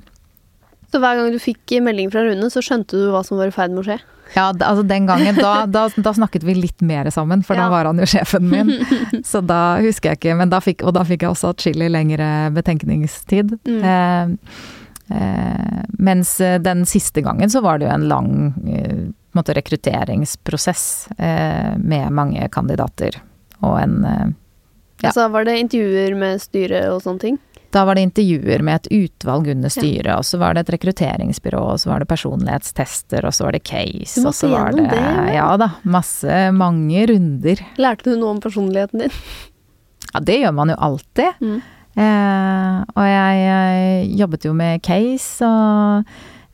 Så 0.91 1.01
hver 1.03 1.17
gang 1.19 1.33
du 1.33 1.41
fikk 1.41 1.73
melding 1.83 2.11
fra 2.13 2.23
Rune, 2.23 2.47
så 2.53 2.61
skjønte 2.63 2.95
du 2.95 3.09
hva 3.11 3.19
som 3.25 3.39
var 3.39 3.51
i 3.51 3.55
ferd 3.55 3.73
med 3.73 3.83
å 3.83 3.87
skje? 3.89 3.97
Ja, 4.33 4.47
altså 4.49 4.83
den 4.87 5.05
gangen, 5.09 5.37
da, 5.37 5.65
da, 5.69 5.85
da, 5.95 6.13
snakket 6.15 6.45
vi 6.47 6.55
litt 6.57 6.81
mer 6.85 7.09
sammen, 7.13 7.43
for 7.45 7.57
ja. 7.57 7.65
da 7.65 7.73
var 7.73 7.89
han 7.89 7.99
jo 8.01 8.07
sjefen 8.09 8.47
min. 8.49 8.71
Så 9.31 9.41
da 9.45 9.77
husker 9.83 10.13
jeg 10.13 10.21
ikke, 10.21 10.37
men 10.39 10.53
da 10.53 10.61
fikk, 10.63 10.85
og 10.87 10.95
da 10.97 11.03
fikk 11.07 11.25
jeg 11.25 11.35
også 11.35 11.51
atskillig 11.53 11.91
lengre 11.93 12.29
betenkningstid. 12.55 13.53
Mm. 13.67 13.83
Eh, 13.91 15.19
eh, 15.19 15.83
mens 15.99 16.37
den 16.65 16.87
siste 16.89 17.23
gangen 17.25 17.53
så 17.53 17.61
var 17.65 17.79
det 17.79 17.89
jo 17.89 17.93
en 17.93 18.07
lang 18.09 18.31
eh, 18.65 19.05
måte, 19.37 19.55
rekrutteringsprosess 19.59 20.87
eh, 21.17 21.75
med 21.77 22.15
mange 22.15 22.49
kandidater. 22.55 23.19
Og 23.61 23.77
en 23.83 23.99
eh, 24.09 24.25
ja. 25.05 25.11
Altså 25.13 25.29
var 25.33 25.47
det 25.47 25.59
intervjuer 25.61 26.17
med 26.19 26.41
styret 26.43 26.89
og 26.91 27.03
sånne 27.05 27.23
ting? 27.23 27.39
Da 27.75 27.83
var 27.83 27.97
det 27.97 28.05
intervjuer 28.05 28.61
med 28.63 28.77
et 28.77 28.91
utvalg 28.95 29.49
under 29.51 29.71
styret, 29.73 30.07
ja. 30.07 30.15
og 30.15 30.23
så 30.23 30.39
var 30.39 30.55
det 30.55 30.63
et 30.63 30.69
rekrutteringsbyrå, 30.77 31.63
og 31.73 31.81
så 31.81 31.89
var 31.91 32.03
det 32.03 32.07
personlighetstester, 32.07 33.25
og 33.27 33.35
så 33.35 33.47
var 33.47 33.57
det 33.57 33.65
case, 33.67 34.21
og 34.23 34.35
så 34.37 34.47
var 34.53 34.71
det, 34.77 34.85
det 34.93 35.01
Ja 35.35 35.49
da, 35.59 35.73
masse, 35.83 36.37
mange 36.55 37.03
runder. 37.11 37.63
Lærte 37.81 38.13
du 38.13 38.21
noe 38.21 38.37
om 38.37 38.39
personligheten 38.43 39.03
din? 39.03 39.17
Ja, 40.13 40.21
det 40.23 40.37
gjør 40.39 40.55
man 40.55 40.71
jo 40.71 40.77
alltid. 40.87 41.43
Mm. 41.43 41.57
Eh, 41.95 42.79
og 42.95 43.05
jeg, 43.07 43.43
jeg, 43.43 44.07
jobbet 44.21 44.47
jo 44.47 44.53
med 44.55 44.81
case, 44.83 45.47
og 45.47 46.07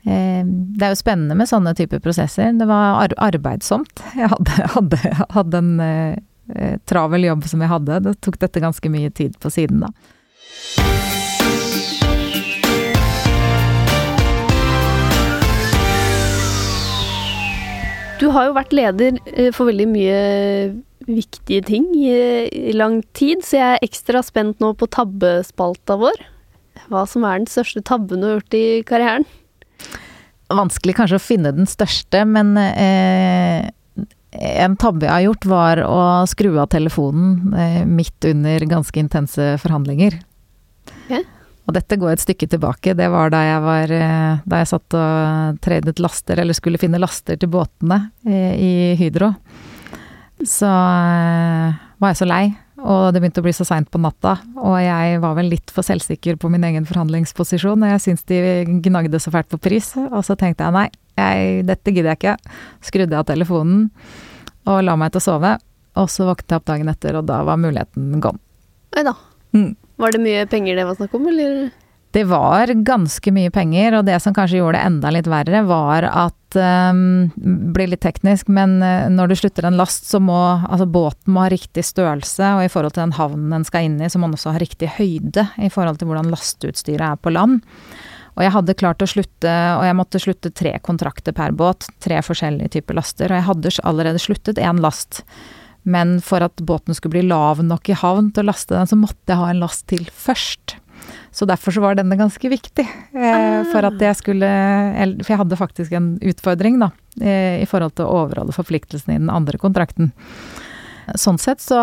eh, 0.06 0.42
det 0.42 0.88
er 0.88 0.94
jo 0.96 0.98
spennende 0.98 1.38
med 1.38 1.50
sånne 1.50 1.74
typer 1.78 2.02
prosesser. 2.02 2.50
Det 2.58 2.66
var 2.66 2.98
ar 3.04 3.14
arbeidsomt. 3.30 4.02
Jeg 4.18 4.30
hadde, 4.32 4.58
hadde, 4.74 5.00
hadde 5.38 5.62
en 5.62 5.72
eh, 5.86 6.20
eh, 6.56 6.76
travel 6.88 7.28
jobb 7.28 7.46
som 7.50 7.64
jeg 7.64 7.72
hadde. 7.72 8.00
Det 8.06 8.16
tok 8.24 8.38
dette 8.42 8.62
ganske 8.62 8.92
mye 8.92 9.12
tid 9.14 9.38
på 9.42 9.52
siden, 9.52 9.84
da. 9.86 9.92
Du 18.22 18.28
har 18.30 18.46
jo 18.46 18.54
vært 18.54 18.74
leder 18.76 19.16
eh, 19.34 19.50
for 19.50 19.66
veldig 19.66 19.88
mye 19.90 20.18
viktige 21.08 21.64
ting 21.66 21.88
i, 21.98 22.70
lang 22.76 23.00
tid, 23.18 23.42
så 23.42 23.58
jeg 23.58 23.74
er 23.74 23.86
ekstra 23.88 24.20
spent 24.22 24.62
nå 24.62 24.70
på 24.78 24.86
tabbespalta 24.94 25.96
vår. 25.98 26.22
Hva 26.92 27.02
som 27.10 27.26
er 27.26 27.40
den 27.40 27.50
største 27.50 27.82
tabben 27.82 28.22
du 28.22 28.28
har 28.28 28.36
gjort 28.36 28.54
i 28.54 28.66
karrieren? 28.86 29.26
Vanskelig 30.52 30.94
kanskje 31.00 31.18
å 31.18 31.24
finne 31.24 31.50
den 31.56 31.66
største, 31.66 32.22
men 32.28 32.54
eh, 32.60 33.72
en 34.32 34.76
tabbe 34.80 35.06
jeg 35.06 35.12
har 35.12 35.24
gjort, 35.26 35.46
var 35.50 35.82
å 35.84 36.00
skru 36.30 36.54
av 36.56 36.70
telefonen 36.72 37.52
eh, 37.52 37.82
midt 37.84 38.24
under 38.30 38.64
ganske 38.70 39.00
intense 39.00 39.52
forhandlinger. 39.60 40.16
Okay. 41.04 41.26
Og 41.68 41.76
dette 41.76 41.98
går 42.00 42.14
et 42.14 42.24
stykke 42.24 42.48
tilbake. 42.50 42.96
Det 42.98 43.10
var 43.12 43.30
da 43.30 43.42
jeg 43.44 43.60
var 43.62 43.92
eh, 43.94 44.40
Da 44.48 44.62
jeg 44.62 44.70
satt 44.72 44.96
og 44.98 45.60
tradet 45.62 46.00
laster, 46.02 46.40
eller 46.40 46.56
skulle 46.56 46.80
finne 46.80 47.00
laster 47.02 47.38
til 47.38 47.52
båtene 47.52 48.06
eh, 48.26 48.56
i 48.56 48.72
Hydro. 48.98 49.34
Så 50.42 50.66
var 50.66 52.10
jeg 52.10 52.18
så 52.18 52.26
lei, 52.26 52.48
og 52.82 53.12
det 53.14 53.20
begynte 53.22 53.44
å 53.44 53.46
bli 53.46 53.52
så 53.54 53.66
seint 53.68 53.86
på 53.92 54.00
natta. 54.02 54.38
Og 54.58 54.74
jeg 54.82 55.20
var 55.22 55.36
vel 55.38 55.52
litt 55.52 55.70
for 55.70 55.86
selvsikker 55.86 56.40
på 56.40 56.50
min 56.50 56.64
egen 56.66 56.88
forhandlingsposisjon, 56.88 57.84
og 57.84 57.92
jeg 57.94 58.02
syntes 58.08 58.26
de 58.32 58.40
gnagde 58.88 59.20
så 59.22 59.30
fælt 59.30 59.52
på 59.52 59.60
pris. 59.62 59.92
Og 60.08 60.24
så 60.26 60.34
tenkte 60.40 60.66
jeg 60.66 60.74
nei, 60.74 60.88
jeg, 61.18 61.66
dette 61.68 61.92
gidder 61.92 62.14
jeg 62.14 62.20
ikke. 62.20 62.56
Skrudde 62.84 63.18
av 63.18 63.28
telefonen 63.28 63.90
og 64.70 64.82
la 64.86 64.96
meg 64.98 65.12
til 65.12 65.22
å 65.22 65.26
sove. 65.26 65.52
Og 66.00 66.08
så 66.08 66.24
våknet 66.24 66.54
jeg 66.54 66.62
opp 66.62 66.70
dagen 66.70 66.88
etter, 66.92 67.18
og 67.18 67.28
da 67.28 67.42
var 67.44 67.60
muligheten 67.60 68.16
gone. 68.22 68.40
Oi 68.96 69.04
da. 69.04 69.14
Mm. 69.52 69.72
Var 70.00 70.14
det 70.14 70.20
mye 70.24 70.44
penger 70.48 70.78
det 70.78 70.88
var 70.88 70.96
snakk 70.96 71.14
om, 71.18 71.26
eller? 71.28 71.70
Det 72.12 72.24
var 72.28 72.68
ganske 72.84 73.32
mye 73.32 73.50
penger, 73.52 73.94
og 73.96 74.04
det 74.04 74.18
som 74.20 74.34
kanskje 74.36 74.58
gjorde 74.58 74.76
det 74.76 74.84
enda 74.84 75.12
litt 75.14 75.28
verre, 75.32 75.62
var 75.64 76.04
at 76.04 76.56
um, 76.92 77.30
Blir 77.72 77.88
litt 77.88 78.02
teknisk, 78.04 78.50
men 78.52 78.74
uh, 78.84 79.08
når 79.08 79.32
du 79.32 79.36
slutter 79.40 79.64
en 79.64 79.78
last, 79.80 80.10
så 80.10 80.20
må 80.20 80.36
altså 80.36 80.84
båten 80.92 81.32
må 81.32 81.46
ha 81.46 81.52
riktig 81.52 81.86
størrelse, 81.88 82.50
og 82.58 82.66
i 82.66 82.72
forhold 82.72 82.92
til 82.96 83.06
den 83.06 83.16
havnen 83.16 83.56
den 83.56 83.64
skal 83.68 83.88
inn 83.88 83.96
i, 84.00 84.10
så 84.12 84.20
må 84.20 84.28
den 84.28 84.36
også 84.36 84.52
ha 84.52 84.60
riktig 84.60 84.92
høyde 84.98 85.46
i 85.56 85.72
forhold 85.72 86.00
til 86.00 86.10
hvordan 86.10 86.28
lasteutstyret 86.32 87.06
er 87.14 87.20
på 87.20 87.32
land. 87.32 87.62
Og 88.32 88.44
jeg 88.44 88.54
hadde 88.54 88.76
klart 88.80 89.02
å 89.04 89.08
slutte, 89.10 89.54
og 89.76 89.82
jeg 89.84 89.96
måtte 89.98 90.20
slutte 90.22 90.52
tre 90.56 90.76
kontrakter 90.84 91.34
per 91.36 91.52
båt. 91.56 91.88
Tre 92.00 92.20
forskjellige 92.24 92.78
typer 92.78 92.96
laster. 92.96 93.28
Og 93.28 93.40
jeg 93.40 93.48
hadde 93.48 93.74
allerede 93.84 94.22
sluttet 94.22 94.60
én 94.62 94.80
last. 94.80 95.20
Men 95.82 96.16
for 96.24 96.44
at 96.44 96.62
båten 96.62 96.96
skulle 96.96 97.18
bli 97.18 97.26
lav 97.28 97.60
nok 97.66 97.90
i 97.90 97.98
havn 97.98 98.30
til 98.32 98.44
å 98.44 98.52
laste 98.52 98.76
den, 98.76 98.88
så 98.88 98.96
måtte 98.96 99.34
jeg 99.34 99.40
ha 99.40 99.50
en 99.50 99.62
last 99.62 99.84
til 99.90 100.06
først. 100.06 100.78
Så 101.34 101.48
derfor 101.48 101.74
så 101.74 101.82
var 101.82 101.96
denne 101.98 102.16
ganske 102.16 102.48
viktig. 102.52 102.84
Eh, 102.86 103.62
for 103.72 103.88
at 103.88 104.00
jeg 104.00 104.18
skulle 104.20 104.50
For 105.22 105.32
jeg 105.32 105.40
hadde 105.40 105.58
faktisk 105.58 105.94
en 105.96 106.14
utfordring, 106.22 106.78
da. 106.80 106.92
Eh, 107.20 107.62
I 107.64 107.68
forhold 107.68 107.96
til 107.96 108.06
å 108.06 108.22
overholde 108.22 108.54
forpliktelsene 108.56 109.16
i 109.16 109.22
den 109.22 109.32
andre 109.32 109.60
kontrakten. 109.60 110.12
Sånn 111.18 111.38
sett 111.40 111.60
så 111.60 111.78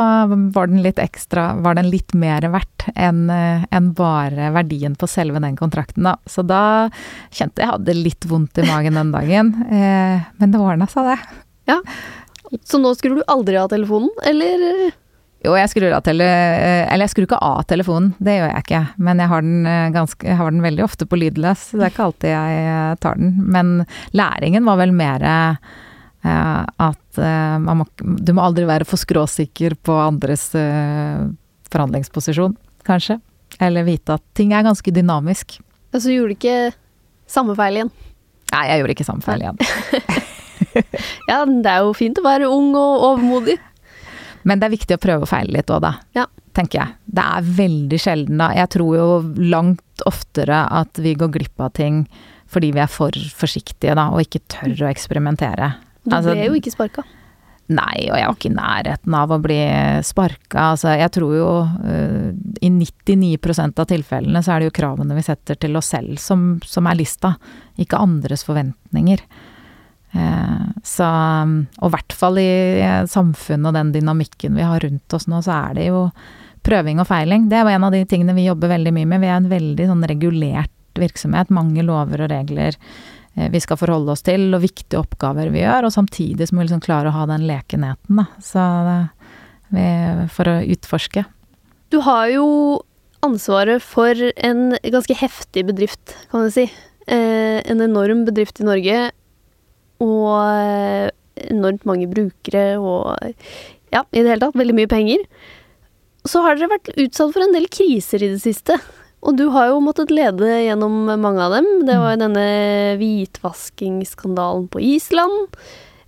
var 0.53 0.69
den 0.71 0.81
litt 0.83 0.99
ekstra 1.01 1.51
Var 1.59 1.75
den 1.75 1.89
litt 1.91 2.13
mer 2.17 2.45
verdt 2.53 2.87
enn 2.95 3.27
eh, 3.33 3.65
en 3.75 3.91
bare 3.97 4.51
verdien 4.55 4.95
på 4.99 5.09
selve 5.09 5.41
den 5.43 5.57
kontrakten, 5.59 6.07
da. 6.07 6.15
Så 6.29 6.45
da 6.47 6.89
kjente 7.29 7.61
jeg 7.61 7.69
jeg 7.69 7.75
hadde 7.75 7.93
litt 7.99 8.25
vondt 8.25 8.57
i 8.57 8.65
magen 8.65 8.97
den 8.97 9.13
dagen. 9.13 9.53
Eh, 9.69 10.23
men 10.41 10.51
det 10.51 10.59
ordna 10.59 10.87
seg, 10.89 11.05
det. 11.05 11.43
Ja. 11.69 11.77
Så 12.65 12.79
nå 12.81 12.91
skrur 12.97 13.19
du 13.19 13.27
aldri 13.29 13.59
av 13.61 13.69
telefonen, 13.71 14.09
eller? 14.25 14.89
Jo, 15.45 15.53
jeg 15.55 15.71
skrur 15.71 15.93
av 15.95 16.03
tele... 16.03 16.25
Eller 16.25 17.05
jeg 17.05 17.13
skrur 17.13 17.27
ikke 17.27 17.39
av 17.45 17.61
telefonen, 17.69 18.09
det 18.19 18.35
gjør 18.35 18.49
jeg 18.49 18.63
ikke. 18.65 18.81
Men 19.05 19.21
jeg 19.23 19.31
har 19.31 19.45
den, 19.45 19.59
eh, 19.69 19.91
ganske, 19.95 20.27
jeg 20.27 20.39
har 20.41 20.51
den 20.51 20.65
veldig 20.65 20.83
ofte 20.83 21.07
på 21.07 21.19
lydløs, 21.21 21.69
det 21.75 21.85
er 21.85 21.93
ikke 21.93 22.07
alltid 22.09 22.33
jeg 22.33 22.65
eh, 22.73 22.95
tar 23.05 23.21
den. 23.21 23.37
Men 23.55 23.71
læringen 24.17 24.67
var 24.67 24.81
vel 24.81 24.91
mer 24.95 25.23
eh, 25.23 25.77
at 26.23 27.19
eh, 27.21 27.57
må, 27.63 27.85
du 27.99 28.33
må 28.35 28.43
aldri 28.43 28.65
være 28.67 28.87
for 28.87 28.99
skråsikker 28.99 29.77
på 29.85 29.95
andres 30.03 30.49
eh, 30.57 31.29
forhandlingsposisjon, 31.71 32.57
kanskje. 32.87 33.19
Eller 33.63 33.87
vite 33.87 34.17
at 34.17 34.23
ting 34.37 34.53
er 34.53 34.65
ganske 34.67 34.91
dynamisk. 34.93 35.57
Ja, 35.93 35.99
Så 35.99 36.11
gjorde 36.13 36.35
du 36.35 36.37
ikke 36.37 36.57
samme 37.29 37.55
feil 37.57 37.79
igjen? 37.79 37.93
Nei, 38.53 38.65
jeg 38.69 38.81
gjorde 38.81 38.95
ikke 38.97 39.07
samme 39.07 39.25
feil 39.25 39.45
igjen. 39.45 39.57
ja, 41.29 41.43
det 41.45 41.71
er 41.71 41.85
jo 41.85 41.95
fint 41.97 42.19
å 42.19 42.25
være 42.25 42.49
ung 42.49 42.73
og 42.77 43.05
overmodig. 43.13 43.57
Men 44.47 44.61
det 44.61 44.69
er 44.69 44.75
viktig 44.75 44.97
å 44.97 45.01
prøve 45.01 45.25
å 45.25 45.29
feile 45.29 45.59
litt 45.59 45.71
òg, 45.71 45.83
da. 45.85 45.95
Ja. 46.17 46.25
Tenker 46.57 46.79
jeg. 46.81 46.95
Det 47.05 47.23
er 47.23 47.51
veldig 47.59 47.99
sjelden, 48.01 48.39
da. 48.41 48.49
Jeg 48.57 48.71
tror 48.73 48.95
jo 48.97 49.07
langt 49.51 50.03
oftere 50.09 50.63
at 50.79 50.99
vi 51.01 51.13
går 51.19 51.31
glipp 51.35 51.61
av 51.61 51.75
ting 51.77 52.03
fordi 52.49 52.71
vi 52.73 52.81
er 52.81 52.89
for 52.89 53.13
forsiktige, 53.37 53.93
da, 53.93 54.07
og 54.09 54.23
ikke 54.23 54.41
tør 54.49 54.87
å 54.87 54.89
eksperimentere. 54.89 55.67
Du 56.05 56.15
altså, 56.15 56.35
ble 56.35 56.49
jo 56.49 56.59
ikke 56.59 56.73
sparka. 56.73 57.05
Nei, 57.69 58.07
og 58.09 58.17
jeg 58.17 58.25
var 58.25 58.37
ikke 58.37 58.49
i 58.49 58.55
nærheten 58.55 59.15
av 59.19 59.33
å 59.35 59.37
bli 59.43 59.59
sparka. 60.05 60.71
Altså, 60.71 60.89
jeg 60.97 61.11
tror 61.13 61.35
jo 61.37 61.49
uh, 61.69 62.31
i 62.65 62.71
99% 62.73 63.81
av 63.83 63.89
tilfellene 63.91 64.41
så 64.41 64.55
er 64.55 64.63
det 64.63 64.71
jo 64.71 64.77
kravene 64.79 65.17
vi 65.17 65.25
setter 65.27 65.59
til 65.61 65.77
oss 65.77 65.91
selv 65.93 66.17
som, 66.21 66.55
som 66.65 66.89
er 66.89 66.97
lista, 66.97 67.35
ikke 67.77 68.01
andres 68.01 68.45
forventninger. 68.47 69.21
Uh, 70.17 70.65
så, 70.81 71.11
og 71.77 71.91
i 71.91 71.93
hvert 71.93 72.17
fall 72.17 72.41
i 72.41 72.49
samfunnet 73.11 73.69
og 73.69 73.77
den 73.77 73.93
dynamikken 73.99 74.57
vi 74.57 74.65
har 74.65 74.81
rundt 74.81 75.13
oss 75.13 75.29
nå, 75.29 75.43
så 75.45 75.59
er 75.69 75.77
det 75.77 75.91
jo 75.91 76.07
prøving 76.65 77.03
og 77.03 77.07
feiling. 77.11 77.47
Det 77.51 77.59
er 77.59 77.67
jo 77.67 77.75
en 77.77 77.85
av 77.87 77.93
de 77.93 78.01
tingene 78.09 78.33
vi 78.37 78.47
jobber 78.49 78.73
veldig 78.73 78.95
mye 78.97 79.13
med. 79.13 79.21
Vi 79.21 79.29
er 79.29 79.37
en 79.37 79.53
veldig 79.53 79.89
sånn 79.91 80.03
regulert 80.09 80.73
virksomhet. 80.99 81.53
Mange 81.53 81.85
lover 81.85 82.25
og 82.25 82.31
regler 82.33 82.73
eh, 82.73 83.18
vi 83.53 83.61
skal 83.63 83.79
forholde 83.79 84.11
oss 84.13 84.25
til, 84.27 84.49
og 84.55 84.63
viktige 84.63 84.99
oppgaver 84.99 85.51
vi 85.53 85.63
gjør. 85.63 85.87
Og 85.87 85.95
samtidig 85.95 86.49
så 86.49 86.55
må 86.55 86.63
vi 86.63 86.69
liksom 86.69 86.83
klare 86.83 87.11
å 87.11 87.15
ha 87.15 87.25
den 87.29 87.47
lekenheten, 87.49 88.19
da. 88.19 88.27
Så 88.43 88.65
vi, 89.73 89.85
for 90.35 90.51
å 90.51 90.59
utforske. 90.75 91.23
Du 91.89 91.99
har 92.05 92.27
jo 92.33 92.47
ansvaret 93.25 93.83
for 93.83 94.15
en 94.37 94.75
ganske 94.83 95.15
heftig 95.17 95.65
bedrift, 95.69 96.15
kan 96.31 96.45
du 96.45 96.53
si. 96.53 96.67
Eh, 97.09 97.59
en 97.65 97.81
enorm 97.81 98.25
bedrift 98.27 98.61
i 98.61 98.67
Norge 98.67 98.99
og 100.03 100.35
eh, 100.53 101.09
enormt 101.49 101.87
mange 101.89 102.05
brukere 102.11 102.77
og 102.77 103.15
ja, 103.89 104.03
i 104.13 104.21
det 104.21 104.29
hele 104.29 104.43
tatt 104.43 104.59
veldig 104.59 104.75
mye 104.77 104.91
penger. 104.91 105.23
Så 106.27 106.43
har 106.45 106.57
dere 106.59 106.73
vært 106.75 106.91
utsatt 106.93 107.33
for 107.33 107.43
en 107.43 107.55
del 107.55 107.65
kriser 107.71 108.23
i 108.23 108.31
det 108.35 108.41
siste. 108.43 108.77
Og 109.19 109.35
du 109.35 109.49
har 109.51 109.69
jo 109.71 109.81
måttet 109.83 110.13
lede 110.13 110.47
gjennom 110.63 111.03
mange 111.19 111.43
av 111.43 111.57
dem. 111.57 111.67
Det 111.87 111.97
var 111.99 112.13
jo 112.13 112.19
mm. 112.19 112.23
denne 112.23 112.47
hvitvaskingsskandalen 113.01 114.69
på 114.71 114.81
Island. 114.95 115.57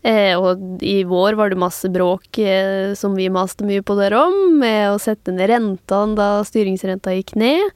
Eh, 0.01 0.33
og 0.33 0.81
i 0.81 1.03
vår 1.05 1.35
var 1.37 1.51
det 1.51 1.59
masse 1.61 1.89
bråk 1.93 2.39
eh, 2.41 2.93
som 2.97 3.13
vi 3.17 3.27
maste 3.29 3.67
mye 3.67 3.83
på 3.85 3.97
dere 3.99 4.23
om, 4.23 4.37
med 4.63 4.95
å 4.95 5.01
sette 5.01 5.33
ned 5.35 5.51
renta 5.51 5.99
da 6.17 6.29
styringsrenta 6.47 7.13
gikk 7.19 7.35
ned. 7.37 7.75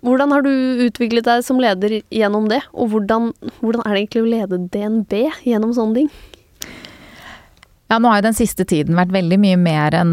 Hvordan 0.00 0.32
har 0.32 0.44
du 0.46 0.52
utviklet 0.86 1.26
deg 1.26 1.42
som 1.44 1.58
leder 1.60 1.98
gjennom 2.08 2.46
det, 2.48 2.62
og 2.72 2.94
hvordan, 2.94 3.32
hvordan 3.60 3.82
er 3.84 3.90
det 3.90 4.04
egentlig 4.04 4.22
å 4.22 4.30
lede 4.30 4.60
DNB 4.72 5.16
gjennom 5.44 5.74
sånne 5.76 5.98
ting? 5.98 6.12
Ja, 7.90 7.98
nå 7.98 8.08
har 8.08 8.20
jo 8.20 8.28
den 8.28 8.36
siste 8.38 8.62
tiden 8.70 8.94
vært 8.94 9.10
veldig 9.10 9.36
mye 9.42 9.56
mer 9.58 9.94
enn 9.98 10.12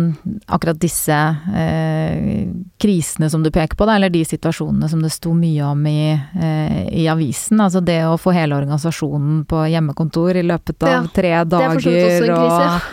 akkurat 0.50 0.80
disse 0.82 1.14
eh, 1.14 2.48
krisene 2.82 3.30
som 3.30 3.44
du 3.46 3.52
peker 3.54 3.78
på, 3.78 3.86
da, 3.86 4.00
eller 4.00 4.10
de 4.10 4.24
situasjonene 4.26 4.90
som 4.90 5.04
det 5.06 5.12
sto 5.14 5.36
mye 5.38 5.62
om 5.62 5.84
i, 5.86 6.10
eh, 6.10 6.80
i, 6.90 7.06
avisen. 7.06 7.62
Altså 7.62 7.84
det 7.86 8.00
å 8.10 8.16
få 8.18 8.34
hele 8.34 8.58
organisasjonen 8.58 9.44
på 9.46 9.62
hjemmekontor 9.70 10.40
i 10.42 10.46
løpet 10.50 10.88
av 10.88 10.96
ja, 10.96 11.04
tre 11.14 11.34
dager, 11.46 12.32
og, 12.34 12.88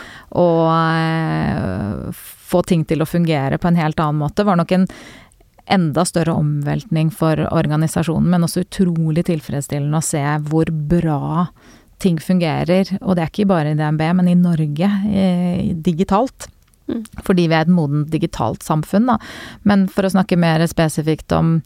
og 0.45 0.61
eh, 0.69 2.25
få 2.53 2.61
ting 2.69 2.85
til 2.85 3.01
å 3.01 3.09
fungere 3.09 3.57
på 3.57 3.71
en 3.71 3.81
helt 3.81 3.97
annen 4.05 4.21
måte, 4.21 4.45
var 4.45 4.61
nok 4.61 4.75
en 4.77 4.85
enda 5.65 6.05
større 6.05 6.37
omveltning 6.37 7.09
for 7.09 7.41
organisasjonen, 7.49 8.29
men 8.29 8.45
også 8.45 8.67
utrolig 8.67 9.25
tilfredsstillende 9.31 9.97
å 9.97 10.05
se 10.13 10.21
hvor 10.45 10.69
bra 10.69 11.47
ting 12.05 12.21
fungerer. 12.21 12.93
Og 13.01 13.17
det 13.17 13.25
er 13.25 13.33
ikke 13.33 13.49
bare 13.49 13.73
i 13.73 13.79
DNB, 13.79 14.05
men 14.19 14.29
i 14.31 14.37
Norge, 14.39 14.91
eh, 15.09 15.73
digitalt. 15.85 16.47
Mm. 16.85 17.01
Fordi 17.25 17.47
vi 17.49 17.57
er 17.57 17.65
et 17.65 17.73
modent 17.73 18.11
digitalt 18.13 18.63
samfunn, 18.63 19.09
da. 19.09 19.17
Men 19.65 19.87
for 19.89 20.05
å 20.05 20.13
snakke 20.13 20.37
mer 20.39 20.65
spesifikt 20.69 21.33
om 21.35 21.59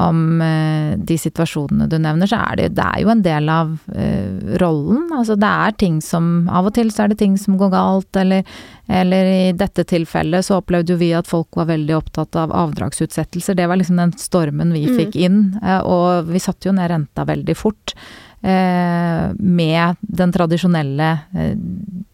om 0.00 0.40
eh, 0.40 0.96
de 0.96 1.16
situasjonene 1.18 1.88
du 1.90 1.96
nevner, 2.00 2.28
så 2.30 2.38
er 2.46 2.60
det, 2.60 2.68
det 2.78 2.86
er 2.86 3.02
jo 3.02 3.10
en 3.12 3.24
del 3.24 3.50
av 3.52 3.72
uh, 3.90 4.54
rollen. 4.62 5.10
Altså 5.16 5.36
det 5.40 5.50
er 5.50 5.76
ting 5.82 5.98
som 6.04 6.30
Av 6.48 6.68
og 6.68 6.74
til 6.76 6.92
så 6.94 7.04
er 7.04 7.12
det 7.12 7.18
ting 7.20 7.36
som 7.40 7.58
går 7.60 7.72
galt, 7.74 8.08
eller, 8.16 8.46
eller 8.88 9.30
i 9.32 9.52
dette 9.56 9.84
tilfellet 9.90 10.46
så 10.46 10.60
opplevde 10.60 10.94
jo 10.94 11.00
vi 11.02 11.10
at 11.16 11.28
folk 11.28 11.58
var 11.58 11.68
veldig 11.72 11.98
opptatt 11.98 12.38
av 12.38 12.54
avdragsutsettelser. 12.62 13.58
Det 13.58 13.68
var 13.68 13.80
liksom 13.80 14.00
den 14.00 14.14
stormen 14.20 14.72
vi 14.76 14.86
mm. 14.88 14.96
fikk 15.02 15.20
inn. 15.20 15.42
Uh, 15.60 15.80
og 15.82 16.32
vi 16.32 16.42
satte 16.42 16.70
jo 16.70 16.76
ned 16.78 16.92
renta 16.94 17.26
veldig 17.28 17.58
fort. 17.58 17.96
Uh, 18.40 19.36
med 19.36 19.98
den 20.00 20.30
tradisjonelle 20.32 21.10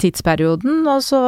tidsperioden, 0.02 0.80
og 0.90 1.04
så 1.06 1.20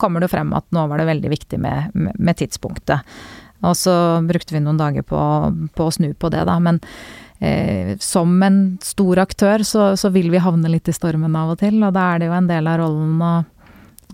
kommer 0.00 0.24
det 0.24 0.30
frem 0.32 0.54
at 0.56 0.64
nå 0.72 0.86
var 0.88 1.02
det 1.02 1.10
veldig 1.10 1.32
viktig 1.34 1.60
med, 1.60 1.92
med 2.16 2.38
tidspunktet. 2.40 3.04
Og 3.66 3.76
så 3.76 3.94
brukte 4.26 4.54
vi 4.54 4.62
noen 4.62 4.78
dager 4.78 5.04
på, 5.06 5.20
på 5.74 5.88
å 5.88 5.94
snu 5.94 6.12
på 6.14 6.30
det, 6.32 6.44
da. 6.46 6.58
Men 6.62 6.78
eh, 7.42 7.96
som 8.02 8.36
en 8.42 8.60
stor 8.82 9.22
aktør 9.24 9.64
så, 9.66 9.90
så, 9.98 10.12
vil 10.14 10.30
vi 10.30 10.42
havne 10.42 10.70
litt 10.70 10.88
i 10.88 10.94
stormen 10.94 11.36
av 11.36 11.54
og 11.54 11.62
til, 11.62 11.80
og 11.82 11.94
da 11.96 12.12
er 12.12 12.22
det 12.22 12.30
jo 12.30 12.38
en 12.38 12.50
del 12.50 12.70
av 12.70 12.78
rollen 12.82 13.24
å, 13.24 13.34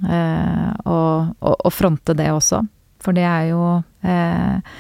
eh, 0.09 0.71
å, 0.89 0.99
å, 1.29 1.55
å 1.55 1.75
fronte 1.75 2.17
det 2.17 2.31
også. 2.33 2.63
For 3.05 3.17
det 3.17 3.27
er 3.29 3.51
jo 3.51 3.65
eh, 4.01 4.77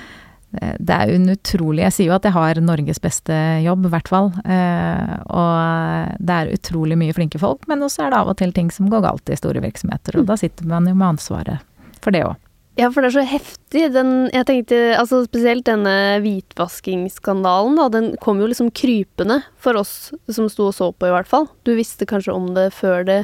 det 0.79 0.95
er 0.95 1.11
en 1.15 1.29
utrolig 1.33 1.85
Jeg 1.87 1.95
sier 1.97 2.11
jo 2.11 2.17
at 2.17 2.27
jeg 2.27 2.37
har 2.37 2.61
Norges 2.63 3.01
beste 3.03 3.35
jobb, 3.65 3.89
i 3.89 3.93
hvert 3.93 4.11
fall. 4.11 4.31
Eh, 4.45 5.15
og 5.35 6.17
det 6.21 6.39
er 6.39 6.55
utrolig 6.55 6.99
mye 7.01 7.17
flinke 7.17 7.41
folk, 7.43 7.67
men 7.71 7.85
også 7.85 8.07
er 8.07 8.15
det 8.15 8.23
av 8.23 8.33
og 8.33 8.39
til 8.41 8.55
ting 8.57 8.71
som 8.75 8.91
går 8.93 9.05
galt 9.05 9.31
i 9.33 9.39
store 9.39 9.63
virksomheter. 9.65 10.21
Og 10.21 10.29
da 10.31 10.39
sitter 10.41 10.69
man 10.71 10.89
jo 10.91 10.97
med 10.97 11.15
ansvaret 11.15 11.65
for 12.05 12.15
det 12.15 12.25
òg. 12.29 12.39
Ja, 12.75 12.89
for 12.91 13.05
det 13.05 13.13
er 13.13 13.15
så 13.15 13.27
heftig. 13.31 13.83
Den, 13.95 14.09
jeg 14.35 14.47
tenkte, 14.49 14.79
altså 14.99 15.21
Spesielt 15.29 15.67
denne 15.69 16.19
hvitvaskingsskandalen, 16.25 17.79
da. 17.79 17.87
Den 17.93 18.09
kom 18.23 18.43
jo 18.43 18.49
liksom 18.51 18.73
krypende 18.75 19.43
for 19.63 19.79
oss 19.79 20.11
som 20.27 20.51
sto 20.51 20.69
og 20.73 20.75
så 20.75 20.91
på, 20.91 21.07
i 21.07 21.15
hvert 21.15 21.31
fall. 21.31 21.47
Du 21.63 21.75
visste 21.79 22.09
kanskje 22.11 22.35
om 22.35 22.51
det 22.57 22.73
før 22.75 23.07
det 23.07 23.21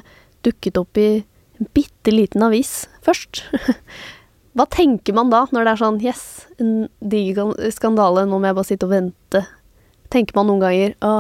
dukket 0.47 0.79
opp 0.81 1.01
i 1.01 1.09
en 1.59 1.71
bitte 1.75 2.15
liten 2.15 2.47
avis 2.47 2.85
først. 3.05 3.43
Hva 4.59 4.67
tenker 4.67 5.15
man 5.15 5.31
da, 5.31 5.45
når 5.55 5.67
det 5.67 5.73
er 5.73 5.81
sånn 5.85 6.01
Yes, 6.03 6.25
en 6.59 6.89
diger 6.99 7.55
skandale, 7.75 8.27
nå 8.27 8.41
må 8.41 8.51
jeg 8.51 8.59
bare 8.59 8.71
sitte 8.73 8.89
og 8.89 8.95
vente. 8.97 9.45
Tenker 10.11 10.35
man 10.39 10.51
noen 10.51 10.65
ganger 10.65 10.97
Å, 11.07 11.13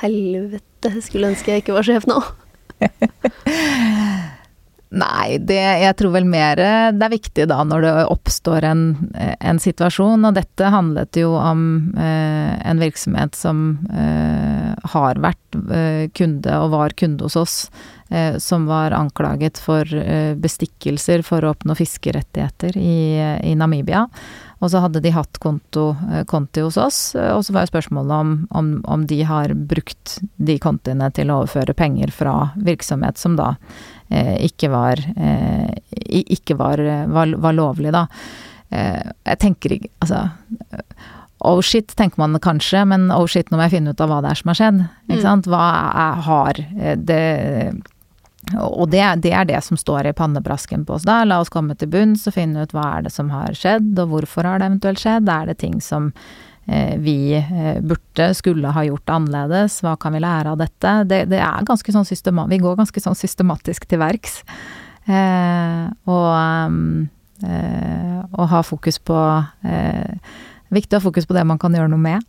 helvete, 0.00 0.94
skulle 1.04 1.34
ønske 1.34 1.52
jeg 1.52 1.66
ikke 1.66 1.76
var 1.76 1.88
sjef 1.88 2.08
nå. 2.08 2.20
Nei, 4.88 5.36
det, 5.44 5.58
jeg 5.82 5.96
tror 6.00 6.14
vel 6.14 6.24
mer 6.24 6.56
det 6.56 7.04
er 7.04 7.12
viktig 7.12 7.44
da 7.50 7.58
når 7.66 7.84
det 7.84 7.90
oppstår 8.08 8.64
en, 8.64 8.84
en 9.20 9.60
situasjon, 9.60 10.24
og 10.24 10.38
dette 10.38 10.70
handlet 10.72 11.18
jo 11.20 11.34
om 11.36 11.92
eh, 11.92 12.54
en 12.64 12.80
virksomhet 12.80 13.36
som 13.36 13.66
eh, 13.92 14.72
har 14.94 15.20
vært 15.20 15.58
eh, 15.76 16.08
kunde 16.16 16.56
og 16.62 16.72
var 16.72 16.96
kunde 16.96 17.28
hos 17.28 17.36
oss, 17.36 17.58
som 18.40 18.64
var 18.70 18.94
anklaget 18.96 19.60
for 19.60 19.84
eh, 19.84 20.32
bestikkelser 20.38 21.20
for 21.26 21.44
å 21.44 21.50
oppnå 21.52 21.76
fiskerettigheter 21.76 22.78
i, 22.80 23.20
i 23.44 23.52
Namibia. 23.58 24.06
Og 24.58 24.72
så 24.72 24.80
hadde 24.82 25.02
de 25.04 25.12
hatt 25.14 25.38
konto, 25.42 25.90
eh, 26.08 26.24
konti 26.26 26.64
hos 26.64 26.80
oss, 26.80 27.02
og 27.18 27.44
så 27.46 27.54
var 27.54 27.66
jo 27.66 27.72
spørsmålet 27.74 28.16
om, 28.16 28.32
om, 28.50 28.72
om 28.88 29.04
de 29.06 29.20
har 29.28 29.52
brukt 29.70 30.18
de 30.36 30.58
kontiene 30.62 31.12
til 31.14 31.30
å 31.30 31.42
overføre 31.42 31.76
penger 31.78 32.10
fra 32.16 32.40
virksomhet 32.56 33.20
som 33.20 33.36
da 33.38 33.54
Eh, 34.08 34.44
ikke 34.48 34.70
var 34.72 35.00
eh, 35.20 35.68
ikke 36.32 36.56
var, 36.56 36.80
var, 37.12 37.34
var 37.36 37.52
lovlig, 37.52 37.92
da. 37.92 38.06
Eh, 38.72 39.04
jeg 39.28 39.40
tenker 39.42 39.74
ikke 39.76 39.90
Altså 40.04 40.22
Oh 41.44 41.60
shit, 41.62 41.92
tenker 41.94 42.18
man 42.18 42.34
kanskje, 42.42 42.80
men 42.88 43.12
oh 43.14 43.28
shit, 43.30 43.46
nå 43.50 43.60
må 43.60 43.68
jeg 43.68 43.76
finne 43.76 43.92
ut 43.94 44.00
av 44.02 44.10
hva 44.10 44.16
det 44.24 44.32
er 44.32 44.38
som 44.40 44.50
har 44.50 44.56
skjedd. 44.58 44.80
Ikke 45.06 45.20
mm. 45.20 45.22
sant. 45.22 45.46
Hva 45.46 45.66
er, 45.86 46.24
har 46.26 46.58
det 46.98 47.20
og 48.56 48.88
det, 48.92 49.02
det, 49.24 49.32
er 49.36 49.44
det 49.48 49.60
som 49.66 49.76
står 49.76 50.08
i 50.08 50.16
pannebrasken 50.16 50.86
på 50.88 50.96
oss 50.96 51.06
da. 51.08 51.20
La 51.28 51.40
oss 51.42 51.52
komme 51.52 51.76
til 51.76 51.90
bunns 51.92 52.26
og 52.30 52.36
finne 52.36 52.64
ut 52.64 52.74
hva 52.76 52.86
er 52.96 53.08
det 53.08 53.12
som 53.12 53.32
har 53.34 53.56
skjedd, 53.56 53.92
og 53.98 54.14
hvorfor 54.14 54.48
har 54.48 54.62
det 54.62 54.70
eventuelt 54.70 55.02
skjedd. 55.02 55.28
Er 55.28 55.50
det 55.50 55.58
ting 55.60 55.80
som 55.84 56.12
Eh, 56.68 56.98
vi 56.98 57.32
eh, 57.36 57.80
burde, 57.80 58.34
skulle 58.34 58.68
ha 58.68 58.82
gjort 58.84 59.08
annerledes, 59.08 59.78
hva 59.80 59.94
kan 59.96 60.12
vi 60.12 60.20
lære 60.20 60.52
av 60.52 60.58
dette? 60.60 60.90
Det, 61.08 61.22
det 61.32 61.38
er 61.40 61.64
ganske 61.64 61.94
sånn 61.94 62.04
systematisk, 62.04 62.52
vi 62.52 62.60
går 62.60 62.76
ganske 62.76 63.00
sånn 63.00 63.16
systematisk 63.16 63.86
til 63.88 64.02
verks. 64.02 64.42
Eh, 65.08 65.86
og, 66.12 67.08
eh, 67.48 68.44
ha 68.52 68.60
fokus 68.66 69.00
på 69.00 69.16
eh, 69.64 70.36
Viktig 70.68 70.92
å 70.92 71.00
ha 71.00 71.06
fokus 71.06 71.24
på 71.24 71.32
det 71.32 71.46
man 71.48 71.56
kan 71.56 71.72
gjøre 71.72 71.88
noe 71.88 72.02
med. 72.02 72.24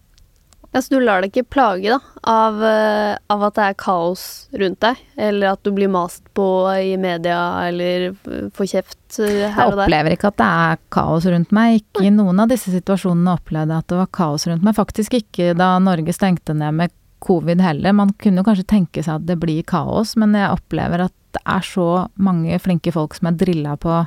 Ja, 0.71 0.81
Så 0.81 0.93
du 0.93 0.99
lar 1.01 1.23
deg 1.23 1.31
ikke 1.33 1.49
plage 1.49 1.89
da, 1.89 1.97
av, 2.29 2.59
eh, 2.61 3.15
av, 3.33 3.45
at 3.47 3.55
det 3.57 3.63
er 3.71 3.77
kaos 3.81 4.23
rundt 4.53 4.79
deg? 4.85 4.99
Eller 5.17 5.55
at 5.55 5.63
du 5.65 5.71
blir 5.73 5.89
mast 5.89 6.21
på 6.37 6.45
i 6.77 6.93
media, 7.01 7.39
eller 7.65 8.11
får 8.53 8.69
kjeft 8.75 9.17
eh, 9.17 9.47
her 9.49 9.71
og 9.71 9.79
der? 9.79 9.87
Jeg 9.87 9.87
opplever 9.87 10.15
ikke 10.15 10.29
at 10.29 10.39
det 10.41 10.51
er 10.69 10.81
kaos 10.93 11.25
rundt 11.33 11.55
meg. 11.55 11.79
Ikke 11.81 12.05
i 12.05 12.13
noen 12.13 12.43
av 12.43 12.53
disse 12.53 12.73
situasjonene 12.73 13.33
opplevde 13.39 13.73
jeg 13.73 13.85
at 13.85 13.89
det 13.89 14.01
var 14.03 14.13
kaos 14.19 14.45
rundt 14.51 14.65
meg. 14.67 14.77
Faktisk 14.77 15.17
ikke 15.17 15.55
da 15.57 15.73
Norge 15.81 16.13
stengte 16.13 16.53
ned 16.53 16.77
med 16.83 16.93
covid 17.25 17.61
heller. 17.65 17.95
Man 17.97 18.13
kunne 18.21 18.45
kanskje 18.45 18.69
tenke 18.69 19.03
seg 19.03 19.17
at 19.17 19.27
det 19.27 19.39
blir 19.41 19.65
kaos, 19.67 20.13
men 20.21 20.37
jeg 20.37 20.53
opplever 20.53 21.09
at 21.09 21.15
det 21.33 21.41
er 21.45 21.65
så 21.65 21.89
mange 22.17 22.57
flinke 22.61 22.93
folk 22.93 23.17
som 23.17 23.29
er 23.29 23.41
drilla 23.41 23.75
på 23.77 24.03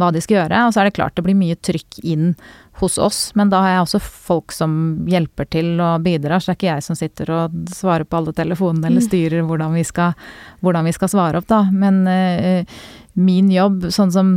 hva 0.00 0.12
de 0.12 0.22
skal 0.22 0.40
gjøre. 0.40 0.62
Og 0.66 0.74
så 0.74 0.82
er 0.82 0.88
det 0.88 0.96
klart 0.98 1.16
det 1.16 1.24
blir 1.26 1.38
mye 1.38 1.58
trykk 1.58 2.00
inn 2.04 2.32
hos 2.80 2.98
oss, 3.00 3.30
men 3.34 3.48
da 3.48 3.62
har 3.64 3.72
jeg 3.72 3.84
også 3.86 4.00
folk 4.02 4.52
som 4.52 4.72
hjelper 5.08 5.48
til 5.48 5.80
og 5.80 6.04
bidrar, 6.04 6.42
så 6.42 6.50
det 6.50 6.54
er 6.54 6.58
ikke 6.58 6.72
jeg 6.74 6.84
som 6.84 6.98
sitter 6.98 7.32
og 7.32 7.58
svarer 7.72 8.04
på 8.04 8.18
alle 8.18 8.34
telefonene 8.36 8.90
eller 8.90 9.00
mm. 9.00 9.06
styrer 9.06 9.46
hvordan 9.48 9.76
vi 9.78 9.84
skal, 9.88 10.12
hvordan 10.60 10.84
vi 10.84 10.92
skal 10.92 11.12
svare 11.12 11.40
opp, 11.40 11.48
da. 11.48 11.62
Men 11.72 12.02
uh, 12.04 12.80
min 13.16 13.48
jobb, 13.52 13.88
sånn 13.94 14.12
som 14.12 14.34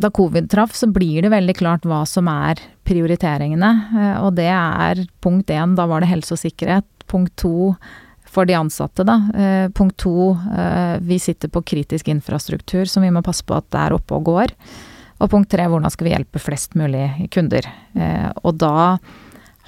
da 0.00 0.08
covid 0.16 0.48
traff, 0.48 0.72
så 0.72 0.88
blir 0.88 1.26
det 1.26 1.34
veldig 1.34 1.56
klart 1.58 1.84
hva 1.84 2.06
som 2.08 2.30
er 2.32 2.62
prioriteringene. 2.88 3.72
Uh, 3.92 4.14
og 4.24 4.38
det 4.40 4.48
er 4.48 5.04
punkt 5.20 5.52
én, 5.52 5.76
da 5.76 5.84
var 5.90 6.00
det 6.00 6.12
helse 6.14 6.38
og 6.38 6.40
sikkerhet. 6.40 6.88
Punkt 7.10 7.36
to 7.40 7.74
for 8.30 8.46
de 8.46 8.54
ansatte, 8.54 9.04
da. 9.06 9.16
Eh, 9.34 9.66
punkt 9.74 9.98
to, 10.00 10.32
vi 11.02 11.18
sitter 11.18 11.50
på 11.50 11.64
kritisk 11.66 12.08
infrastruktur 12.12 12.86
som 12.86 13.02
vi 13.02 13.10
må 13.10 13.24
passe 13.26 13.42
på 13.46 13.56
at 13.58 13.66
det 13.74 13.82
er 13.82 13.96
oppe 13.96 14.16
og 14.16 14.28
går. 14.30 14.54
Og 15.20 15.28
punkt 15.28 15.50
tre, 15.52 15.66
hvordan 15.68 15.92
skal 15.92 16.08
vi 16.08 16.14
hjelpe 16.14 16.40
flest 16.40 16.76
mulig 16.80 17.28
kunder. 17.34 17.66
Eh, 17.92 18.28
og 18.40 18.56
da 18.60 18.96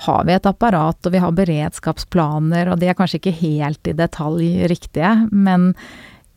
har 0.07 0.25
vi 0.27 0.35
et 0.35 0.49
apparat, 0.49 0.99
og 1.07 1.13
vi 1.13 1.21
har 1.23 1.35
beredskapsplaner, 1.37 2.73
og 2.73 2.81
de 2.81 2.89
er 2.91 2.97
kanskje 2.99 3.21
ikke 3.21 3.37
helt 3.43 3.91
i 3.91 3.95
detalj 3.95 4.65
riktige, 4.73 5.13
men 5.31 5.73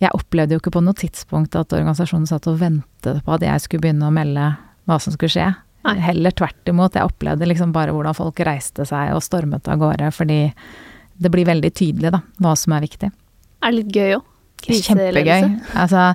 jeg 0.03 0.11
opplevde 0.13 0.57
jo 0.57 0.61
ikke 0.61 0.73
på 0.75 0.83
noe 0.83 0.97
tidspunkt 0.99 1.55
at 1.55 1.73
organisasjonen 1.73 2.27
satt 2.29 2.49
og 2.51 2.59
ventet 2.59 3.23
på 3.23 3.37
at 3.37 3.45
jeg 3.45 3.63
skulle 3.63 3.85
begynne 3.87 4.09
å 4.09 4.13
melde 4.13 4.49
hva 4.85 4.97
som 5.01 5.15
skulle 5.15 5.31
skje. 5.31 5.47
Heller 5.85 6.33
tvert 6.35 6.67
imot. 6.67 6.97
Jeg 6.97 7.07
opplevde 7.07 7.47
liksom 7.47 7.71
bare 7.73 7.93
hvordan 7.95 8.17
folk 8.17 8.41
reiste 8.45 8.85
seg 8.89 9.13
og 9.15 9.23
stormet 9.23 9.69
av 9.71 9.79
gårde, 9.81 10.11
fordi 10.13 10.39
det 11.17 11.31
blir 11.31 11.47
veldig 11.47 11.71
tydelig, 11.73 12.11
da, 12.15 12.21
hva 12.43 12.55
som 12.59 12.75
er 12.75 12.85
viktig. 12.85 13.11
Er 13.63 13.71
det 13.73 13.81
litt 13.81 13.95
gøy 13.95 14.17
òg? 14.19 14.31
Kjempegøy. 14.65 15.45
Altså, 15.77 16.07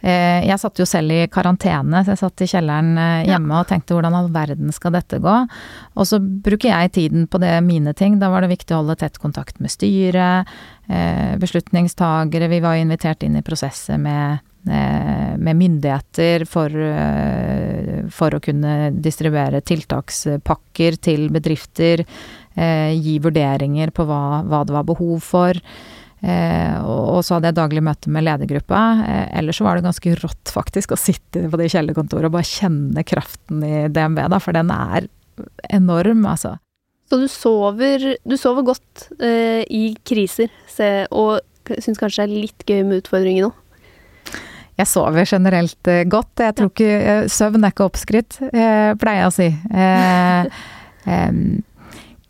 eh, 0.00 0.46
jeg 0.46 0.60
satt 0.62 0.80
jo 0.80 0.86
selv 0.88 1.12
i 1.12 1.26
karantene, 1.32 2.00
så 2.04 2.14
jeg 2.14 2.20
satt 2.22 2.44
i 2.44 2.48
kjelleren 2.48 2.90
eh, 2.96 3.28
hjemme 3.28 3.52
ja. 3.52 3.60
og 3.60 3.68
tenkte 3.68 3.96
hvordan 3.96 4.16
all 4.16 4.30
verden 4.32 4.72
skal 4.74 4.94
dette 4.96 5.20
gå? 5.22 5.36
Og 5.98 6.08
så 6.08 6.20
bruker 6.20 6.70
jeg 6.70 6.94
tiden 6.96 7.28
på 7.28 7.40
det 7.42 7.52
mine 7.66 7.92
ting. 7.98 8.18
Da 8.20 8.30
var 8.32 8.44
det 8.44 8.52
viktig 8.54 8.74
å 8.74 8.82
holde 8.82 8.98
tett 9.02 9.20
kontakt 9.20 9.60
med 9.60 9.72
styret, 9.74 10.48
eh, 10.88 11.34
beslutningstagere. 11.40 12.50
Vi 12.54 12.62
var 12.64 12.80
invitert 12.80 13.26
inn 13.26 13.36
i 13.38 13.44
prosesser 13.44 14.00
med, 14.00 14.44
med 14.68 15.56
myndigheter 15.56 16.42
for, 16.50 16.72
for, 18.12 18.34
å 18.36 18.40
kunne 18.42 18.90
distribuere 19.00 19.62
tiltakspakker 19.64 20.98
til 21.00 21.28
bedrifter. 21.32 22.02
Gi 22.58 23.18
vurderinger 23.22 23.92
på 23.94 24.06
hva, 24.08 24.42
hva 24.48 24.64
det 24.66 24.74
var 24.74 24.86
behov 24.88 25.22
for. 25.22 25.60
Eh, 26.18 26.78
og, 26.82 27.20
så 27.22 27.36
hadde 27.36 27.52
jeg 27.52 27.58
daglig 27.60 27.82
møte 27.86 28.10
med 28.10 28.26
ledergruppa. 28.26 28.80
Eh, 29.04 29.26
ellers 29.38 29.60
så 29.60 29.66
var 29.66 29.78
det 29.78 29.86
ganske 29.86 30.14
rått 30.18 30.50
faktisk 30.54 30.94
å 30.94 30.98
sitte 30.98 31.44
på 31.50 31.60
det 31.60 31.68
kjellerkontoret 31.74 32.26
og 32.26 32.34
bare 32.34 32.48
kjenne 32.48 33.04
kraften 33.06 33.62
i 33.62 33.84
DNB, 33.92 34.24
da, 34.32 34.40
for 34.42 34.56
den 34.56 34.72
er 34.74 35.06
enorm, 35.70 36.26
altså. 36.26 36.56
Så 37.08 37.20
du 37.22 37.28
sover, 37.30 38.02
du 38.18 38.36
sover 38.36 38.66
godt 38.66 39.06
eh, 39.22 39.62
i 39.72 39.94
kriser, 40.04 40.50
se, 40.68 41.06
og 41.14 41.38
syns 41.78 42.00
kanskje 42.00 42.26
det 42.26 42.28
er 42.28 42.42
litt 42.48 42.66
gøy 42.68 42.82
med 42.84 43.04
utfordringer 43.04 43.46
nå? 43.46 43.54
Jeg 44.78 44.86
sover 44.86 45.26
generelt 45.26 45.90
eh, 45.90 46.04
godt. 46.06 46.42
Jeg 46.42 46.54
tror 46.58 46.68
ikke 46.70 46.90
eh, 46.98 47.24
Søvn 47.32 47.64
er 47.64 47.72
ikke 47.72 47.88
oppskrytt, 47.88 48.42
eh, 48.50 48.92
pleier 48.98 49.24
jeg 49.24 49.30
å 49.30 49.36
si. 49.38 49.48
Eh, 49.70 51.56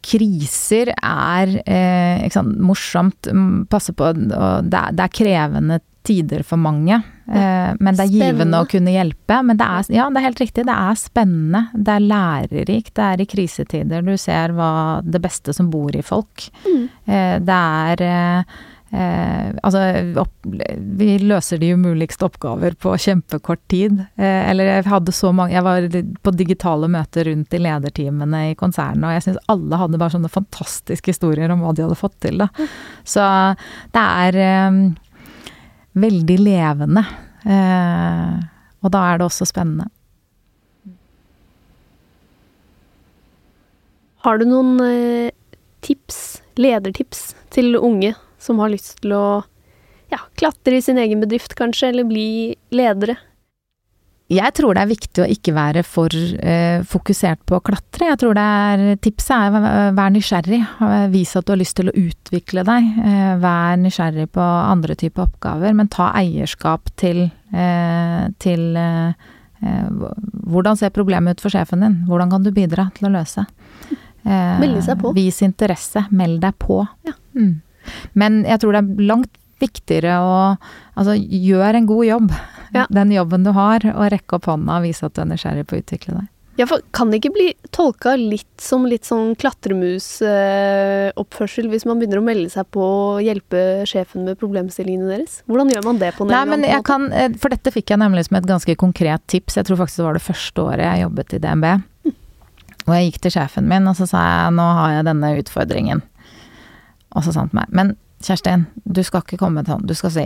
kriser 0.09 0.93
er 0.95 1.53
eh, 1.65 2.25
sant, 2.33 2.57
morsomt, 2.65 3.29
mm, 3.29 3.69
passe 3.71 3.95
på 3.97 4.13
det 4.17 4.33
er, 4.35 4.97
det 4.97 5.05
er, 5.05 5.15
krevende 5.15 5.81
tider 6.09 6.45
for 6.47 6.61
mange. 6.61 7.01
Eh, 7.29 7.75
men 7.77 7.97
det 7.99 8.07
er 8.07 8.15
givende 8.15 8.63
å 8.63 8.69
kunne 8.71 8.95
hjelpe. 8.95 9.43
Men 9.45 9.61
det 9.61 9.67
er, 9.67 9.91
ja, 9.99 10.09
det 10.09 10.21
er 10.21 10.29
helt 10.31 10.43
riktig, 10.43 10.65
det 10.69 10.77
er 10.77 10.99
spennende. 10.99 11.67
Det 11.75 11.99
er 11.99 12.07
lærerikt. 12.07 12.95
Det 12.97 13.05
er 13.05 13.23
i 13.23 13.29
krisetider 13.29 14.07
du 14.07 14.15
ser 14.21 14.57
hva 14.57 14.73
det 15.05 15.21
beste 15.25 15.55
som 15.57 15.69
bor 15.73 15.95
i 15.97 16.05
folk. 16.05 16.49
Mm. 16.65 16.83
Eh, 17.05 17.37
det 17.45 17.61
er 17.85 18.05
eh, 18.91 19.49
altså, 19.63 19.83
opp, 20.21 20.35
vi 21.01 21.09
løser 21.23 21.61
de 21.61 21.73
umuligste 21.75 22.27
oppgaver 22.29 22.77
på 22.81 22.95
kjempekort 23.01 23.63
tid. 23.71 24.01
Eh, 24.17 24.51
eller 24.51 24.71
jeg 24.71 24.87
hadde 24.89 25.15
så 25.15 25.33
mange 25.35 25.57
Jeg 25.57 25.67
var 25.67 25.89
på 26.25 26.35
digitale 26.37 26.89
møter 26.93 27.29
rundt 27.31 27.55
i 27.55 27.63
lederteamene 27.63 28.45
i 28.53 28.57
konsernet, 28.59 29.05
og 29.05 29.17
jeg 29.17 29.27
syns 29.27 29.43
alle 29.53 29.83
hadde 29.83 30.01
bare 30.01 30.17
sånne 30.17 30.33
fantastiske 30.33 31.15
historier 31.15 31.53
om 31.53 31.65
hva 31.65 31.75
de 31.75 31.87
hadde 31.87 31.99
fått 31.99 32.19
til, 32.25 32.41
da. 32.45 32.51
Så 33.09 33.25
det 33.95 34.07
er 34.25 34.41
eh, 34.45 34.81
veldig 36.07 36.39
levende. 36.43 37.05
Eh, 37.49 38.35
og 38.79 38.93
da 38.95 39.05
er 39.11 39.19
det 39.19 39.27
også 39.27 39.49
spennende. 39.49 39.89
Har 44.27 44.41
du 44.41 44.49
noen 44.49 44.79
eh, 44.83 45.31
tips, 45.87 46.41
ledertips, 46.59 47.33
til 47.55 47.79
unge 47.79 48.13
som 48.49 48.61
har 48.65 48.73
lyst 48.73 48.99
til 49.05 49.15
å 49.17 49.25
ja, 50.09 50.23
klatre 50.41 50.79
i 50.79 50.85
sin 50.85 50.99
egen 51.01 51.21
bedrift, 51.21 51.55
kanskje, 51.59 51.93
eller 51.93 52.09
bli 52.09 52.29
ledere? 52.75 53.19
Jeg 54.29 54.53
tror 54.59 54.77
det 54.77 54.83
er 54.83 54.91
viktig 54.91 55.23
å 55.25 55.27
ikke 55.33 55.53
være 55.57 55.83
for 55.89 56.13
eh, 56.13 56.83
fokusert 56.85 57.47
på 57.49 57.57
å 57.57 57.63
klatre. 57.65 58.11
Jeg 58.11 58.21
tror 58.21 58.37
det 58.37 58.45
er 58.45 58.99
Tipset 59.01 59.57
er 59.57 59.95
vær 59.97 60.11
nysgjerrig. 60.13 60.59
Vis 61.15 61.33
at 61.39 61.47
du 61.49 61.55
har 61.55 61.61
lyst 61.63 61.79
til 61.79 61.89
å 61.89 61.95
utvikle 61.97 62.65
deg. 62.69 62.91
Eh, 63.09 63.31
vær 63.41 63.79
nysgjerrig 63.81 64.27
på 64.37 64.45
andre 64.45 64.99
typer 65.01 65.25
oppgaver, 65.25 65.73
men 65.79 65.89
ta 65.89 66.11
eierskap 66.21 66.93
til, 67.01 67.23
eh, 67.57 68.27
til 68.45 68.77
eh, 68.77 69.31
eh, 69.65 69.89
hvordan 70.45 70.77
ser 70.77 70.93
problemet 70.93 71.39
ut 71.39 71.47
for 71.47 71.57
sjefen 71.57 71.87
din? 71.87 71.97
Hvordan 72.11 72.35
kan 72.35 72.45
du 72.45 72.53
bidra 72.53 72.91
til 72.99 73.09
å 73.09 73.15
løse? 73.17 73.47
Melde 74.29 74.85
seg 74.85 75.01
på. 75.01 75.15
Vis 75.17 75.41
interesse. 75.47 76.05
Meld 76.13 76.43
deg 76.45 76.61
på. 76.61 76.83
Ja. 77.09 77.17
Mm. 77.33 77.63
Men 78.19 78.43
jeg 78.49 78.63
tror 78.63 78.75
det 78.75 78.83
er 78.85 79.11
langt 79.11 79.35
viktigere 79.59 80.15
å 80.23 80.35
altså 80.99 81.15
gjøre 81.19 81.77
en 81.81 81.91
god 81.91 82.05
jobb. 82.07 82.29
Ja. 82.75 82.85
Den 82.95 83.11
jobben 83.15 83.47
du 83.47 83.51
har, 83.57 83.79
og 83.95 84.11
rekke 84.13 84.33
opp 84.39 84.47
hånda 84.51 84.73
og 84.79 84.85
vise 84.87 85.07
at 85.09 85.15
du 85.17 85.21
er 85.25 85.31
nysgjerrig 85.33 85.67
på 85.69 85.75
å 85.77 85.81
utvikle 85.83 86.13
deg. 86.21 86.27
Ja, 86.59 86.67
for 86.67 86.83
kan 86.91 87.13
det 87.13 87.21
ikke 87.21 87.37
bli 87.37 87.45
tolka 87.71 88.17
litt 88.19 88.59
som 88.59 88.83
litt 88.91 89.07
sånn 89.07 89.37
klatremusoppførsel 89.39 91.69
hvis 91.71 91.87
man 91.87 92.01
begynner 92.01 92.19
å 92.19 92.25
melde 92.27 92.51
seg 92.51 92.67
på 92.75 92.83
å 92.83 93.23
hjelpe 93.23 93.87
sjefen 93.87 94.27
med 94.27 94.35
problemstillingene 94.41 95.07
deres? 95.13 95.47
Hvordan 95.47 95.71
gjør 95.71 95.85
man 95.87 96.01
det 96.03 96.11
på 96.17 96.27
Nei, 96.27 96.43
men 96.51 96.67
jeg 96.67 96.83
kan, 96.89 97.13
eh, 97.15 97.31
For 97.39 97.49
dette 97.55 97.71
fikk 97.71 97.95
jeg 97.95 98.03
nemlig 98.03 98.27
som 98.27 98.35
et 98.41 98.51
ganske 98.51 98.75
konkret 98.75 99.23
tips. 99.31 99.55
Jeg 99.61 99.69
tror 99.69 99.79
faktisk 99.85 100.03
det 100.03 100.09
var 100.09 100.19
det 100.19 100.27
første 100.27 100.59
året 100.65 100.83
jeg 100.83 101.07
jobbet 101.07 101.37
i 101.39 101.43
DNB. 101.47 101.67
Og 102.89 102.93
jeg 102.97 103.05
gikk 103.07 103.21
til 103.23 103.35
sjefen 103.37 103.71
min 103.71 103.87
og 103.87 103.95
så 103.95 104.05
sa 104.11 104.19
jeg 104.27 104.51
nå 104.59 104.67
har 104.81 104.91
jeg 104.97 105.09
denne 105.13 105.29
utfordringen. 105.39 106.03
Og 107.19 107.27
så 107.27 107.35
sa 107.35 107.45
han 107.45 107.51
til 107.53 107.61
meg 107.61 107.75
men 107.75 107.97
Kjerstin, 108.19 108.65
du 108.83 108.99
skal 109.07 109.23
ikke 109.23 109.39
komme 109.39 109.63
sånn. 109.63 109.85
Du 109.87 109.95
skal 109.95 110.11
si 110.11 110.25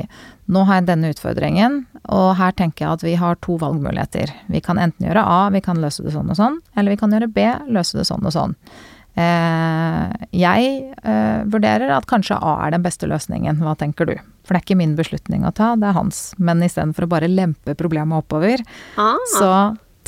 nå 0.49 0.63
har 0.65 0.79
jeg 0.79 0.87
denne 0.89 1.11
utfordringen, 1.13 1.83
og 2.09 2.31
her 2.39 2.55
tenker 2.57 2.87
jeg 2.87 2.97
at 2.97 3.05
vi 3.05 3.13
har 3.21 3.37
to 3.45 3.59
valgmuligheter. 3.61 4.33
Vi 4.49 4.63
kan 4.65 4.81
enten 4.81 5.05
gjøre 5.05 5.25
A, 5.29 5.51
vi 5.53 5.61
kan 5.61 5.81
løse 5.83 6.05
det 6.07 6.15
sånn 6.15 6.33
og 6.33 6.39
sånn, 6.39 6.57
eller 6.73 6.95
vi 6.95 7.01
kan 7.03 7.13
gjøre 7.13 7.29
B, 7.29 7.45
løse 7.69 8.01
det 8.01 8.07
sånn 8.09 8.25
og 8.25 8.33
sånn. 8.33 8.57
Eh, 9.13 10.05
jeg 10.33 10.71
eh, 11.05 11.43
vurderer 11.53 11.93
at 11.93 12.09
kanskje 12.09 12.39
A 12.41 12.55
er 12.65 12.73
den 12.73 12.85
beste 12.85 13.09
løsningen. 13.11 13.61
Hva 13.61 13.77
tenker 13.77 14.09
du? 14.09 14.15
For 14.41 14.55
det 14.55 14.63
er 14.63 14.67
ikke 14.67 14.81
min 14.81 14.97
beslutning 14.97 15.45
å 15.45 15.53
ta, 15.53 15.75
det 15.77 15.91
er 15.91 15.99
hans. 15.99 16.31
Men 16.41 16.65
istedenfor 16.65 17.07
å 17.07 17.13
bare 17.13 17.29
lempe 17.29 17.77
problemet 17.79 18.25
oppover, 18.25 18.65
ah. 18.97 19.21
så 19.37 19.53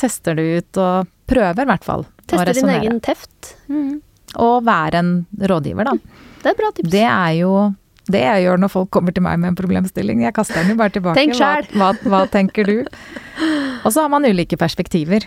tester 0.01 0.37
du 0.37 0.43
ut 0.57 0.81
og 0.81 1.11
prøver 1.29 1.63
i 1.65 1.69
hvert 1.69 1.85
fall. 1.85 2.09
Tester 2.25 2.57
din 2.57 2.73
egen 2.79 2.99
teft. 3.05 3.55
Mm. 3.69 4.01
Og 4.41 4.65
være 4.67 4.99
en 4.99 5.13
rådgiver, 5.37 5.87
da. 5.87 6.14
Det 6.45 6.53
er 6.53 6.59
bra 6.59 6.69
tips. 6.77 6.91
Det 6.93 7.05
er 7.09 7.31
jo 7.39 7.53
det 8.13 8.21
jeg 8.21 8.43
gjør 8.45 8.59
når 8.61 8.69
folk 8.69 8.91
kommer 8.93 9.15
til 9.15 9.25
meg 9.25 9.39
med 9.41 9.53
en 9.53 9.57
problemstilling. 9.57 10.21
Jeg 10.27 10.35
kaster 10.37 10.61
den 10.61 10.75
jo 10.75 10.77
bare 10.77 10.93
tilbake. 10.93 11.17
Tenk 11.17 11.37
selv. 11.39 11.71
Hva, 11.73 11.89
hva, 11.97 12.11
hva 12.11 12.19
tenker 12.29 12.69
du? 12.69 12.75
Og 13.81 13.89
så 13.89 14.03
har 14.03 14.11
man 14.13 14.27
ulike 14.29 14.59
perspektiver. 14.61 15.25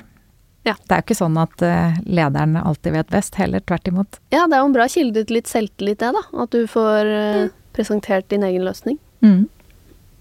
Ja. 0.67 0.77
Det 0.79 0.95
er 0.95 1.03
jo 1.03 1.07
ikke 1.09 1.19
sånn 1.19 1.39
at 1.41 1.65
uh, 1.65 1.99
lederen 2.07 2.55
alltid 2.61 2.95
vet 2.95 3.11
best, 3.11 3.39
heller 3.41 3.63
tvert 3.67 3.91
imot. 3.91 4.21
Ja, 4.35 4.47
det 4.47 4.59
er 4.59 4.63
jo 4.63 4.71
en 4.71 4.77
bra 4.77 4.87
kilde 4.91 5.25
til 5.27 5.39
litt 5.39 5.51
selvtillit, 5.51 5.99
det, 6.03 6.13
da. 6.15 6.23
At 6.45 6.55
du 6.55 6.67
får 6.71 7.11
uh, 7.11 7.45
presentert 7.75 8.29
din 8.31 8.47
egen 8.47 8.67
løsning. 8.69 8.99
Mm. 9.25 9.47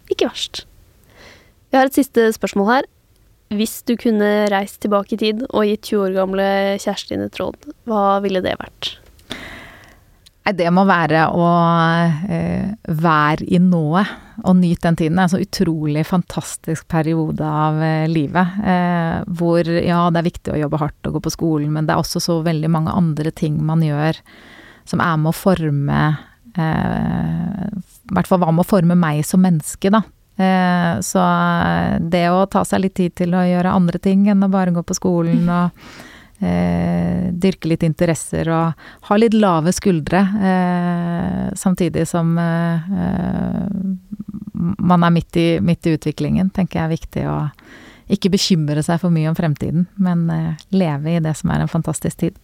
Ikke 0.09 0.29
verst. 0.29 0.65
Vi 1.69 1.77
har 1.77 1.89
et 1.89 1.97
siste 1.97 2.29
spørsmål 2.33 2.71
her. 2.71 2.87
Hvis 3.53 3.79
du 3.87 3.93
kunne 3.99 4.47
reist 4.51 4.81
tilbake 4.83 5.15
i 5.15 5.21
tid 5.21 5.45
og 5.49 5.67
gitt 5.67 5.91
20 5.91 6.03
år 6.03 6.15
gamle 6.17 6.47
Kjerstin 6.83 7.23
et 7.23 7.37
råd, 7.39 7.69
hva 7.87 8.17
ville 8.23 8.41
det 8.43 8.57
vært? 8.59 8.97
Nei, 10.47 10.53
det 10.55 10.69
må 10.71 10.85
være 10.87 11.25
å 11.35 11.45
eh, 12.31 12.69
være 12.95 13.43
i 13.51 13.57
nået 13.59 14.07
og 14.47 14.53
nyte 14.55 14.85
den 14.85 14.95
tiden. 14.95 15.17
Det 15.17 15.19
er 15.19 15.25
en 15.25 15.33
så 15.33 15.41
utrolig 15.43 16.05
fantastisk 16.07 16.87
periode 16.87 17.43
av 17.43 17.81
eh, 17.83 18.05
livet. 18.07 18.55
Eh, 18.63 19.25
hvor 19.27 19.67
ja, 19.67 20.05
det 20.07 20.21
er 20.21 20.27
viktig 20.29 20.53
å 20.53 20.61
jobbe 20.61 20.79
hardt 20.79 21.09
og 21.09 21.17
gå 21.17 21.23
på 21.25 21.33
skolen, 21.35 21.73
men 21.75 21.83
det 21.83 21.97
er 21.97 21.99
også 21.99 22.23
så 22.23 22.39
veldig 22.47 22.71
mange 22.71 22.95
andre 22.95 23.35
ting 23.35 23.59
man 23.59 23.83
gjør 23.83 24.21
som 24.87 25.03
er 25.03 25.19
med 25.19 25.33
å 25.33 25.35
forme 25.35 26.01
I 26.55 28.13
hvert 28.15 28.29
fall 28.29 28.39
hva 28.39 28.53
med 28.55 28.63
å 28.63 28.69
forme 28.69 28.95
meg 28.95 29.25
som 29.27 29.43
menneske, 29.43 29.91
da. 29.91 29.99
Så 31.03 31.23
det 32.07 32.23
å 32.31 32.45
ta 32.47 32.63
seg 32.65 32.85
litt 32.85 32.95
tid 32.95 33.17
til 33.19 33.35
å 33.35 33.43
gjøre 33.43 33.73
andre 33.75 33.99
ting 33.99 34.23
enn 34.31 34.45
å 34.47 34.49
bare 34.53 34.71
gå 34.71 34.85
på 34.87 34.95
skolen 34.95 35.43
og 35.51 35.75
Eh, 36.37 37.31
dyrke 37.33 37.71
litt 37.71 37.81
interesser 37.81 38.45
og 38.53 38.89
ha 39.07 39.15
litt 39.17 39.33
lave 39.33 39.71
skuldre, 39.73 40.19
eh, 40.21 41.47
samtidig 41.57 42.03
som 42.05 42.35
eh, 42.37 42.77
man 44.53 45.05
er 45.05 45.15
midt 45.15 45.39
i, 45.41 45.47
midt 45.57 45.89
i, 45.89 45.95
utviklingen, 45.97 46.51
tenker 46.53 46.77
jeg 46.77 46.85
er 46.85 46.93
viktig 46.93 47.25
å 47.25 47.37
ikke 48.13 48.31
bekymre 48.37 48.85
seg 48.85 49.01
for 49.01 49.13
mye 49.13 49.31
om 49.31 49.37
fremtiden, 49.37 49.87
men 49.97 50.27
eh, 50.29 50.53
leve 50.77 51.17
i 51.17 51.23
det 51.25 51.33
som 51.41 51.49
er 51.55 51.65
en 51.65 51.73
fantastisk 51.73 52.21
tid. 52.21 52.37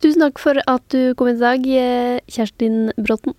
Tusen 0.00 0.24
takk 0.24 0.40
for 0.40 0.56
at 0.64 0.88
du 0.96 1.12
kom 1.18 1.28
i 1.28 1.36
dag, 1.36 1.60
eh, 1.68 2.24
Kjerstin 2.32 2.88
Bråten. 2.96 3.36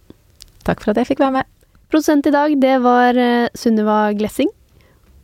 Takk 0.61 0.85
for 0.85 0.93
at 0.93 1.01
jeg 1.01 1.15
fikk 1.15 1.25
være 1.25 1.39
med. 1.41 1.49
Produsent 1.89 2.29
i 2.29 2.37
dag, 2.37 2.53
det 2.61 2.77
var 2.85 3.17
Sunniva 3.57 4.13
Glessing. 4.17 4.53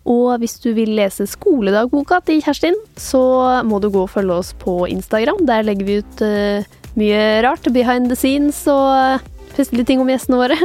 Og 0.10 0.42
hvis 0.42 0.58
du 0.64 0.72
vil 0.74 0.96
lese 0.98 1.28
skoledagboka 1.30 2.22
til 2.26 2.42
Kjerstin, 2.42 2.78
så 2.98 3.22
må 3.68 3.78
du 3.82 3.92
gå 3.94 4.08
og 4.08 4.14
følge 4.14 4.40
oss 4.42 4.54
på 4.58 4.82
Instagram. 4.90 5.44
Der 5.46 5.66
legger 5.68 5.86
vi 5.86 6.00
ut 6.02 6.24
uh, 6.26 6.80
mye 6.98 7.22
rart 7.46 7.70
behind 7.76 8.10
the 8.10 8.18
scenes 8.18 8.64
og 8.72 9.22
festlige 9.58 9.92
ting 9.92 10.02
om 10.02 10.10
gjestene 10.10 10.42
våre. 10.42 10.58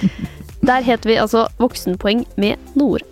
Der 0.68 0.84
heter 0.84 1.08
vi 1.08 1.20
altså 1.22 1.46
Voksenpoeng 1.60 2.26
med 2.36 2.72
Nora. 2.76 3.06